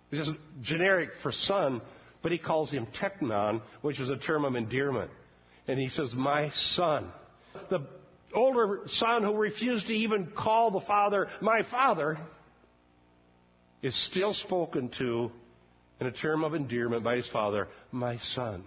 which 0.09 0.21
is 0.21 0.29
generic 0.61 1.09
for 1.21 1.31
son, 1.31 1.81
but 2.21 2.31
he 2.31 2.37
calls 2.37 2.71
him 2.71 2.87
Teknon, 2.99 3.61
which 3.81 3.99
is 3.99 4.09
a 4.09 4.17
term 4.17 4.43
of 4.43 4.55
endearment. 4.55 5.11
And 5.67 5.79
he 5.79 5.89
says, 5.89 6.13
My 6.15 6.49
son. 6.49 7.11
The 7.69 7.85
older 8.33 8.81
son 8.87 9.23
who 9.23 9.35
refused 9.35 9.87
to 9.87 9.93
even 9.93 10.31
call 10.35 10.71
the 10.71 10.81
father 10.81 11.27
my 11.41 11.61
father 11.69 12.17
is 13.81 13.95
still 14.07 14.33
spoken 14.33 14.89
to 14.99 15.31
in 15.99 16.07
a 16.07 16.11
term 16.11 16.43
of 16.43 16.53
endearment 16.53 17.03
by 17.03 17.15
his 17.15 17.27
father, 17.27 17.67
my 17.91 18.17
son 18.17 18.63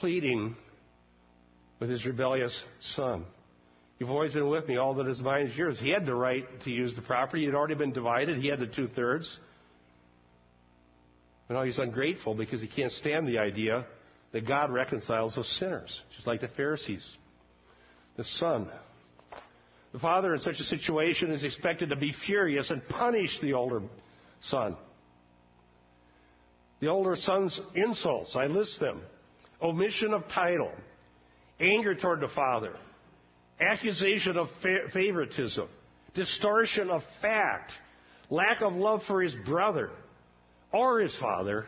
pleading 0.00 0.54
with 1.80 1.90
his 1.90 2.06
rebellious 2.06 2.62
son. 2.80 3.24
You've 3.98 4.10
always 4.10 4.32
been 4.32 4.48
with 4.48 4.68
me. 4.68 4.76
All 4.76 4.94
that 4.94 5.08
is 5.08 5.20
mine 5.20 5.46
is 5.46 5.56
yours. 5.56 5.78
He 5.80 5.90
had 5.90 6.06
the 6.06 6.14
right 6.14 6.46
to 6.62 6.70
use 6.70 6.94
the 6.94 7.02
property. 7.02 7.44
It 7.44 7.46
had 7.46 7.54
already 7.54 7.74
been 7.74 7.92
divided. 7.92 8.38
He 8.38 8.48
had 8.48 8.60
the 8.60 8.66
two 8.66 8.88
thirds. 8.88 9.38
But 11.46 11.54
now 11.54 11.64
he's 11.64 11.78
ungrateful 11.78 12.34
because 12.34 12.60
he 12.60 12.68
can't 12.68 12.92
stand 12.92 13.26
the 13.26 13.38
idea 13.38 13.86
that 14.32 14.46
God 14.46 14.70
reconciles 14.70 15.36
with 15.36 15.46
sinners, 15.46 16.00
just 16.14 16.26
like 16.26 16.40
the 16.40 16.48
Pharisees. 16.48 17.08
the 18.16 18.24
son. 18.24 18.68
The 19.92 19.98
father 19.98 20.34
in 20.34 20.40
such 20.40 20.60
a 20.60 20.64
situation 20.64 21.30
is 21.30 21.42
expected 21.42 21.88
to 21.90 21.96
be 21.96 22.12
furious 22.12 22.70
and 22.70 22.86
punish 22.88 23.40
the 23.40 23.54
older 23.54 23.82
son. 24.40 24.76
The 26.80 26.88
older 26.88 27.16
son's 27.16 27.58
insults, 27.74 28.36
I 28.36 28.46
list 28.46 28.78
them 28.80 29.00
omission 29.60 30.12
of 30.12 30.28
title, 30.28 30.70
anger 31.58 31.94
toward 31.94 32.20
the 32.20 32.28
father, 32.28 32.76
accusation 33.60 34.36
of 34.36 34.48
fa- 34.62 34.88
favoritism, 34.92 35.68
distortion 36.14 36.90
of 36.90 37.02
fact, 37.20 37.72
lack 38.30 38.60
of 38.60 38.74
love 38.74 39.02
for 39.06 39.22
his 39.22 39.34
brother 39.44 39.90
or 40.72 41.00
his 41.00 41.14
father, 41.16 41.66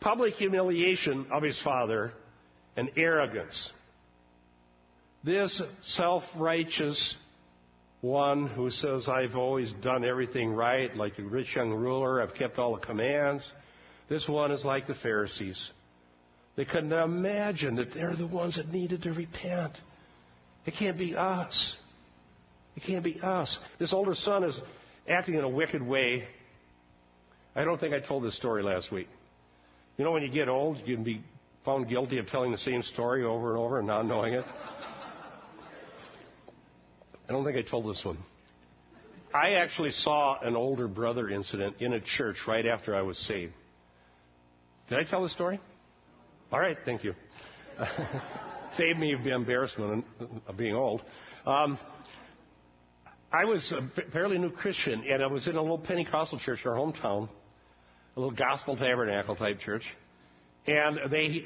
public 0.00 0.34
humiliation 0.34 1.26
of 1.32 1.42
his 1.42 1.60
father, 1.62 2.12
and 2.76 2.90
arrogance. 2.96 3.70
This 5.22 5.62
self 5.82 6.22
righteous 6.36 7.14
one 8.02 8.46
who 8.46 8.70
says, 8.70 9.08
I've 9.08 9.34
always 9.34 9.72
done 9.82 10.04
everything 10.04 10.50
right, 10.52 10.94
like 10.94 11.16
the 11.16 11.22
rich 11.22 11.56
young 11.56 11.72
ruler, 11.72 12.20
I've 12.20 12.34
kept 12.34 12.58
all 12.58 12.74
the 12.76 12.86
commands. 12.86 13.50
This 14.10 14.28
one 14.28 14.50
is 14.50 14.62
like 14.62 14.86
the 14.86 14.94
Pharisees. 14.94 15.70
They 16.56 16.66
couldn't 16.66 16.92
imagine 16.92 17.76
that 17.76 17.94
they're 17.94 18.14
the 18.14 18.26
ones 18.26 18.56
that 18.56 18.70
needed 18.70 19.02
to 19.04 19.12
repent. 19.12 19.72
It 20.66 20.74
can't 20.74 20.98
be 20.98 21.14
us. 21.14 21.74
It 22.76 22.82
can't 22.82 23.04
be 23.04 23.20
us. 23.20 23.58
This 23.78 23.92
older 23.92 24.14
son 24.14 24.44
is 24.44 24.60
acting 25.08 25.34
in 25.34 25.44
a 25.44 25.48
wicked 25.48 25.82
way. 25.82 26.24
I 27.54 27.64
don't 27.64 27.78
think 27.78 27.94
I 27.94 28.00
told 28.00 28.24
this 28.24 28.36
story 28.36 28.62
last 28.62 28.90
week. 28.90 29.08
You 29.96 30.04
know, 30.04 30.10
when 30.10 30.22
you 30.22 30.30
get 30.30 30.48
old, 30.48 30.78
you 30.84 30.96
can 30.96 31.04
be 31.04 31.22
found 31.64 31.88
guilty 31.88 32.18
of 32.18 32.26
telling 32.26 32.50
the 32.50 32.58
same 32.58 32.82
story 32.82 33.24
over 33.24 33.50
and 33.50 33.58
over 33.58 33.78
and 33.78 33.86
not 33.86 34.06
knowing 34.06 34.34
it. 34.34 34.44
I 37.28 37.32
don't 37.32 37.44
think 37.44 37.56
I 37.56 37.62
told 37.62 37.88
this 37.88 38.04
one. 38.04 38.18
I 39.32 39.54
actually 39.54 39.90
saw 39.90 40.38
an 40.40 40.56
older 40.56 40.86
brother 40.86 41.28
incident 41.28 41.76
in 41.80 41.92
a 41.92 42.00
church 42.00 42.36
right 42.46 42.66
after 42.66 42.94
I 42.94 43.02
was 43.02 43.18
saved. 43.18 43.52
Did 44.88 44.98
I 44.98 45.04
tell 45.04 45.22
the 45.22 45.28
story? 45.28 45.60
All 46.52 46.60
right, 46.60 46.76
thank 46.84 47.02
you. 47.02 47.14
Saved 48.76 48.98
me 48.98 49.12
of 49.12 49.22
the 49.22 49.32
embarrassment 49.32 50.04
of 50.48 50.56
being 50.56 50.74
old. 50.74 51.02
Um, 51.46 51.78
I 53.32 53.44
was 53.44 53.72
a 53.72 54.10
fairly 54.10 54.38
new 54.38 54.50
Christian, 54.50 55.04
and 55.08 55.22
I 55.22 55.26
was 55.26 55.46
in 55.46 55.56
a 55.56 55.60
little 55.60 55.78
Pentecostal 55.78 56.38
church 56.38 56.60
in 56.64 56.70
our 56.70 56.76
hometown, 56.76 57.28
a 58.16 58.20
little 58.20 58.34
gospel 58.34 58.76
tabernacle 58.76 59.36
type 59.36 59.60
church. 59.60 59.84
And 60.66 61.10
they 61.10 61.44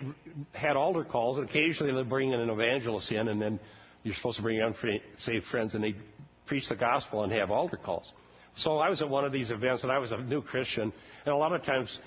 had 0.53 0.77
altar 0.77 1.05
calls, 1.05 1.39
and 1.39 1.49
occasionally 1.49 1.93
they'd 1.93 2.09
bring 2.09 2.33
in 2.33 2.41
an 2.41 2.51
evangelist 2.51 3.11
in, 3.11 3.29
and 3.29 3.43
then 3.43 3.59
you're 4.05 4.15
supposed 4.15 4.37
to 4.37 4.43
bring 4.43 4.59
in 4.59 5.01
saved 5.17 5.47
friends, 5.47 5.75
and 5.75 5.83
they 5.83 5.97
preach 6.47 6.69
the 6.69 6.77
gospel 6.77 7.25
and 7.25 7.33
have 7.33 7.51
altar 7.51 7.77
calls. 7.77 8.11
So 8.57 8.79
I 8.79 8.89
was 8.89 9.03
at 9.03 9.09
one 9.09 9.25
of 9.25 9.33
these 9.33 9.51
events, 9.51 9.83
and 9.83 9.93
I 9.93 9.99
was 9.99 10.13
a 10.13 10.19
new 10.19 10.41
Christian, 10.41 10.93
and 11.27 11.35
a 11.35 11.37
lot 11.37 11.53
of 11.53 11.63
times 11.63 11.99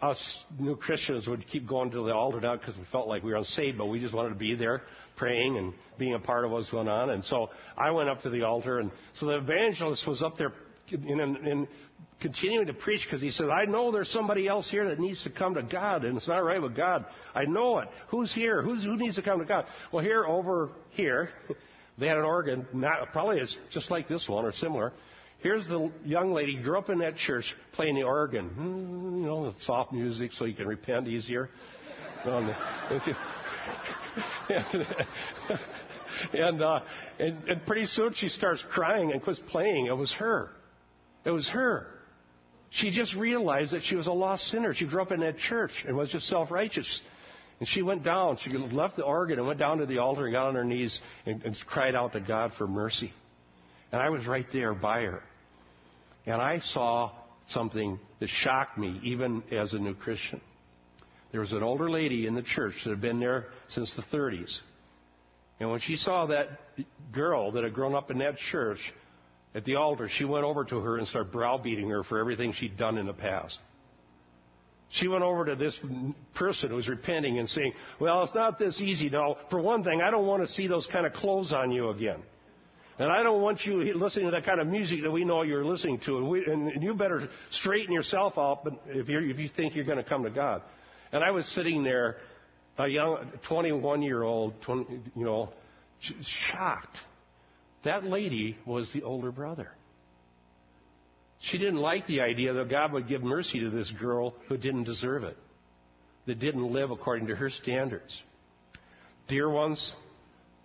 us 0.00 0.38
new 0.58 0.76
Christians 0.76 1.26
would 1.26 1.46
keep 1.48 1.66
going 1.66 1.90
to 1.90 2.04
the 2.04 2.14
altar 2.14 2.40
not 2.40 2.60
because 2.60 2.76
we 2.76 2.84
felt 2.92 3.08
like 3.08 3.22
we 3.22 3.32
were 3.32 3.38
unsaved, 3.38 3.78
but 3.78 3.86
we 3.86 4.00
just 4.00 4.14
wanted 4.14 4.30
to 4.30 4.34
be 4.36 4.54
there 4.54 4.82
praying 5.16 5.56
and 5.56 5.74
being 5.98 6.14
a 6.14 6.18
part 6.18 6.44
of 6.44 6.50
what's 6.50 6.70
going 6.70 6.88
on. 6.88 7.10
And 7.10 7.24
so 7.24 7.50
I 7.76 7.90
went 7.90 8.08
up 8.08 8.22
to 8.22 8.30
the 8.30 8.42
altar, 8.42 8.78
and 8.78 8.90
so 9.14 9.26
the 9.26 9.38
evangelist 9.38 10.06
was 10.06 10.22
up 10.22 10.38
there 10.38 10.52
in, 10.90 11.20
in 11.20 11.68
continuing 12.20 12.66
to 12.66 12.74
preach 12.74 13.02
because 13.04 13.20
he 13.20 13.30
said, 13.30 13.48
I 13.48 13.64
know 13.64 13.92
there's 13.92 14.10
somebody 14.10 14.48
else 14.48 14.68
here 14.70 14.88
that 14.88 14.98
needs 14.98 15.22
to 15.24 15.30
come 15.30 15.54
to 15.54 15.62
God, 15.62 16.04
and 16.04 16.16
it's 16.16 16.28
not 16.28 16.38
right 16.38 16.60
with 16.60 16.76
God. 16.76 17.04
I 17.34 17.44
know 17.44 17.78
it. 17.78 17.88
Who's 18.08 18.32
here? 18.32 18.62
Who's, 18.62 18.84
who 18.84 18.96
needs 18.96 19.16
to 19.16 19.22
come 19.22 19.40
to 19.40 19.44
God? 19.44 19.66
Well, 19.92 20.04
here, 20.04 20.24
over 20.24 20.70
here, 20.90 21.30
they 21.98 22.06
had 22.06 22.16
an 22.16 22.24
organ, 22.24 22.66
not, 22.72 23.12
probably 23.12 23.38
it's 23.38 23.56
just 23.72 23.90
like 23.90 24.08
this 24.08 24.28
one 24.28 24.44
or 24.44 24.52
similar. 24.52 24.92
Here's 25.40 25.66
the 25.68 25.92
young 26.04 26.32
lady, 26.32 26.56
grew 26.60 26.78
up 26.78 26.90
in 26.90 26.98
that 26.98 27.16
church, 27.16 27.54
playing 27.72 27.94
the 27.94 28.02
organ. 28.02 28.48
Hmm, 28.48 29.20
you 29.20 29.26
know, 29.26 29.52
the 29.52 29.64
soft 29.64 29.92
music 29.92 30.32
so 30.32 30.44
you 30.44 30.54
can 30.54 30.66
repent 30.66 31.06
easier. 31.06 31.48
and, 34.48 34.86
and, 36.32 36.62
uh, 36.62 36.80
and, 37.20 37.48
and 37.48 37.66
pretty 37.66 37.86
soon 37.86 38.12
she 38.14 38.28
starts 38.28 38.64
crying 38.70 39.12
and 39.12 39.22
quits 39.22 39.40
playing. 39.48 39.86
It 39.86 39.96
was 39.96 40.12
her. 40.14 40.50
It 41.24 41.30
was 41.30 41.48
her. 41.50 41.86
She 42.70 42.90
just 42.90 43.14
realized 43.14 43.72
that 43.72 43.84
she 43.84 43.94
was 43.94 44.08
a 44.08 44.12
lost 44.12 44.48
sinner. 44.48 44.74
She 44.74 44.86
grew 44.86 45.00
up 45.00 45.12
in 45.12 45.20
that 45.20 45.38
church 45.38 45.84
and 45.86 45.96
was 45.96 46.10
just 46.10 46.26
self 46.26 46.50
righteous. 46.50 47.02
And 47.60 47.68
she 47.68 47.82
went 47.82 48.04
down. 48.04 48.38
She 48.38 48.50
left 48.50 48.96
the 48.96 49.04
organ 49.04 49.38
and 49.38 49.46
went 49.46 49.58
down 49.58 49.78
to 49.78 49.86
the 49.86 49.98
altar 49.98 50.26
and 50.26 50.32
got 50.32 50.48
on 50.48 50.54
her 50.56 50.64
knees 50.64 51.00
and, 51.26 51.42
and 51.44 51.56
cried 51.66 51.94
out 51.94 52.12
to 52.12 52.20
God 52.20 52.52
for 52.58 52.66
mercy. 52.66 53.12
And 53.92 54.00
I 54.00 54.10
was 54.10 54.26
right 54.26 54.46
there 54.52 54.74
by 54.74 55.02
her. 55.02 55.22
And 56.26 56.42
I 56.42 56.60
saw 56.60 57.12
something 57.48 57.98
that 58.20 58.28
shocked 58.28 58.76
me, 58.76 59.00
even 59.02 59.42
as 59.50 59.72
a 59.74 59.78
new 59.78 59.94
Christian. 59.94 60.40
There 61.32 61.40
was 61.40 61.52
an 61.52 61.62
older 61.62 61.90
lady 61.90 62.26
in 62.26 62.34
the 62.34 62.42
church 62.42 62.74
that 62.84 62.90
had 62.90 63.00
been 63.00 63.20
there 63.20 63.46
since 63.68 63.94
the 63.94 64.02
30s. 64.02 64.58
And 65.60 65.70
when 65.70 65.80
she 65.80 65.96
saw 65.96 66.26
that 66.26 66.48
girl 67.12 67.52
that 67.52 67.64
had 67.64 67.74
grown 67.74 67.94
up 67.94 68.10
in 68.10 68.18
that 68.18 68.36
church 68.36 68.78
at 69.54 69.64
the 69.64 69.76
altar, 69.76 70.08
she 70.08 70.24
went 70.24 70.44
over 70.44 70.64
to 70.64 70.80
her 70.80 70.98
and 70.98 71.06
started 71.06 71.32
browbeating 71.32 71.88
her 71.90 72.04
for 72.04 72.18
everything 72.18 72.52
she'd 72.52 72.76
done 72.76 72.96
in 72.96 73.06
the 73.06 73.12
past. 73.12 73.58
She 74.90 75.06
went 75.06 75.22
over 75.22 75.44
to 75.46 75.54
this 75.54 75.78
person 76.34 76.70
who 76.70 76.76
was 76.76 76.88
repenting 76.88 77.38
and 77.38 77.48
saying, 77.48 77.72
Well, 78.00 78.22
it's 78.24 78.34
not 78.34 78.58
this 78.58 78.80
easy. 78.80 79.10
No, 79.10 79.36
for 79.50 79.60
one 79.60 79.84
thing, 79.84 80.00
I 80.00 80.10
don't 80.10 80.26
want 80.26 80.46
to 80.46 80.48
see 80.48 80.66
those 80.66 80.86
kind 80.86 81.04
of 81.04 81.12
clothes 81.12 81.52
on 81.52 81.70
you 81.70 81.90
again. 81.90 82.22
And 82.98 83.12
I 83.12 83.22
don't 83.22 83.40
want 83.40 83.64
you 83.64 83.94
listening 83.94 84.26
to 84.26 84.32
that 84.32 84.44
kind 84.44 84.60
of 84.60 84.66
music 84.66 85.02
that 85.02 85.10
we 85.10 85.24
know 85.24 85.42
you're 85.42 85.64
listening 85.64 86.00
to. 86.00 86.18
And, 86.18 86.28
we, 86.28 86.44
and 86.44 86.82
you 86.82 86.94
better 86.94 87.28
straighten 87.50 87.92
yourself 87.92 88.36
up 88.36 88.66
if, 88.88 89.08
if 89.08 89.38
you 89.38 89.48
think 89.48 89.76
you're 89.76 89.84
going 89.84 89.98
to 89.98 90.04
come 90.04 90.24
to 90.24 90.30
God. 90.30 90.62
And 91.12 91.22
I 91.22 91.30
was 91.30 91.46
sitting 91.46 91.84
there, 91.84 92.16
a 92.76 92.88
young 92.88 93.30
21 93.46 94.02
year 94.02 94.22
old, 94.22 94.54
you 94.66 95.24
know, 95.24 95.50
shocked. 96.22 96.96
That 97.84 98.04
lady 98.04 98.58
was 98.66 98.92
the 98.92 99.04
older 99.04 99.30
brother. 99.30 99.70
She 101.40 101.56
didn't 101.56 101.78
like 101.78 102.06
the 102.08 102.20
idea 102.20 102.52
that 102.52 102.68
God 102.68 102.92
would 102.92 103.06
give 103.06 103.22
mercy 103.22 103.60
to 103.60 103.70
this 103.70 103.90
girl 103.92 104.34
who 104.48 104.56
didn't 104.56 104.84
deserve 104.84 105.22
it, 105.22 105.36
that 106.26 106.40
didn't 106.40 106.72
live 106.72 106.90
according 106.90 107.28
to 107.28 107.36
her 107.36 107.48
standards. 107.48 108.20
Dear 109.28 109.48
ones, 109.48 109.94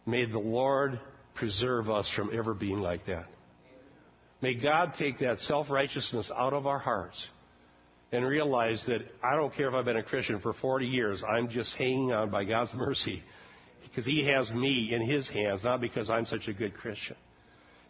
may 0.07 0.25
the 0.25 0.39
Lord 0.39 0.99
preserve 1.35 1.89
us 1.89 2.11
from 2.15 2.31
ever 2.33 2.53
being 2.53 2.79
like 2.79 3.05
that. 3.07 3.25
May 4.41 4.55
God 4.55 4.93
take 4.97 5.19
that 5.19 5.39
self 5.39 5.69
righteousness 5.69 6.29
out 6.35 6.53
of 6.53 6.67
our 6.67 6.79
hearts 6.79 7.15
and 8.11 8.25
realize 8.25 8.83
that 8.87 9.01
I 9.23 9.35
don't 9.35 9.53
care 9.55 9.69
if 9.69 9.73
I've 9.73 9.85
been 9.85 9.97
a 9.97 10.03
Christian 10.03 10.39
for 10.39 10.53
40 10.53 10.85
years, 10.85 11.23
I'm 11.27 11.49
just 11.49 11.75
hanging 11.75 12.11
on 12.11 12.29
by 12.29 12.43
God's 12.43 12.71
mercy 12.75 13.23
because 13.83 14.05
He 14.05 14.27
has 14.27 14.51
me 14.51 14.93
in 14.93 15.01
His 15.01 15.27
hands, 15.29 15.63
not 15.63 15.81
because 15.81 16.09
I'm 16.09 16.25
such 16.25 16.47
a 16.47 16.53
good 16.53 16.75
Christian. 16.75 17.15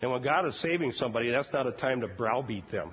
And 0.01 0.11
when 0.11 0.21
God 0.21 0.45
is 0.45 0.59
saving 0.61 0.91
somebody, 0.91 1.31
that's 1.31 1.51
not 1.53 1.65
a 1.65 1.71
time 1.71 2.01
to 2.01 2.07
browbeat 2.07 2.69
them. 2.71 2.91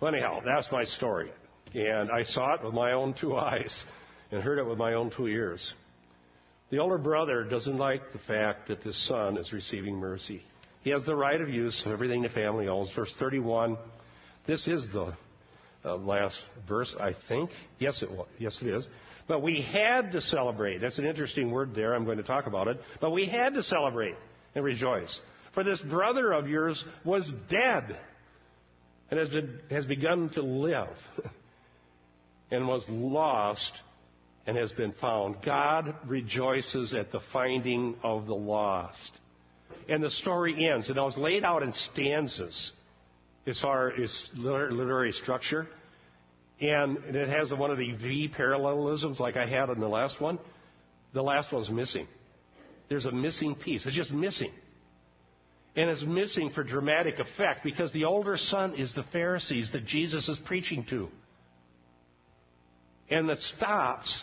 Well, 0.00 0.14
anyhow, 0.14 0.40
that's 0.44 0.70
my 0.72 0.84
story. 0.84 1.30
And 1.74 2.10
I 2.10 2.22
saw 2.22 2.54
it 2.54 2.64
with 2.64 2.72
my 2.72 2.92
own 2.92 3.14
two 3.18 3.36
eyes 3.36 3.84
and 4.30 4.42
heard 4.42 4.58
it 4.58 4.66
with 4.66 4.78
my 4.78 4.94
own 4.94 5.10
two 5.14 5.26
ears. 5.26 5.72
The 6.70 6.78
older 6.78 6.98
brother 6.98 7.44
doesn't 7.44 7.78
like 7.78 8.12
the 8.12 8.18
fact 8.18 8.68
that 8.68 8.84
the 8.84 8.92
son 8.92 9.38
is 9.38 9.52
receiving 9.52 9.96
mercy. 9.96 10.42
He 10.82 10.90
has 10.90 11.04
the 11.04 11.16
right 11.16 11.40
of 11.40 11.48
use 11.48 11.82
of 11.86 11.92
everything 11.92 12.22
the 12.22 12.28
family 12.28 12.68
owns. 12.68 12.90
Verse 12.94 13.12
31. 13.18 13.78
This 14.46 14.66
is 14.66 14.86
the 14.92 15.14
uh, 15.84 15.96
last 15.96 16.36
verse, 16.68 16.94
I 17.00 17.14
think. 17.28 17.50
Yes, 17.78 18.02
it 18.02 18.10
was. 18.10 18.26
Yes, 18.38 18.58
it 18.60 18.68
is. 18.68 18.86
But 19.26 19.42
we 19.42 19.62
had 19.62 20.12
to 20.12 20.20
celebrate. 20.20 20.78
That's 20.78 20.98
an 20.98 21.06
interesting 21.06 21.50
word 21.50 21.74
there. 21.74 21.94
I'm 21.94 22.04
going 22.04 22.16
to 22.18 22.22
talk 22.22 22.46
about 22.46 22.68
it. 22.68 22.78
But 23.00 23.10
we 23.10 23.26
had 23.26 23.54
to 23.54 23.62
celebrate 23.62 24.14
and 24.54 24.64
rejoice. 24.64 25.20
For 25.54 25.64
this 25.64 25.80
brother 25.80 26.32
of 26.32 26.48
yours 26.48 26.82
was 27.04 27.30
dead 27.50 27.96
and 29.10 29.18
has, 29.18 29.30
been, 29.30 29.60
has 29.70 29.86
begun 29.86 30.30
to 30.30 30.42
live 30.42 30.96
and 32.50 32.66
was 32.68 32.84
lost 32.88 33.72
and 34.48 34.56
has 34.56 34.72
been 34.72 34.92
found. 34.92 35.36
God 35.44 35.94
rejoices 36.06 36.94
at 36.94 37.12
the 37.12 37.20
finding 37.34 37.94
of 38.02 38.24
the 38.26 38.34
lost. 38.34 39.12
And 39.90 40.02
the 40.02 40.08
story 40.08 40.70
ends. 40.70 40.88
And 40.88 40.96
it 40.96 41.02
was 41.02 41.18
laid 41.18 41.44
out 41.44 41.62
in 41.62 41.74
stanzas 41.74 42.72
as 43.46 43.60
far 43.60 43.92
as 43.92 44.30
literary 44.34 45.12
structure. 45.12 45.68
And 46.62 46.96
it 47.14 47.28
has 47.28 47.52
one 47.52 47.70
of 47.70 47.76
the 47.76 47.92
V 47.92 48.28
parallelisms 48.28 49.20
like 49.20 49.36
I 49.36 49.44
had 49.44 49.68
in 49.68 49.80
the 49.80 49.88
last 49.88 50.18
one. 50.18 50.38
The 51.12 51.22
last 51.22 51.52
one's 51.52 51.68
missing. 51.68 52.08
There's 52.88 53.04
a 53.04 53.12
missing 53.12 53.54
piece. 53.54 53.84
It's 53.84 53.94
just 53.94 54.12
missing. 54.12 54.52
And 55.76 55.90
it's 55.90 56.04
missing 56.04 56.52
for 56.54 56.64
dramatic 56.64 57.18
effect 57.18 57.64
because 57.64 57.92
the 57.92 58.06
older 58.06 58.38
son 58.38 58.76
is 58.76 58.94
the 58.94 59.02
Pharisees 59.02 59.72
that 59.72 59.84
Jesus 59.84 60.26
is 60.26 60.38
preaching 60.46 60.86
to. 60.88 61.08
And 63.10 63.28
it 63.28 63.40
stops 63.40 64.22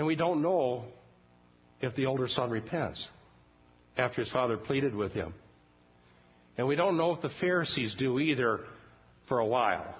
and 0.00 0.06
we 0.06 0.16
don't 0.16 0.40
know 0.40 0.86
if 1.82 1.94
the 1.94 2.06
older 2.06 2.26
son 2.26 2.48
repents. 2.48 3.06
after 3.98 4.22
his 4.22 4.30
father 4.30 4.56
pleaded 4.56 4.94
with 4.94 5.12
him. 5.12 5.34
And 6.56 6.66
we 6.66 6.74
don't 6.74 6.96
know 6.96 7.12
if 7.12 7.20
the 7.20 7.28
Pharisees 7.28 7.94
do 7.96 8.18
either 8.18 8.60
for 9.28 9.40
a 9.40 9.46
while. 9.46 9.94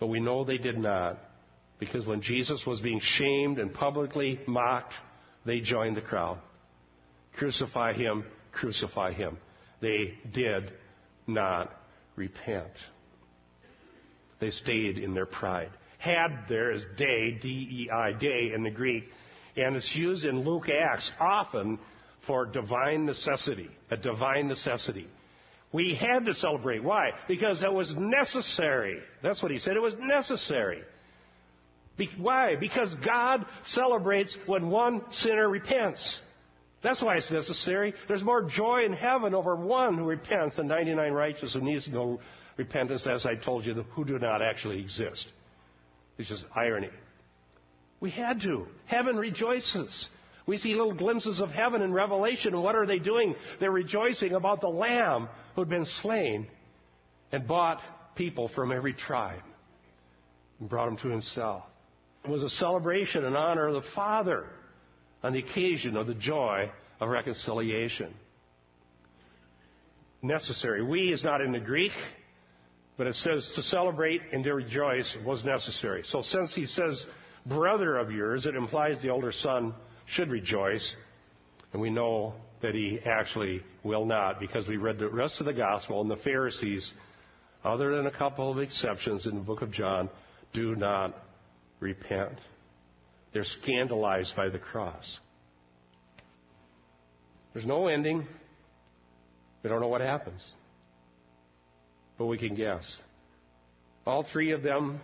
But 0.00 0.08
we 0.08 0.18
know 0.18 0.42
they 0.42 0.58
did 0.58 0.76
not. 0.76 1.20
Because 1.78 2.04
when 2.04 2.20
Jesus 2.20 2.66
was 2.66 2.80
being 2.80 2.98
shamed 3.00 3.60
and 3.60 3.72
publicly 3.72 4.40
mocked, 4.48 4.94
they 5.46 5.60
joined 5.60 5.96
the 5.96 6.00
crowd. 6.00 6.38
Crucify 7.36 7.92
him, 7.92 8.24
crucify 8.50 9.12
him. 9.12 9.38
They 9.80 10.18
did 10.32 10.72
not 11.28 11.70
repent. 12.16 12.72
They 14.40 14.50
stayed 14.50 14.98
in 14.98 15.14
their 15.14 15.26
pride. 15.26 15.70
Had 15.98 16.44
there 16.48 16.72
is 16.72 16.84
day, 16.96 17.32
D-E-I, 17.32 18.12
day 18.12 18.52
in 18.54 18.62
the 18.62 18.70
Greek, 18.70 19.04
and 19.56 19.76
it's 19.76 19.94
used 19.94 20.24
in 20.24 20.44
Luke 20.44 20.68
Acts 20.68 21.10
often 21.20 21.78
for 22.26 22.46
divine 22.46 23.04
necessity, 23.04 23.68
a 23.90 23.96
divine 23.96 24.48
necessity. 24.48 25.08
We 25.72 25.94
had 25.94 26.24
to 26.26 26.34
celebrate. 26.34 26.82
Why? 26.82 27.10
Because 27.26 27.62
it 27.62 27.72
was 27.72 27.94
necessary. 27.94 29.00
That's 29.22 29.42
what 29.42 29.52
he 29.52 29.58
said. 29.58 29.76
It 29.76 29.82
was 29.82 29.96
necessary. 29.98 30.82
Be- 31.96 32.10
why? 32.16 32.56
Because 32.56 32.94
God 33.04 33.44
celebrates 33.64 34.36
when 34.46 34.70
one 34.70 35.02
sinner 35.10 35.48
repents. 35.48 36.20
That's 36.82 37.02
why 37.02 37.16
it's 37.16 37.30
necessary. 37.30 37.92
There's 38.06 38.22
more 38.22 38.42
joy 38.42 38.84
in 38.84 38.92
heaven 38.92 39.34
over 39.34 39.56
one 39.56 39.98
who 39.98 40.04
repents 40.04 40.56
than 40.56 40.68
99 40.68 41.12
righteous 41.12 41.54
who 41.54 41.60
needs 41.60 41.88
no 41.88 42.20
repentance, 42.56 43.06
as 43.06 43.26
I 43.26 43.34
told 43.34 43.66
you, 43.66 43.74
who 43.74 44.04
do 44.04 44.18
not 44.18 44.42
actually 44.42 44.80
exist. 44.80 45.26
It's 46.18 46.28
just 46.28 46.44
irony. 46.54 46.90
We 48.00 48.10
had 48.10 48.40
to. 48.42 48.66
Heaven 48.86 49.16
rejoices. 49.16 50.08
We 50.46 50.56
see 50.56 50.74
little 50.74 50.94
glimpses 50.94 51.40
of 51.40 51.50
heaven 51.50 51.82
in 51.82 51.92
Revelation, 51.92 52.54
and 52.54 52.62
what 52.62 52.74
are 52.74 52.86
they 52.86 52.98
doing? 52.98 53.34
They're 53.60 53.70
rejoicing 53.70 54.32
about 54.32 54.60
the 54.60 54.68
Lamb 54.68 55.28
who'd 55.54 55.68
been 55.68 55.86
slain 56.02 56.48
and 57.32 57.46
bought 57.46 57.80
people 58.14 58.48
from 58.48 58.72
every 58.72 58.94
tribe 58.94 59.42
and 60.58 60.68
brought 60.68 60.86
them 60.86 60.96
to 60.98 61.08
himself. 61.08 61.64
It 62.24 62.30
was 62.30 62.42
a 62.42 62.50
celebration 62.50 63.24
in 63.24 63.36
honor 63.36 63.68
of 63.68 63.74
the 63.74 63.88
Father 63.94 64.46
on 65.22 65.32
the 65.32 65.38
occasion 65.40 65.96
of 65.96 66.06
the 66.06 66.14
joy 66.14 66.70
of 67.00 67.08
reconciliation. 67.08 68.14
Necessary. 70.22 70.82
We 70.82 71.12
is 71.12 71.22
not 71.22 71.40
in 71.40 71.52
the 71.52 71.60
Greek, 71.60 71.92
but 72.98 73.06
it 73.06 73.14
says 73.14 73.50
to 73.54 73.62
celebrate 73.62 74.20
and 74.32 74.44
to 74.44 74.52
rejoice 74.52 75.16
was 75.24 75.44
necessary. 75.44 76.02
So 76.04 76.20
since 76.20 76.54
he 76.54 76.66
says 76.66 77.06
brother 77.46 77.96
of 77.96 78.10
yours, 78.10 78.44
it 78.44 78.56
implies 78.56 79.00
the 79.00 79.08
older 79.08 79.32
son 79.32 79.72
should 80.06 80.30
rejoice. 80.30 80.94
And 81.72 81.80
we 81.80 81.90
know 81.90 82.34
that 82.60 82.74
he 82.74 82.98
actually 83.06 83.62
will 83.84 84.04
not 84.04 84.40
because 84.40 84.66
we 84.66 84.76
read 84.76 84.98
the 84.98 85.08
rest 85.08 85.38
of 85.38 85.46
the 85.46 85.52
gospel 85.52 86.00
and 86.00 86.10
the 86.10 86.16
Pharisees, 86.16 86.92
other 87.64 87.96
than 87.96 88.06
a 88.06 88.10
couple 88.10 88.50
of 88.50 88.58
exceptions 88.58 89.26
in 89.26 89.36
the 89.36 89.40
book 89.40 89.62
of 89.62 89.70
John, 89.70 90.10
do 90.52 90.74
not 90.74 91.14
repent. 91.78 92.38
They're 93.32 93.44
scandalized 93.44 94.34
by 94.34 94.48
the 94.48 94.58
cross. 94.58 95.18
There's 97.52 97.66
no 97.66 97.86
ending. 97.86 98.26
We 99.62 99.70
don't 99.70 99.80
know 99.80 99.88
what 99.88 100.00
happens. 100.00 100.42
But 102.18 102.26
we 102.26 102.36
can 102.36 102.54
guess. 102.54 102.84
All 104.04 104.24
three 104.32 104.52
of 104.52 104.62
them 104.62 105.00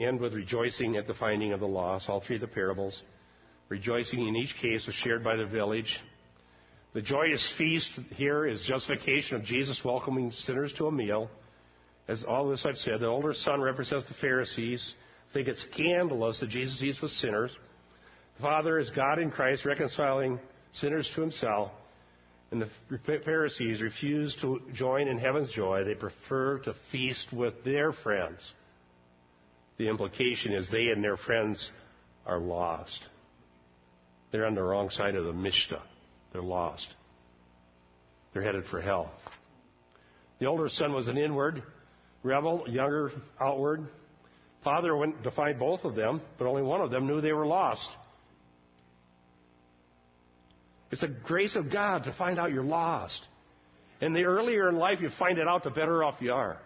end 0.00 0.20
with 0.20 0.34
rejoicing 0.34 0.96
at 0.96 1.06
the 1.06 1.14
finding 1.14 1.52
of 1.52 1.60
the 1.60 1.66
loss, 1.66 2.06
all 2.08 2.20
three 2.20 2.36
of 2.36 2.42
the 2.42 2.48
parables. 2.48 3.00
Rejoicing 3.68 4.26
in 4.26 4.36
each 4.36 4.56
case 4.60 4.86
is 4.86 4.94
shared 4.94 5.22
by 5.24 5.36
the 5.36 5.46
village. 5.46 5.98
The 6.92 7.02
joyous 7.02 7.54
feast 7.56 7.90
here 8.16 8.46
is 8.46 8.62
justification 8.68 9.36
of 9.36 9.44
Jesus 9.44 9.80
welcoming 9.84 10.30
sinners 10.32 10.72
to 10.78 10.86
a 10.86 10.92
meal. 10.92 11.30
As 12.08 12.24
all 12.24 12.48
this 12.48 12.66
I've 12.66 12.76
said, 12.76 13.00
the 13.00 13.06
older 13.06 13.32
son 13.32 13.60
represents 13.60 14.06
the 14.06 14.14
Pharisees, 14.14 14.94
think 15.34 15.48
it's 15.48 15.66
scandalous 15.72 16.40
that 16.40 16.48
Jesus 16.48 16.80
eats 16.82 17.02
with 17.02 17.10
sinners. 17.10 17.50
The 18.36 18.42
Father 18.42 18.78
is 18.78 18.88
God 18.90 19.18
in 19.18 19.30
Christ 19.30 19.64
reconciling 19.64 20.38
sinners 20.72 21.10
to 21.14 21.20
himself. 21.20 21.72
And 22.50 22.62
the 22.62 22.98
Pharisees 23.24 23.82
refuse 23.82 24.36
to 24.40 24.60
join 24.74 25.08
in 25.08 25.18
heaven's 25.18 25.50
joy. 25.50 25.84
They 25.84 25.94
prefer 25.94 26.58
to 26.60 26.74
feast 26.92 27.32
with 27.32 27.64
their 27.64 27.92
friends. 27.92 28.40
The 29.76 29.88
implication 29.88 30.52
is 30.52 30.70
they 30.70 30.88
and 30.88 31.02
their 31.02 31.16
friends 31.16 31.70
are 32.26 32.38
lost. 32.38 33.00
They're 34.30 34.46
on 34.46 34.54
the 34.54 34.62
wrong 34.62 34.90
side 34.90 35.16
of 35.16 35.24
the 35.24 35.32
Mishnah. 35.32 35.82
They're 36.32 36.42
lost. 36.42 36.86
They're 38.32 38.42
headed 38.42 38.66
for 38.66 38.80
hell. 38.80 39.12
The 40.38 40.46
older 40.46 40.68
son 40.68 40.92
was 40.92 41.08
an 41.08 41.16
inward 41.16 41.62
rebel, 42.22 42.64
younger 42.68 43.12
outward. 43.40 43.86
Father 44.64 44.96
went 44.96 45.22
to 45.22 45.30
find 45.30 45.58
both 45.58 45.84
of 45.84 45.94
them, 45.94 46.20
but 46.38 46.46
only 46.46 46.62
one 46.62 46.80
of 46.80 46.90
them 46.90 47.06
knew 47.06 47.20
they 47.20 47.32
were 47.32 47.46
lost. 47.46 47.86
It's 50.94 51.00
the 51.00 51.08
grace 51.08 51.56
of 51.56 51.72
God 51.72 52.04
to 52.04 52.12
find 52.12 52.38
out 52.38 52.52
you're 52.52 52.62
lost. 52.62 53.26
And 54.00 54.14
the 54.14 54.26
earlier 54.26 54.68
in 54.68 54.76
life 54.76 55.00
you 55.00 55.10
find 55.10 55.38
it 55.38 55.48
out, 55.48 55.64
the 55.64 55.70
better 55.70 56.04
off 56.04 56.14
you 56.20 56.32
are. 56.32 56.58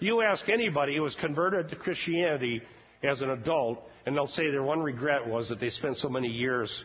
You 0.00 0.22
ask 0.22 0.48
anybody 0.48 0.96
who 0.96 1.02
was 1.02 1.14
converted 1.14 1.68
to 1.68 1.76
Christianity 1.76 2.62
as 3.04 3.20
an 3.20 3.30
adult, 3.30 3.80
and 4.04 4.16
they'll 4.16 4.26
say 4.26 4.50
their 4.50 4.64
one 4.64 4.80
regret 4.80 5.24
was 5.24 5.50
that 5.50 5.60
they 5.60 5.70
spent 5.70 5.98
so 5.98 6.08
many 6.08 6.26
years 6.26 6.84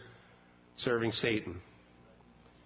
serving 0.75 1.11
Satan. 1.13 1.59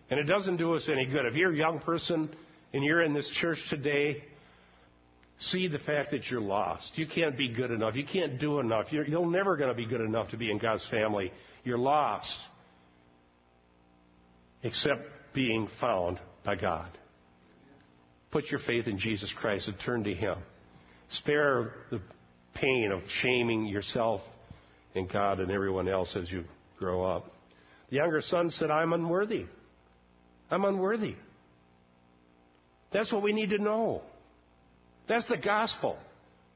And 0.10 0.20
it 0.20 0.26
doesn't 0.26 0.58
do 0.58 0.74
us 0.74 0.90
any 0.92 1.06
good. 1.06 1.26
If 1.26 1.36
you're 1.36 1.54
a 1.54 1.58
young 1.58 1.80
person 1.80 2.30
and 2.74 2.84
you're 2.84 3.02
in 3.02 3.14
this 3.14 3.30
church 3.30 3.64
today, 3.70 4.26
see 5.38 5.70
the 5.70 5.80
fact 5.80 6.12
that 6.12 6.30
you're 6.30 6.42
lost. 6.42 6.92
You 6.98 7.08
can't 7.08 7.38
be 7.38 7.48
good 7.48 7.72
enough. 7.72 7.96
You 7.96 8.06
can't 8.06 8.38
do 8.38 8.60
enough. 8.60 8.92
You're, 8.92 9.08
you're 9.08 9.32
never 9.32 9.56
going 9.56 9.70
to 9.70 9.78
be 9.78 9.86
good 9.86 10.02
enough 10.02 10.32
to 10.32 10.38
be 10.38 10.52
in 10.52 10.58
God's 10.58 10.86
family. 10.90 11.32
You're 11.64 11.78
lost. 11.78 12.36
Except 14.64 15.02
being 15.34 15.70
found 15.80 16.20
by 16.44 16.56
God. 16.56 16.90
Put 18.32 18.52
your 18.52 18.60
faith 18.60 18.88
in 18.88 18.98
Jesus 18.98 19.34
Christ 19.34 19.68
and 19.68 19.80
turn 19.80 20.04
to 20.04 20.14
Him. 20.14 20.38
Spare 21.10 21.74
the 21.90 22.02
pain 22.54 22.92
of 22.92 23.02
shaming 23.22 23.66
yourself 23.66 24.22
and 24.96 25.12
God 25.12 25.40
and 25.40 25.52
everyone 25.52 25.88
else 25.88 26.16
as 26.16 26.32
you 26.32 26.44
grow 26.78 27.04
up. 27.04 27.32
The 27.90 27.98
younger 27.98 28.22
son 28.22 28.50
said, 28.52 28.70
I'm 28.70 28.94
unworthy. 28.94 29.46
I'm 30.52 30.66
unworthy. 30.66 31.16
That's 32.92 33.12
what 33.12 33.24
we 33.24 33.34
need 33.34 33.50
to 33.52 33.58
know. 33.58 34.02
That's 35.08 35.28
the 35.28 35.38
gospel. 35.38 35.98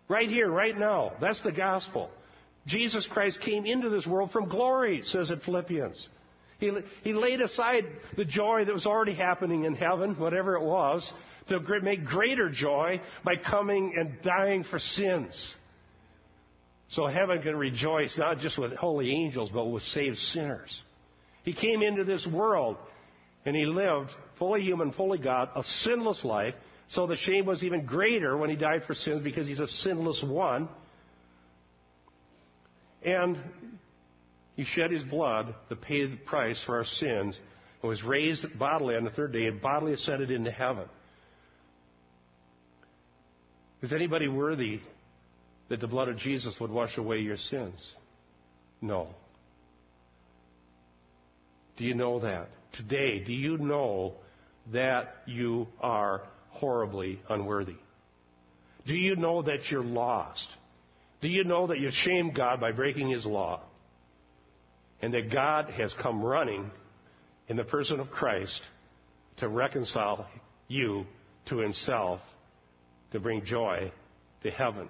Right 0.07 0.29
here, 0.29 0.49
right 0.49 0.77
now. 0.77 1.13
That's 1.19 1.41
the 1.41 1.51
gospel. 1.51 2.11
Jesus 2.67 3.07
Christ 3.07 3.39
came 3.41 3.65
into 3.65 3.89
this 3.89 4.05
world 4.05 4.31
from 4.31 4.47
glory, 4.47 5.01
says 5.03 5.31
in 5.31 5.39
Philippians. 5.39 6.07
He, 6.59 6.71
he 7.03 7.13
laid 7.13 7.41
aside 7.41 7.85
the 8.15 8.25
joy 8.25 8.65
that 8.65 8.73
was 8.73 8.85
already 8.85 9.13
happening 9.13 9.65
in 9.65 9.75
heaven, 9.75 10.15
whatever 10.15 10.55
it 10.55 10.63
was, 10.63 11.11
to 11.47 11.59
make 11.81 12.05
greater 12.05 12.49
joy 12.49 13.01
by 13.23 13.35
coming 13.35 13.95
and 13.97 14.21
dying 14.23 14.63
for 14.63 14.79
sins. 14.79 15.55
So 16.89 17.07
heaven 17.07 17.41
can 17.41 17.55
rejoice 17.55 18.17
not 18.17 18.39
just 18.39 18.57
with 18.57 18.73
holy 18.73 19.11
angels, 19.11 19.49
but 19.51 19.65
with 19.65 19.83
saved 19.83 20.17
sinners. 20.17 20.81
He 21.43 21.53
came 21.53 21.81
into 21.81 22.03
this 22.03 22.25
world 22.25 22.77
and 23.45 23.55
he 23.55 23.65
lived 23.65 24.11
fully 24.37 24.61
human, 24.61 24.91
fully 24.91 25.17
God, 25.17 25.49
a 25.55 25.63
sinless 25.63 26.23
life. 26.23 26.53
So 26.87 27.07
the 27.07 27.15
shame 27.15 27.45
was 27.45 27.63
even 27.63 27.85
greater 27.85 28.37
when 28.37 28.49
he 28.49 28.55
died 28.55 28.83
for 28.85 28.93
sins 28.93 29.21
because 29.23 29.47
he's 29.47 29.59
a 29.59 29.67
sinless 29.67 30.23
one. 30.23 30.69
And 33.03 33.37
he 34.55 34.63
shed 34.63 34.91
his 34.91 35.03
blood 35.03 35.53
to 35.69 35.75
pay 35.75 36.05
the 36.05 36.15
price 36.15 36.61
for 36.65 36.77
our 36.77 36.85
sins 36.85 37.39
and 37.81 37.89
was 37.89 38.03
raised 38.03 38.45
bodily 38.57 38.95
on 38.95 39.03
the 39.03 39.09
third 39.09 39.33
day 39.33 39.47
and 39.47 39.61
bodily 39.61 39.93
ascended 39.93 40.31
into 40.31 40.51
heaven. 40.51 40.85
Is 43.81 43.91
anybody 43.91 44.27
worthy 44.27 44.79
that 45.69 45.79
the 45.79 45.87
blood 45.87 46.07
of 46.07 46.17
Jesus 46.17 46.59
would 46.59 46.71
wash 46.71 46.97
away 46.97 47.19
your 47.19 47.37
sins? 47.37 47.83
No. 48.81 49.09
Do 51.77 51.85
you 51.85 51.95
know 51.95 52.19
that? 52.19 52.49
Today, 52.73 53.19
do 53.19 53.33
you 53.33 53.57
know 53.57 54.13
that 54.71 55.15
you 55.25 55.67
are 55.81 56.21
horribly 56.49 57.19
unworthy? 57.29 57.75
Do 58.85 58.95
you 58.95 59.15
know 59.15 59.41
that 59.41 59.69
you're 59.69 59.83
lost? 59.83 60.47
Do 61.21 61.27
you 61.27 61.43
know 61.43 61.67
that 61.67 61.79
you 61.79 61.89
shamed 61.91 62.35
God 62.35 62.59
by 62.59 62.71
breaking 62.71 63.09
His 63.09 63.25
law? 63.25 63.61
And 65.03 65.13
that 65.13 65.29
God 65.29 65.69
has 65.71 65.93
come 66.01 66.23
running 66.23 66.71
in 67.49 67.57
the 67.57 67.65
person 67.65 67.99
of 67.99 68.09
Christ 68.09 68.61
to 69.37 69.49
reconcile 69.49 70.25
you 70.69 71.05
to 71.47 71.57
Himself, 71.57 72.21
to 73.11 73.19
bring 73.19 73.43
joy 73.43 73.91
to 74.43 74.49
heaven. 74.49 74.87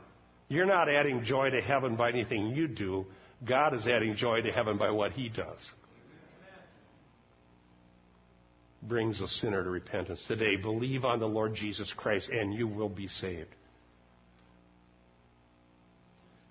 You're 0.49 0.67
not 0.67 0.87
adding 0.87 1.23
joy 1.23 1.49
to 1.49 1.61
heaven 1.61 1.95
by 1.95 2.09
anything 2.09 2.49
you 2.49 2.67
do. 2.67 3.07
God 3.43 3.73
is 3.73 3.87
adding 3.87 4.15
joy 4.15 4.41
to 4.41 4.51
heaven 4.51 4.77
by 4.77 4.91
what 4.91 5.13
He 5.13 5.29
does. 5.29 5.57
brings 8.83 9.19
a 9.19 9.27
sinner 9.27 9.63
to 9.63 9.69
repentance 9.71 10.21
today. 10.27 10.57
Believe 10.57 11.05
on 11.05 11.19
the 11.19 11.25
Lord 11.25 11.55
Jesus 11.55 11.91
Christ 11.95 12.29
and 12.29 12.53
you 12.53 12.67
will 12.67 12.89
be 12.89 13.07
saved. 13.07 13.49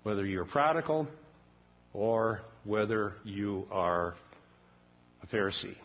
Whether 0.01 0.25
you're 0.25 0.43
prodigal 0.43 1.07
or 1.93 2.41
whether 2.63 3.15
you 3.23 3.67
are 3.71 4.15
a 5.21 5.27
Pharisee. 5.27 5.75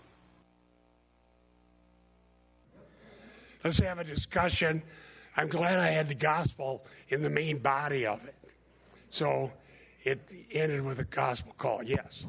Let's 3.64 3.80
have 3.80 3.98
a 3.98 4.04
discussion. 4.04 4.82
I'm 5.36 5.48
glad 5.48 5.78
I 5.78 5.90
had 5.90 6.08
the 6.08 6.14
gospel 6.14 6.84
in 7.08 7.22
the 7.22 7.30
main 7.30 7.58
body 7.58 8.06
of 8.06 8.24
it. 8.24 8.34
So 9.10 9.50
it 10.02 10.20
ended 10.52 10.82
with 10.82 11.00
a 11.00 11.04
gospel 11.04 11.54
call. 11.58 11.82
Yes. 11.82 12.26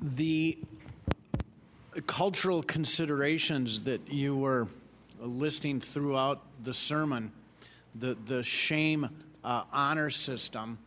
The 0.00 0.58
cultural 2.06 2.62
considerations 2.62 3.82
that 3.82 4.10
you 4.10 4.36
were 4.36 4.68
listing 5.20 5.80
throughout 5.80 6.42
the 6.62 6.74
sermon, 6.74 7.32
the, 7.94 8.16
the 8.26 8.42
shame 8.42 9.08
uh, 9.44 9.64
honor 9.72 10.10
system, 10.10 10.78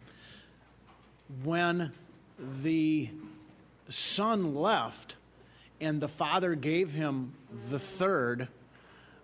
when 1.44 1.92
the 2.62 3.10
son 3.90 4.56
left 4.56 5.16
and 5.82 6.02
the 6.02 6.08
father 6.08 6.56
gave 6.56 6.92
him 6.92 7.34
the 7.70 7.80
third 7.80 8.48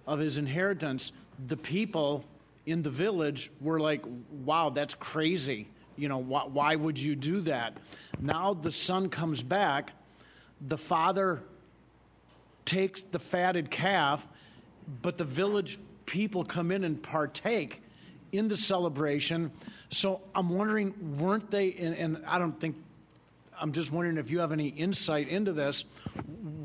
of 0.08 0.20
his 0.20 0.38
inheritance, 0.38 1.12
the 1.48 1.58
people 1.58 2.24
in 2.66 2.82
the 2.82 2.90
village 2.90 3.52
were 3.62 3.80
like, 3.80 4.04
wow, 4.44 4.70
that's 4.70 4.96
crazy. 4.96 5.68
You 5.98 6.10
know, 6.10 6.18
why, 6.18 6.76
would 6.76 7.00
you 7.00 7.16
do 7.16 7.42
that? 7.42 7.78
Now 8.20 8.54
the 8.54 8.72
son 8.72 9.10
comes 9.10 9.42
back, 9.44 9.92
the 10.62 10.78
father 10.78 11.42
takes 12.66 13.02
the 13.02 13.20
fatted 13.20 13.70
calf, 13.72 14.28
but 15.02 15.18
the 15.18 15.24
village 15.24 15.80
people 16.06 16.44
come 16.44 16.72
in 16.72 16.84
and 16.84 17.02
partake 17.02 17.82
in 18.38 18.48
the 18.48 18.58
celebration. 18.58 19.52
So 19.90 20.22
I'm 20.34 20.50
wondering, 20.50 21.18
weren't 21.18 21.52
they, 21.52 21.74
and, 21.74 21.96
and 21.96 22.26
I 22.26 22.40
don't 22.40 22.60
think, 22.60 22.76
I'm 23.60 23.72
just 23.72 23.92
wondering 23.92 24.18
if 24.18 24.30
you 24.32 24.40
have 24.40 24.52
any 24.52 24.68
insight 24.68 25.28
into 25.30 25.54
this. 25.54 25.86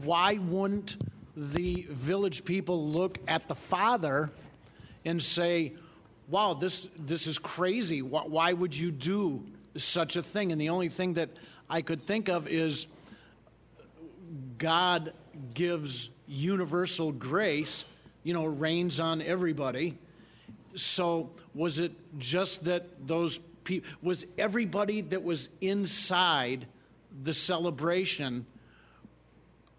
Why 0.03 0.35
wouldn't 0.35 0.97
the 1.37 1.87
village 1.91 2.45
people 2.45 2.89
look 2.89 3.19
at 3.29 3.47
the 3.49 3.55
father 3.55 4.29
and 5.05 5.23
say, 5.23 5.75
wow, 6.29 6.55
this, 6.55 6.89
this 6.99 7.27
is 7.27 7.39
crazy. 7.39 8.03
Why, 8.03 8.23
why 8.23 8.53
would 8.53 8.75
you 8.75 8.91
do 8.91 9.45
such 9.77 10.17
a 10.17 10.23
thing? 10.23 10.53
And 10.53 10.61
the 10.61 10.69
only 10.69 10.89
thing 10.89 11.15
that 11.15 11.31
I 11.69 11.83
could 11.83 12.07
think 12.07 12.29
of 12.29 12.47
is 12.49 12.87
God 14.59 15.13
gives 15.55 16.11
universal 16.27 17.13
grace, 17.13 17.85
you 18.23 18.35
know, 18.35 18.45
rains 18.45 19.01
on 19.01 19.23
everybody. 19.23 19.99
So 20.75 21.31
was 21.55 21.79
it 21.79 21.93
just 22.19 22.65
that 22.65 22.87
those 23.07 23.39
people, 23.65 23.89
was 24.03 24.25
everybody 24.39 25.01
that 25.03 25.23
was 25.23 25.49
inside 25.61 26.67
the 27.23 27.35
celebration 27.35 28.47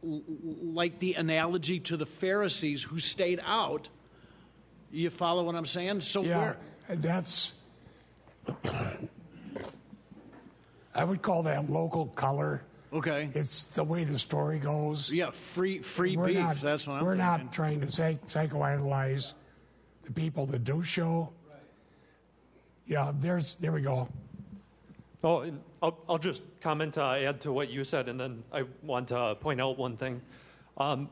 like 0.04 1.00
the 1.00 1.14
analogy 1.14 1.80
to 1.80 1.96
the 1.98 2.06
Pharisees 2.06 2.84
who 2.84 3.00
stayed 3.00 3.40
out? 3.46 3.88
You 4.92 5.10
follow 5.10 5.44
what 5.44 5.56
I'm 5.56 5.66
saying? 5.66 6.02
So 6.02 6.24
Yeah, 6.24 6.40
where, 6.40 6.58
that's. 6.98 7.54
I 10.94 11.04
would 11.04 11.22
call 11.22 11.44
that 11.44 11.70
local 11.70 12.08
color. 12.08 12.64
okay, 12.92 13.30
It's 13.34 13.64
the 13.64 13.84
way 13.84 14.04
the 14.04 14.20
story 14.20 14.60
goes. 14.60 15.12
yeah, 15.12 15.32
free 15.32 15.80
free 15.80 16.18
we're 16.18 16.28
beef. 16.28 16.38
not, 16.40 16.60
that's 16.60 16.86
what 16.88 16.96
I'm 16.96 17.04
we're 17.06 17.16
thinking. 17.16 17.46
not 17.46 17.54
trying 17.54 17.80
to 17.82 17.88
psych- 17.88 18.26
psychoanalyze 18.28 19.34
the 20.14 20.22
people 20.22 20.46
that 20.48 20.64
do 20.64 20.84
show. 20.84 21.32
Yeah, 22.86 23.12
there's 23.20 23.56
there 23.56 23.72
we 23.72 23.82
go. 23.82 24.10
Oh, 25.24 25.52
I'll, 25.82 25.98
I'll 26.10 26.18
just 26.18 26.42
comment, 26.62 26.98
uh, 26.98 27.12
add 27.12 27.42
to 27.42 27.54
what 27.54 27.70
you 27.70 27.84
said, 27.84 28.10
and 28.10 28.20
then 28.20 28.44
I 28.52 28.64
want 28.82 29.10
to 29.10 29.36
point 29.40 29.62
out 29.62 29.78
one 29.78 29.96
thing. 29.96 30.22
Um, 30.78 31.10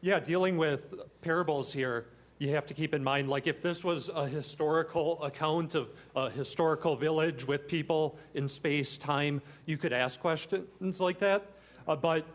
yeah, 0.00 0.18
dealing 0.18 0.56
with 0.56 0.94
parables 1.22 1.72
here, 1.72 2.06
you 2.38 2.50
have 2.50 2.66
to 2.66 2.74
keep 2.74 2.94
in 2.94 3.02
mind, 3.02 3.30
like 3.30 3.46
if 3.46 3.62
this 3.62 3.84
was 3.84 4.10
a 4.14 4.26
historical 4.26 5.22
account 5.22 5.74
of 5.74 5.88
a 6.16 6.28
historical 6.28 6.96
village 6.96 7.46
with 7.46 7.68
people 7.68 8.18
in 8.34 8.48
space, 8.48 8.98
time, 8.98 9.40
you 9.66 9.78
could 9.78 9.92
ask 9.92 10.20
questions 10.20 11.00
like 11.00 11.18
that. 11.20 11.42
Uh, 11.86 11.96
but 11.96 12.26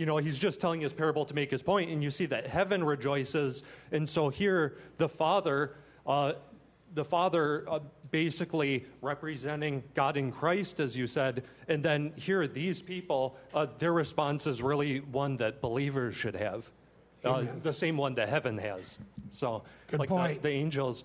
you 0.00 0.06
know, 0.06 0.16
he's 0.16 0.38
just 0.38 0.62
telling 0.62 0.80
his 0.80 0.94
parable 0.94 1.26
to 1.26 1.34
make 1.34 1.50
his 1.50 1.62
point, 1.62 1.90
and 1.90 2.02
you 2.02 2.10
see 2.10 2.24
that 2.24 2.46
heaven 2.46 2.82
rejoices, 2.82 3.64
and 3.92 4.08
so 4.08 4.30
here 4.30 4.78
the 4.96 5.08
father. 5.08 5.76
Uh, 6.06 6.32
the 6.92 7.04
Father 7.04 7.64
uh, 7.70 7.78
basically 8.10 8.84
representing 9.00 9.80
God 9.94 10.16
in 10.16 10.32
Christ, 10.32 10.80
as 10.80 10.96
you 10.96 11.06
said, 11.06 11.44
and 11.68 11.84
then 11.84 12.12
here, 12.16 12.48
these 12.48 12.82
people, 12.82 13.36
uh, 13.54 13.68
their 13.78 13.92
response 13.92 14.48
is 14.48 14.60
really 14.60 14.98
one 14.98 15.36
that 15.36 15.60
believers 15.60 16.16
should 16.16 16.34
have, 16.34 16.68
uh, 17.24 17.44
the 17.62 17.72
same 17.72 17.96
one 17.96 18.16
that 18.16 18.28
heaven 18.28 18.58
has. 18.58 18.98
So, 19.30 19.62
Good 19.86 20.00
like 20.00 20.08
the- 20.08 20.14
point. 20.16 20.42
The, 20.42 20.48
angels. 20.48 21.04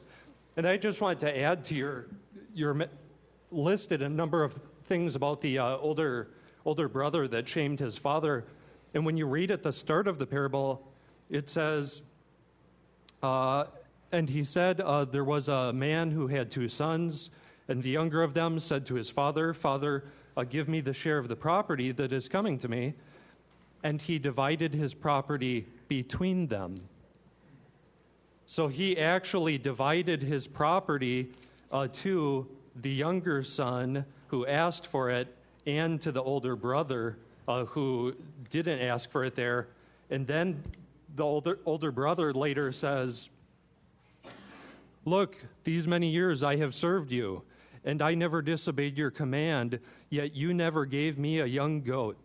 And 0.57 0.65
I 0.65 0.75
just 0.75 1.01
wanted 1.01 1.19
to 1.19 1.39
add 1.39 1.63
to 1.65 1.75
your, 1.75 2.07
your 2.55 2.87
listed 3.51 4.01
a 4.01 4.09
number 4.09 4.43
of 4.43 4.59
things 4.85 5.13
about 5.13 5.39
the 5.39 5.59
uh, 5.59 5.77
older, 5.77 6.29
older 6.65 6.89
brother 6.89 7.27
that 7.27 7.47
shamed 7.47 7.79
his 7.79 7.95
father. 7.95 8.43
And 8.95 9.05
when 9.05 9.17
you 9.17 9.25
read 9.25 9.51
at 9.51 9.61
the 9.61 9.73
start 9.73 10.07
of 10.07 10.19
the 10.19 10.25
parable, 10.25 10.87
it 11.29 11.49
says, 11.49 12.01
uh, 13.21 13.65
and 14.13 14.29
he 14.29 14.45
said, 14.45 14.79
uh, 14.79 15.03
There 15.03 15.25
was 15.25 15.49
a 15.49 15.73
man 15.73 16.11
who 16.11 16.27
had 16.27 16.49
two 16.49 16.69
sons, 16.69 17.29
and 17.67 17.83
the 17.83 17.89
younger 17.89 18.23
of 18.23 18.33
them 18.33 18.57
said 18.57 18.85
to 18.85 18.95
his 18.95 19.09
father, 19.09 19.53
Father, 19.53 20.05
uh, 20.37 20.45
give 20.45 20.69
me 20.69 20.79
the 20.79 20.93
share 20.93 21.17
of 21.17 21.27
the 21.27 21.35
property 21.35 21.91
that 21.91 22.13
is 22.13 22.29
coming 22.29 22.57
to 22.59 22.69
me. 22.69 22.93
And 23.83 24.01
he 24.01 24.17
divided 24.17 24.73
his 24.73 24.93
property 24.93 25.67
between 25.89 26.47
them. 26.47 26.77
So 28.45 28.69
he 28.69 28.97
actually 28.97 29.57
divided 29.57 30.23
his 30.23 30.47
property 30.47 31.31
uh, 31.69 31.89
to 31.91 32.47
the 32.77 32.91
younger 32.91 33.43
son 33.43 34.05
who 34.27 34.45
asked 34.45 34.87
for 34.87 35.09
it 35.11 35.35
and 35.67 35.99
to 36.01 36.13
the 36.13 36.23
older 36.23 36.55
brother 36.55 37.17
uh, 37.47 37.65
who 37.65 38.15
didn't 38.49 38.79
ask 38.79 39.09
for 39.09 39.23
it 39.23 39.35
there. 39.35 39.67
And 40.09 40.25
then 40.27 40.61
the 41.15 41.23
older, 41.23 41.59
older 41.65 41.91
brother 41.91 42.33
later 42.33 42.71
says, 42.71 43.29
Look, 45.05 45.37
these 45.63 45.87
many 45.87 46.09
years 46.09 46.41
I 46.41 46.55
have 46.57 46.73
served 46.73 47.11
you, 47.11 47.43
and 47.83 48.01
I 48.01 48.15
never 48.15 48.41
disobeyed 48.41 48.97
your 48.97 49.11
command, 49.11 49.79
yet 50.09 50.35
you 50.35 50.53
never 50.53 50.85
gave 50.85 51.19
me 51.19 51.39
a 51.39 51.45
young 51.45 51.81
goat 51.81 52.17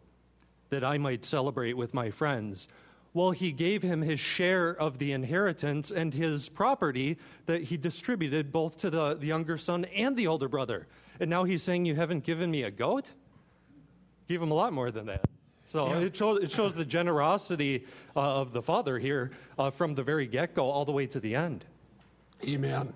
that 0.70 0.82
I 0.82 0.96
might 0.96 1.24
celebrate 1.24 1.76
with 1.76 1.92
my 1.92 2.10
friends. 2.10 2.68
Well, 3.12 3.32
he 3.32 3.52
gave 3.52 3.82
him 3.82 4.00
his 4.00 4.20
share 4.20 4.70
of 4.70 4.98
the 4.98 5.12
inheritance 5.12 5.90
and 5.90 6.14
his 6.14 6.48
property 6.48 7.18
that 7.46 7.64
he 7.64 7.76
distributed 7.76 8.52
both 8.52 8.78
to 8.78 8.90
the, 8.90 9.14
the 9.14 9.26
younger 9.26 9.58
son 9.58 9.84
and 9.86 10.16
the 10.16 10.28
older 10.28 10.48
brother. 10.48 10.86
And 11.18 11.28
now 11.28 11.44
he's 11.44 11.62
saying, 11.62 11.84
You 11.84 11.96
haven't 11.96 12.24
given 12.24 12.50
me 12.50 12.62
a 12.62 12.70
goat? 12.70 13.10
Give 14.30 14.40
him 14.40 14.52
a 14.52 14.54
lot 14.54 14.72
more 14.72 14.92
than 14.92 15.06
that. 15.06 15.24
So 15.66 15.88
Yeah. 15.88 16.02
it, 16.02 16.16
shows, 16.16 16.44
it 16.44 16.52
shows 16.52 16.72
the 16.72 16.84
generosity 16.84 17.84
uh, 18.14 18.20
of 18.20 18.52
the 18.52 18.62
father 18.62 18.96
here 18.96 19.32
uh, 19.58 19.72
from 19.72 19.96
the 19.96 20.04
very 20.04 20.24
get 20.28 20.54
go 20.54 20.70
all 20.70 20.84
the 20.84 20.92
way 20.92 21.08
to 21.08 21.18
the 21.18 21.34
end. 21.34 21.64
Amen. 22.48 22.92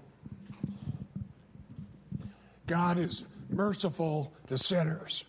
God 2.69 3.01
is 3.01 3.25
merciful 3.51 4.33
to 4.47 4.57
sinners. 4.57 5.25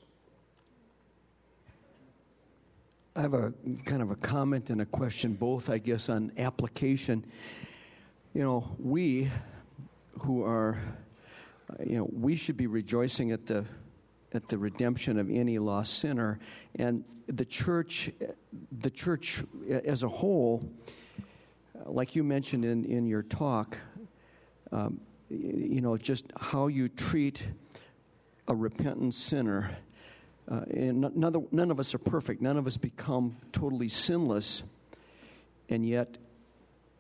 I 3.15 3.21
have 3.21 3.33
a 3.33 3.51
kind 3.85 4.03
of 4.03 4.11
a 4.11 4.15
comment 4.17 4.69
and 4.69 4.81
a 4.81 4.85
question, 4.85 5.33
both, 5.33 5.71
I 5.71 5.79
guess, 5.79 6.07
on 6.07 6.31
application. 6.37 7.25
You 8.35 8.43
know, 8.43 8.75
we 8.77 9.31
who 10.19 10.43
are, 10.43 10.77
you 11.83 11.97
know, 11.97 12.07
we 12.13 12.35
should 12.35 12.57
be 12.57 12.67
rejoicing 12.67 13.31
at 13.31 13.47
the 13.47 13.65
at 14.35 14.47
the 14.47 14.57
redemption 14.57 15.19
of 15.19 15.29
any 15.29 15.59
lost 15.59 15.99
sinner, 15.99 16.39
and 16.75 17.03
the 17.27 17.45
church, 17.45 18.11
the 18.81 18.89
church 18.89 19.43
as 19.69 20.03
a 20.03 20.07
whole, 20.09 20.63
like 21.85 22.15
you 22.15 22.23
mentioned 22.23 22.65
in 22.65 22.85
in 22.85 23.05
your 23.07 23.23
talk, 23.23 23.77
um, 24.71 24.99
you 25.29 25.81
know, 25.81 25.97
just 25.97 26.25
how 26.37 26.67
you 26.67 26.87
treat 26.87 27.43
a 28.47 28.55
repentant 28.55 29.13
sinner. 29.13 29.77
Uh, 30.47 30.61
and 30.69 31.01
none, 31.01 31.13
none 31.15 31.35
of- 31.35 31.51
none 31.51 31.71
of 31.71 31.79
us 31.79 31.95
are 31.95 31.99
perfect. 31.99 32.41
None 32.41 32.57
of 32.57 32.67
us 32.67 32.77
become 32.77 33.35
totally 33.51 33.89
sinless. 33.89 34.61
And 35.69 35.83
yet, 35.83 36.19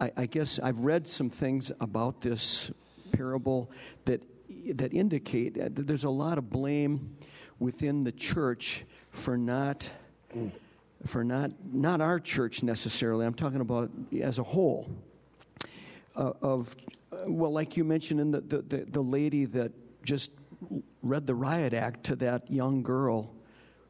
I, 0.01 0.11
I 0.17 0.25
guess 0.25 0.59
I've 0.59 0.79
read 0.79 1.05
some 1.07 1.29
things 1.29 1.71
about 1.79 2.21
this 2.21 2.71
parable 3.11 3.69
that 4.05 4.21
that 4.73 4.93
indicate 4.93 5.55
that 5.55 5.87
there's 5.87 6.03
a 6.03 6.09
lot 6.09 6.37
of 6.37 6.49
blame 6.49 7.15
within 7.59 8.01
the 8.01 8.11
church 8.11 8.83
for 9.09 9.37
not 9.37 9.89
for 11.05 11.23
not 11.23 11.51
not 11.71 12.01
our 12.01 12.19
church 12.19 12.63
necessarily. 12.63 13.25
I'm 13.25 13.33
talking 13.33 13.61
about 13.61 13.91
as 14.21 14.39
a 14.39 14.43
whole. 14.43 14.89
Uh, 16.15 16.31
of 16.41 16.75
well, 17.27 17.51
like 17.51 17.77
you 17.77 17.83
mentioned 17.83 18.19
in 18.19 18.31
the, 18.31 18.41
the, 18.41 18.61
the, 18.61 18.77
the 18.85 19.01
lady 19.01 19.45
that 19.45 19.71
just 20.03 20.31
read 21.01 21.27
the 21.27 21.35
riot 21.35 21.73
act 21.73 22.05
to 22.05 22.15
that 22.17 22.49
young 22.51 22.83
girl 22.83 23.33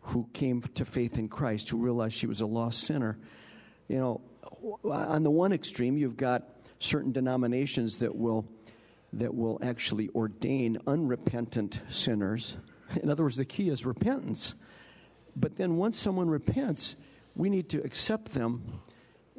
who 0.02 0.28
came 0.34 0.62
to 0.62 0.86
faith 0.86 1.18
in 1.18 1.28
Christ, 1.28 1.70
who 1.70 1.78
realized 1.78 2.16
she 2.16 2.28
was 2.28 2.42
a 2.42 2.46
lost 2.46 2.84
sinner. 2.84 3.18
You 3.88 3.98
know, 3.98 4.22
on 4.84 5.24
the 5.24 5.32
one 5.32 5.52
extreme, 5.54 5.98
you've 5.98 6.18
got 6.18 6.50
certain 6.80 7.12
denominations 7.12 8.00
that 8.00 8.16
will 8.16 8.46
that 9.16 9.34
will 9.34 9.60
actually 9.62 10.10
ordain 10.10 10.78
unrepentant 10.86 11.80
sinners. 11.90 12.58
In 13.02 13.10
other 13.10 13.24
words, 13.24 13.38
the 13.38 13.46
key 13.46 13.70
is 13.70 13.86
repentance. 13.86 14.56
But 15.36 15.56
then 15.56 15.78
once 15.78 15.98
someone 15.98 16.30
repents, 16.30 16.96
we 17.36 17.50
need 17.50 17.70
to 17.70 17.84
accept 17.84 18.34
them 18.34 18.82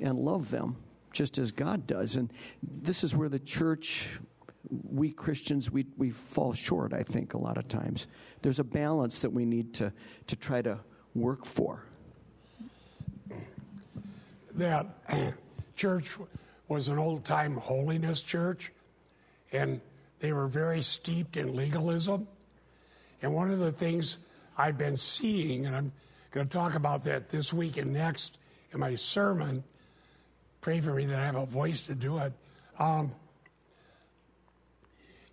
and 0.01 0.19
love 0.19 0.51
them 0.51 0.77
just 1.13 1.39
as 1.39 1.53
God 1.53 1.87
does. 1.87 2.17
And 2.17 2.31
this 2.63 3.03
is 3.05 3.15
where 3.15 3.29
the 3.29 3.39
church, 3.39 4.09
we 4.69 5.11
Christians, 5.11 5.71
we, 5.71 5.87
we 5.97 6.11
fall 6.11 6.53
short, 6.53 6.93
I 6.93 7.03
think, 7.03 7.35
a 7.35 7.39
lot 7.39 7.57
of 7.57 7.69
times. 7.69 8.07
There's 8.43 8.59
a 8.59 8.65
balance 8.65 9.23
that 9.23 9.31
we 9.31 9.45
need 9.45 9.73
to, 9.75 9.93
to 10.27 10.37
try 10.37 10.61
to 10.63 10.79
work 11.15 11.47
for. 11.47 11.85
That 14.55 14.87
church 15.77 16.17
was 16.69 16.89
an 16.89 16.99
old 16.99 17.25
time 17.25 17.57
holiness 17.57 18.23
church, 18.23 18.73
and 19.53 19.81
they 20.19 20.33
were 20.33 20.47
very 20.47 20.83
steeped 20.83 21.37
in 21.37 21.55
legalism. 21.55 22.27
And 23.23 23.35
one 23.35 23.51
of 23.51 23.59
the 23.59 23.73
things 23.73 24.19
I've 24.57 24.79
been 24.79 24.97
seeing, 24.97 25.67
and 25.67 25.77
I'm 25.77 25.93
going 26.31 26.47
to 26.47 26.53
talk 26.53 26.75
about 26.75 27.05
that 27.05 27.29
this 27.29 27.53
week 27.53 27.77
and 27.77 27.93
next 27.93 28.39
in 28.73 28.81
my 28.81 28.95
sermon, 28.95 29.65
pray 30.61 30.81
for 30.81 30.95
me 30.95 31.07
that 31.07 31.21
I 31.21 31.27
have 31.27 31.37
a 31.37 31.47
voice 31.47 31.83
to 31.83 31.95
do 31.95 32.19
it. 32.19 32.33
Um, 32.79 33.11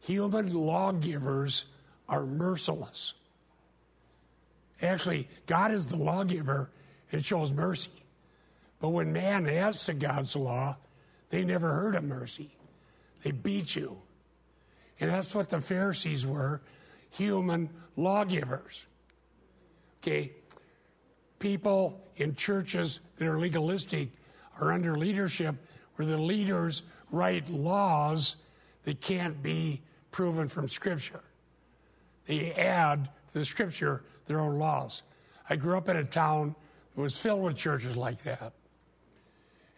human 0.02 0.54
lawgivers 0.54 1.66
are 2.08 2.26
merciless. 2.26 3.14
Actually, 4.82 5.30
God 5.48 5.72
is 5.72 5.88
the 5.88 5.96
lawgiver 5.96 6.70
and 7.12 7.24
shows 7.24 7.52
mercy. 7.52 7.92
But 8.80 8.90
when 8.90 9.14
man 9.14 9.48
adds 9.48 9.86
to 9.86 9.94
God's 9.94 10.36
law, 10.36 10.78
they 11.30 11.44
never 11.44 11.74
heard 11.74 11.96
of 11.96 12.04
mercy. 12.04 12.50
They 13.24 13.32
beat 13.32 13.76
you. 13.76 13.98
And 15.00 15.10
that's 15.10 15.34
what 15.34 15.50
the 15.50 15.62
Pharisees 15.62 16.28
were 16.28 16.62
human 17.10 17.70
lawgivers. 17.96 18.86
Okay? 20.02 20.34
People 21.40 22.02
in 22.18 22.36
churches 22.36 23.00
that 23.18 23.28
are 23.28 23.40
legalistic 23.40 24.10
are 24.60 24.72
under 24.72 24.96
leadership 24.96 25.56
where 25.96 26.08
the 26.08 26.18
leaders 26.18 26.84
write 27.12 27.50
laws 27.50 28.36
that 28.84 29.00
can't 29.02 29.42
be 29.42 29.82
proven 30.12 30.48
from 30.48 30.68
Scripture. 30.68 31.22
They 32.26 32.54
add 32.54 33.10
to 33.30 33.40
the 33.40 33.46
Scripture 33.46 34.04
their 34.26 34.40
own 34.40 34.58
laws. 34.58 35.04
I 35.50 35.56
grew 35.56 35.78
up 35.78 35.90
in 35.90 35.98
a 35.98 36.04
town 36.04 36.56
that 36.96 37.02
was 37.02 37.18
filled 37.18 37.44
with 37.44 37.56
churches 37.56 37.96
like 37.96 38.22
that. 38.24 38.54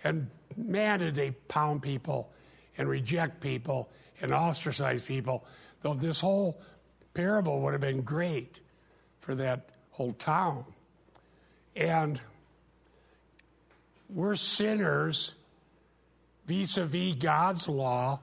And 0.04 0.30
man, 0.56 1.00
did 1.00 1.16
they 1.16 1.32
pound 1.32 1.82
people 1.82 2.32
and 2.78 2.90
reject 2.90 3.42
people 3.42 3.90
and 4.22 4.32
ostracize 4.32 5.04
people. 5.04 5.46
Though 5.82 5.94
this 5.94 6.22
whole 6.22 6.60
parable 7.14 7.62
would 7.62 7.74
have 7.74 7.82
been 7.82 8.02
great 8.02 8.60
for 9.20 9.36
that 9.36 9.70
whole 9.92 10.14
town. 10.14 10.66
And 11.76 12.20
we're 14.10 14.36
sinners 14.36 15.36
vis 16.46 16.78
a 16.78 16.86
vis 16.86 17.16
God's 17.16 17.68
law 17.68 18.20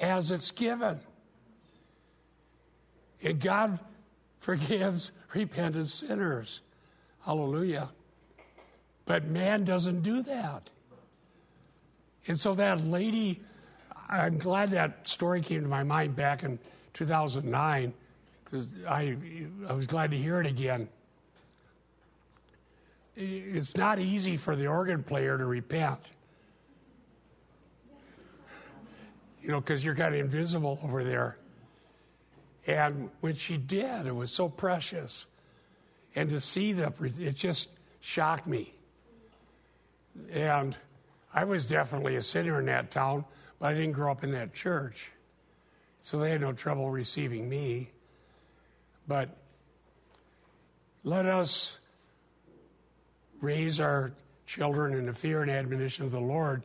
as 0.00 0.30
it's 0.30 0.50
given. 0.50 0.98
And 3.22 3.40
God 3.40 3.78
forgives 4.40 5.12
repentant 5.32 5.88
sinners. 5.88 6.60
Hallelujah. 7.24 7.90
But 9.04 9.26
man 9.26 9.64
doesn't 9.64 10.02
do 10.02 10.22
that. 10.22 10.70
And 12.26 12.38
so 12.38 12.54
that 12.54 12.84
lady, 12.84 13.40
I'm 14.12 14.38
glad 14.38 14.70
that 14.70 15.08
story 15.08 15.40
came 15.40 15.62
to 15.62 15.68
my 15.68 15.82
mind 15.82 16.14
back 16.14 16.42
in 16.42 16.58
2009 16.92 17.94
because 18.44 18.66
I, 18.86 19.16
I 19.68 19.72
was 19.72 19.86
glad 19.86 20.10
to 20.10 20.16
hear 20.16 20.40
it 20.40 20.46
again 20.46 20.88
it's 23.16 23.76
not 23.76 23.98
easy 23.98 24.36
for 24.36 24.56
the 24.56 24.66
organ 24.66 25.02
player 25.02 25.36
to 25.36 25.44
repent. 25.44 26.12
You 29.42 29.48
know, 29.48 29.60
because 29.60 29.84
you're 29.84 29.96
kind 29.96 30.14
of 30.14 30.20
invisible 30.20 30.78
over 30.82 31.04
there. 31.04 31.36
And 32.66 33.10
when 33.20 33.34
she 33.34 33.56
did, 33.56 34.06
it 34.06 34.14
was 34.14 34.30
so 34.30 34.48
precious. 34.48 35.26
And 36.14 36.30
to 36.30 36.40
see 36.40 36.72
that, 36.74 36.94
it 37.00 37.34
just 37.34 37.68
shocked 38.00 38.46
me. 38.46 38.72
And 40.30 40.76
I 41.34 41.44
was 41.44 41.66
definitely 41.66 42.16
a 42.16 42.22
sinner 42.22 42.60
in 42.60 42.66
that 42.66 42.90
town, 42.90 43.24
but 43.62 43.68
I 43.68 43.74
didn't 43.74 43.92
grow 43.92 44.10
up 44.10 44.24
in 44.24 44.32
that 44.32 44.54
church. 44.54 45.08
So 46.00 46.18
they 46.18 46.32
had 46.32 46.40
no 46.40 46.52
trouble 46.52 46.90
receiving 46.90 47.48
me. 47.48 47.90
But 49.06 49.36
let 51.04 51.26
us 51.26 51.78
raise 53.40 53.78
our 53.78 54.14
children 54.46 54.94
in 54.94 55.06
the 55.06 55.14
fear 55.14 55.42
and 55.42 55.50
admonition 55.50 56.04
of 56.04 56.10
the 56.10 56.20
Lord, 56.20 56.64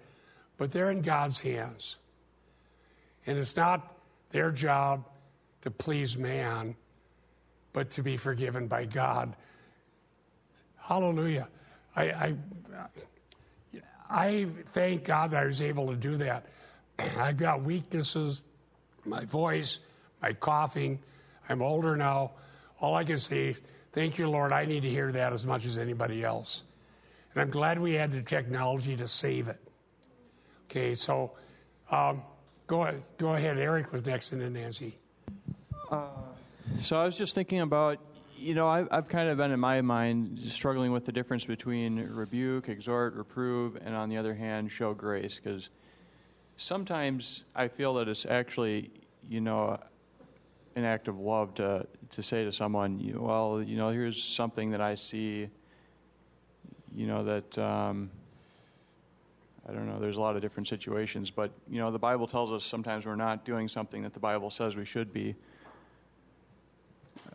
but 0.57 0.71
they're 0.71 0.89
in 0.89 1.03
God's 1.03 1.39
hands. 1.39 1.97
And 3.27 3.37
it's 3.37 3.55
not 3.55 3.95
their 4.31 4.49
job 4.49 5.07
to 5.61 5.69
please 5.69 6.17
man, 6.17 6.75
but 7.73 7.91
to 7.91 8.01
be 8.01 8.17
forgiven 8.17 8.65
by 8.65 8.85
God. 8.85 9.35
Hallelujah. 10.79 11.47
I, 11.95 12.03
I, 12.09 12.35
I 14.09 14.47
thank 14.71 15.03
God 15.03 15.29
that 15.29 15.43
I 15.43 15.45
was 15.45 15.61
able 15.61 15.91
to 15.91 15.95
do 15.95 16.17
that. 16.17 16.47
I've 17.17 17.37
got 17.37 17.63
weaknesses, 17.63 18.41
my 19.05 19.23
voice, 19.25 19.79
my 20.21 20.33
coughing. 20.33 20.99
I'm 21.49 21.61
older 21.61 21.95
now. 21.95 22.31
All 22.79 22.95
I 22.95 23.03
can 23.03 23.17
say 23.17 23.49
is, 23.49 23.61
thank 23.91 24.17
you, 24.17 24.29
Lord. 24.29 24.51
I 24.51 24.65
need 24.65 24.83
to 24.83 24.89
hear 24.89 25.11
that 25.11 25.33
as 25.33 25.45
much 25.45 25.65
as 25.65 25.77
anybody 25.77 26.23
else. 26.23 26.63
And 27.33 27.41
I'm 27.41 27.49
glad 27.49 27.79
we 27.79 27.93
had 27.93 28.11
the 28.11 28.21
technology 28.21 28.95
to 28.97 29.07
save 29.07 29.47
it. 29.47 29.59
Okay, 30.65 30.93
so 30.93 31.31
um, 31.91 32.21
go, 32.67 32.91
go 33.17 33.35
ahead. 33.35 33.57
Eric 33.57 33.91
was 33.93 34.05
next, 34.05 34.31
and 34.31 34.41
then 34.41 34.53
Nancy. 34.53 34.97
Uh, 35.89 36.07
so 36.81 36.97
I 36.97 37.05
was 37.05 37.17
just 37.17 37.33
thinking 37.33 37.61
about, 37.61 37.99
you 38.35 38.53
know, 38.53 38.67
I've, 38.67 38.87
I've 38.91 39.07
kind 39.07 39.29
of 39.29 39.37
been 39.37 39.51
in 39.51 39.59
my 39.59 39.81
mind 39.81 40.39
struggling 40.47 40.91
with 40.91 41.05
the 41.05 41.11
difference 41.11 41.45
between 41.45 42.05
rebuke, 42.11 42.69
exhort, 42.69 43.15
reprove, 43.15 43.77
and 43.77 43.95
on 43.95 44.09
the 44.09 44.17
other 44.17 44.33
hand, 44.33 44.71
show 44.71 44.93
grace. 44.93 45.39
Because 45.41 45.69
sometimes 46.57 47.43
I 47.55 47.67
feel 47.67 47.93
that 47.95 48.07
it's 48.07 48.25
actually, 48.25 48.91
you 49.29 49.41
know, 49.41 49.79
an 50.75 50.83
act 50.83 51.07
of 51.07 51.19
love 51.19 51.55
to, 51.55 51.87
to 52.11 52.21
say 52.23 52.43
to 52.43 52.51
someone, 52.51 52.99
well, 53.17 53.61
you 53.61 53.77
know, 53.77 53.89
here's 53.89 54.21
something 54.21 54.71
that 54.71 54.81
I 54.81 54.95
see 54.95 55.49
you 56.97 57.05
know 57.05 57.23
that 57.23 57.57
um, 57.59 58.09
I 59.69 59.71
don't 59.71 59.85
know. 59.85 59.99
There's 59.99 60.17
a 60.17 60.19
lot 60.19 60.35
of 60.35 60.41
different 60.41 60.67
situations, 60.67 61.29
but 61.29 61.51
you 61.69 61.79
know 61.79 61.91
the 61.91 61.99
Bible 61.99 62.25
tells 62.25 62.51
us 62.51 62.65
sometimes 62.65 63.05
we're 63.05 63.15
not 63.15 63.45
doing 63.45 63.67
something 63.67 64.01
that 64.01 64.13
the 64.13 64.19
Bible 64.19 64.49
says 64.49 64.75
we 64.75 64.83
should 64.83 65.13
be. 65.13 65.35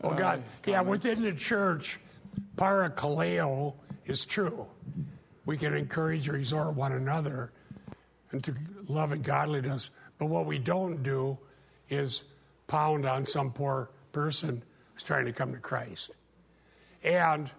Oh 0.03 0.15
God, 0.15 0.41
uh, 0.41 0.71
yeah. 0.71 0.81
Within 0.83 1.23
the 1.23 1.33
church, 1.33 2.01
parakaleo 2.57 3.75
is 4.05 4.27
true. 4.27 4.67
We 5.47 5.57
can 5.57 5.75
encourage 5.75 6.29
or 6.29 6.37
exhort 6.37 6.75
one 6.75 6.93
another 6.93 7.53
into 8.33 8.55
love 8.89 9.13
and 9.13 9.23
godliness, 9.23 9.91
but 10.19 10.27
what 10.27 10.47
we 10.47 10.59
don't 10.59 11.03
do 11.03 11.39
is 11.89 12.25
pound 12.67 13.07
on 13.07 13.25
some 13.25 13.53
poor 13.53 13.91
person 14.13 14.63
who's 14.95 15.03
trying 15.03 15.27
to 15.27 15.33
come 15.33 15.53
to 15.53 15.59
Christ. 15.59 16.11
And 17.03 17.51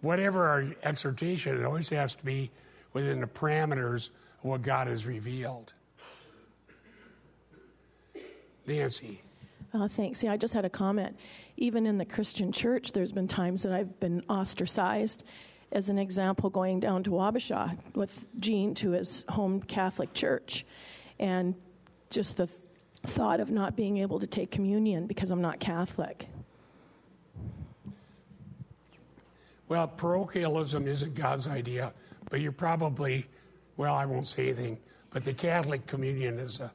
whatever 0.00 0.46
our 0.46 0.66
exhortation, 0.82 1.58
it 1.58 1.64
always 1.64 1.88
has 1.90 2.14
to 2.14 2.24
be 2.24 2.50
within 2.92 3.20
the 3.20 3.26
parameters 3.26 4.10
of 4.38 4.44
what 4.44 4.62
God 4.62 4.86
has 4.86 5.06
revealed. 5.06 5.72
Nancy. 8.66 9.22
Uh, 9.72 9.88
thanks. 9.88 10.22
Yeah, 10.22 10.32
I 10.32 10.36
just 10.36 10.52
had 10.52 10.64
a 10.64 10.70
comment. 10.70 11.16
Even 11.56 11.86
in 11.86 11.98
the 11.98 12.04
Christian 12.04 12.52
church, 12.52 12.92
there's 12.92 13.12
been 13.12 13.28
times 13.28 13.62
that 13.62 13.72
I've 13.72 13.98
been 14.00 14.22
ostracized. 14.28 15.24
As 15.72 15.88
an 15.88 15.98
example, 15.98 16.50
going 16.50 16.80
down 16.80 17.04
to 17.04 17.10
Wabasha 17.10 17.76
with 17.94 18.26
Gene 18.38 18.74
to 18.74 18.90
his 18.90 19.24
home 19.28 19.62
Catholic 19.62 20.12
church, 20.14 20.66
and 21.18 21.54
just 22.10 22.36
the 22.36 22.46
th- 22.46 22.58
thought 23.06 23.40
of 23.40 23.50
not 23.50 23.76
being 23.76 23.98
able 23.98 24.18
to 24.18 24.26
take 24.26 24.50
communion 24.50 25.06
because 25.06 25.30
I'm 25.30 25.40
not 25.40 25.60
Catholic. 25.60 26.26
Well, 29.68 29.86
parochialism 29.86 30.88
isn't 30.88 31.14
God's 31.14 31.46
idea, 31.46 31.92
but 32.28 32.40
you're 32.40 32.50
probably, 32.50 33.26
well, 33.76 33.94
I 33.94 34.04
won't 34.04 34.26
say 34.26 34.48
anything, 34.48 34.78
but 35.10 35.24
the 35.24 35.32
Catholic 35.32 35.86
communion 35.86 36.40
is 36.40 36.60
uh, 36.60 36.70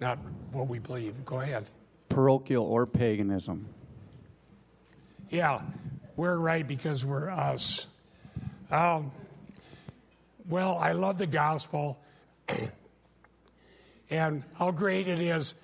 not 0.00 0.18
what 0.52 0.68
we 0.68 0.78
believe. 0.78 1.24
Go 1.24 1.40
ahead. 1.40 1.70
Parochial 2.10 2.66
or 2.66 2.84
paganism. 2.84 3.66
Yeah, 5.30 5.62
we're 6.16 6.38
right 6.38 6.66
because 6.66 7.06
we're 7.06 7.30
us. 7.30 7.86
Um, 8.70 9.12
well, 10.48 10.76
I 10.78 10.92
love 10.92 11.18
the 11.18 11.26
gospel 11.26 12.00
and 14.10 14.42
how 14.54 14.70
great 14.70 15.08
it 15.08 15.20
is. 15.20 15.54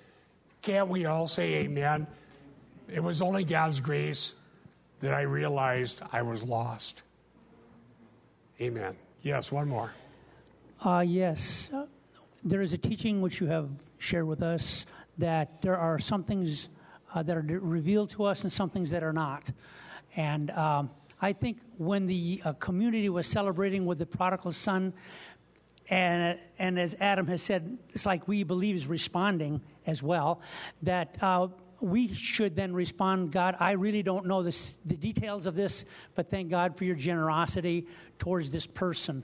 Can't 0.61 0.87
we 0.87 1.05
all 1.05 1.27
say 1.27 1.65
amen? 1.65 2.07
It 2.87 3.01
was 3.01 3.21
only 3.21 3.43
God's 3.43 3.79
grace 3.79 4.35
that 5.01 5.13
I 5.13 5.21
realized 5.23 6.01
I 6.13 6.21
was 6.21 6.43
lost. 6.43 7.03
Amen. 8.61 8.95
Yes, 9.21 9.51
one 9.51 9.67
more. 9.67 9.91
Uh, 10.83 11.03
yes. 11.05 11.69
There 12.43 12.61
is 12.61 12.73
a 12.73 12.77
teaching 12.77 13.21
which 13.21 13.41
you 13.41 13.47
have 13.47 13.69
shared 13.97 14.27
with 14.27 14.41
us 14.41 14.85
that 15.17 15.61
there 15.61 15.77
are 15.77 15.99
some 15.99 16.23
things 16.23 16.69
uh, 17.13 17.23
that 17.23 17.35
are 17.37 17.41
revealed 17.41 18.09
to 18.11 18.23
us 18.23 18.43
and 18.43 18.51
some 18.51 18.69
things 18.69 18.89
that 18.91 19.03
are 19.03 19.13
not. 19.13 19.51
And 20.15 20.51
um, 20.51 20.89
I 21.23 21.31
think 21.31 21.59
when 21.77 22.05
the 22.05 22.41
uh, 22.43 22.51
community 22.53 23.07
was 23.07 23.25
celebrating 23.25 23.85
with 23.85 23.97
the 23.97 24.05
prodigal 24.05 24.51
son, 24.51 24.91
and, 25.89 26.37
and 26.59 26.77
as 26.77 26.97
Adam 26.99 27.27
has 27.27 27.41
said, 27.41 27.77
it's 27.91 28.05
like 28.05 28.27
we 28.27 28.43
believe 28.43 28.75
is 28.75 28.87
responding 28.87 29.61
as 29.87 30.03
well, 30.03 30.41
that 30.81 31.17
uh, 31.23 31.47
we 31.79 32.13
should 32.13 32.57
then 32.57 32.73
respond, 32.73 33.31
God, 33.31 33.55
I 33.61 33.71
really 33.71 34.03
don't 34.03 34.25
know 34.25 34.43
this, 34.43 34.75
the 34.85 34.97
details 34.97 35.45
of 35.45 35.55
this, 35.55 35.85
but 36.13 36.29
thank 36.29 36.49
God 36.49 36.77
for 36.77 36.83
your 36.83 36.95
generosity 36.95 37.87
towards 38.19 38.51
this 38.51 38.67
person. 38.67 39.23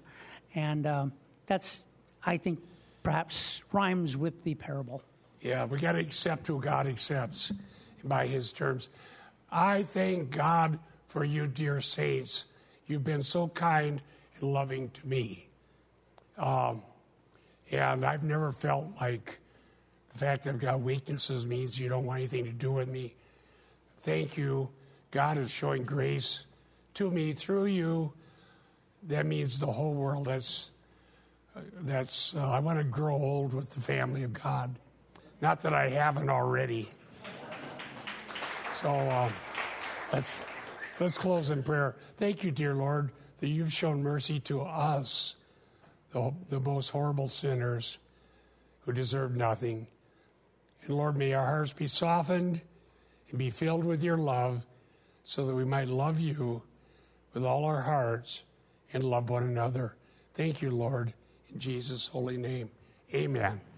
And 0.56 0.88
um, 0.88 1.12
that's, 1.48 1.82
I 2.26 2.38
think, 2.38 2.60
perhaps 3.04 3.62
rhymes 3.74 4.16
with 4.16 4.42
the 4.46 4.56
parable. 4.56 5.04
Yeah, 5.42 5.66
we 5.66 5.78
got 5.80 5.94
to 5.94 6.00
accept 6.00 6.48
who 6.48 6.62
God 6.62 6.88
accepts 6.88 7.52
by 8.06 8.26
his 8.26 8.54
terms. 8.54 8.88
I 9.52 9.84
thank 9.84 10.32
God 10.32 10.80
for 11.10 11.24
you, 11.24 11.48
dear 11.48 11.82
saints. 11.82 12.46
You've 12.88 13.04
been 13.04 13.24
so 13.24 13.50
kind 13.50 14.02
and 14.40 14.54
loving 14.54 14.90
to 14.92 15.08
me. 15.08 15.48
Um, 16.38 16.82
and 17.72 18.06
I've 18.06 18.24
never 18.24 18.52
felt 18.52 18.88
like 19.02 19.40
the 20.12 20.18
fact 20.18 20.44
that 20.44 20.52
I've 20.52 20.60
got 20.60 20.80
weaknesses 20.80 21.46
means 21.46 21.80
you 21.80 21.90
don't 21.90 22.06
want 22.06 22.20
anything 22.20 22.46
to 22.46 22.52
do 22.52 22.74
with 22.74 22.88
me. 22.88 23.14
Thank 23.98 24.38
you. 24.38 24.70
God 25.12 25.38
is 25.38 25.52
showing 25.52 25.84
grace 25.84 26.46
to 26.94 27.12
me 27.12 27.34
through 27.34 27.66
you. 27.66 28.14
That 29.04 29.26
means 29.26 29.60
the 29.60 29.68
whole 29.68 29.96
world. 29.96 30.26
That's 30.26 30.72
that's. 31.82 32.36
Uh, 32.36 32.52
I 32.52 32.60
want 32.60 32.80
to 32.80 32.86
grow 32.86 33.16
old 33.16 33.54
with 33.54 33.72
the 33.72 33.82
family 33.82 34.24
of 34.24 34.34
God. 34.34 34.76
Not 35.42 35.62
that 35.62 35.74
I 35.74 35.90
haven't 35.90 36.30
already. 36.30 36.90
So 38.74 38.92
uh, 38.92 39.30
let's 40.14 40.40
let's 41.00 41.18
close 41.18 41.50
in 41.52 41.64
prayer. 41.64 41.96
Thank 42.18 42.44
you, 42.44 42.52
dear 42.52 42.74
Lord, 42.74 43.12
that 43.40 43.48
you've 43.48 43.74
shown 43.74 44.04
mercy 44.04 44.40
to 44.42 44.62
us, 44.62 45.36
the, 46.12 46.34
the 46.50 46.60
most 46.60 46.90
horrible 46.90 47.28
sinners 47.28 47.98
who 48.82 48.92
deserve 48.92 49.36
nothing. 49.36 49.88
And 50.84 50.96
Lord, 50.96 51.18
may 51.18 51.34
our 51.34 51.46
hearts 51.46 51.74
be 51.74 51.88
softened 51.88 52.62
and 53.30 53.40
be 53.40 53.50
filled 53.50 53.86
with 53.86 54.04
your 54.04 54.18
love 54.18 54.66
so 55.24 55.46
that 55.46 55.54
we 55.54 55.66
might 55.66 55.88
love 55.88 56.20
you 56.20 56.64
with 57.34 57.46
all 57.46 57.66
our 57.66 57.82
hearts 57.82 58.44
and 58.94 59.04
love 59.04 59.30
one 59.30 59.44
another. 59.44 59.96
Thank 60.34 60.62
you, 60.62 60.72
Lord, 60.72 61.14
in 61.54 61.60
Jesus' 61.60 62.08
holy 62.08 62.38
name. 62.38 62.70
Amen. 63.14 63.69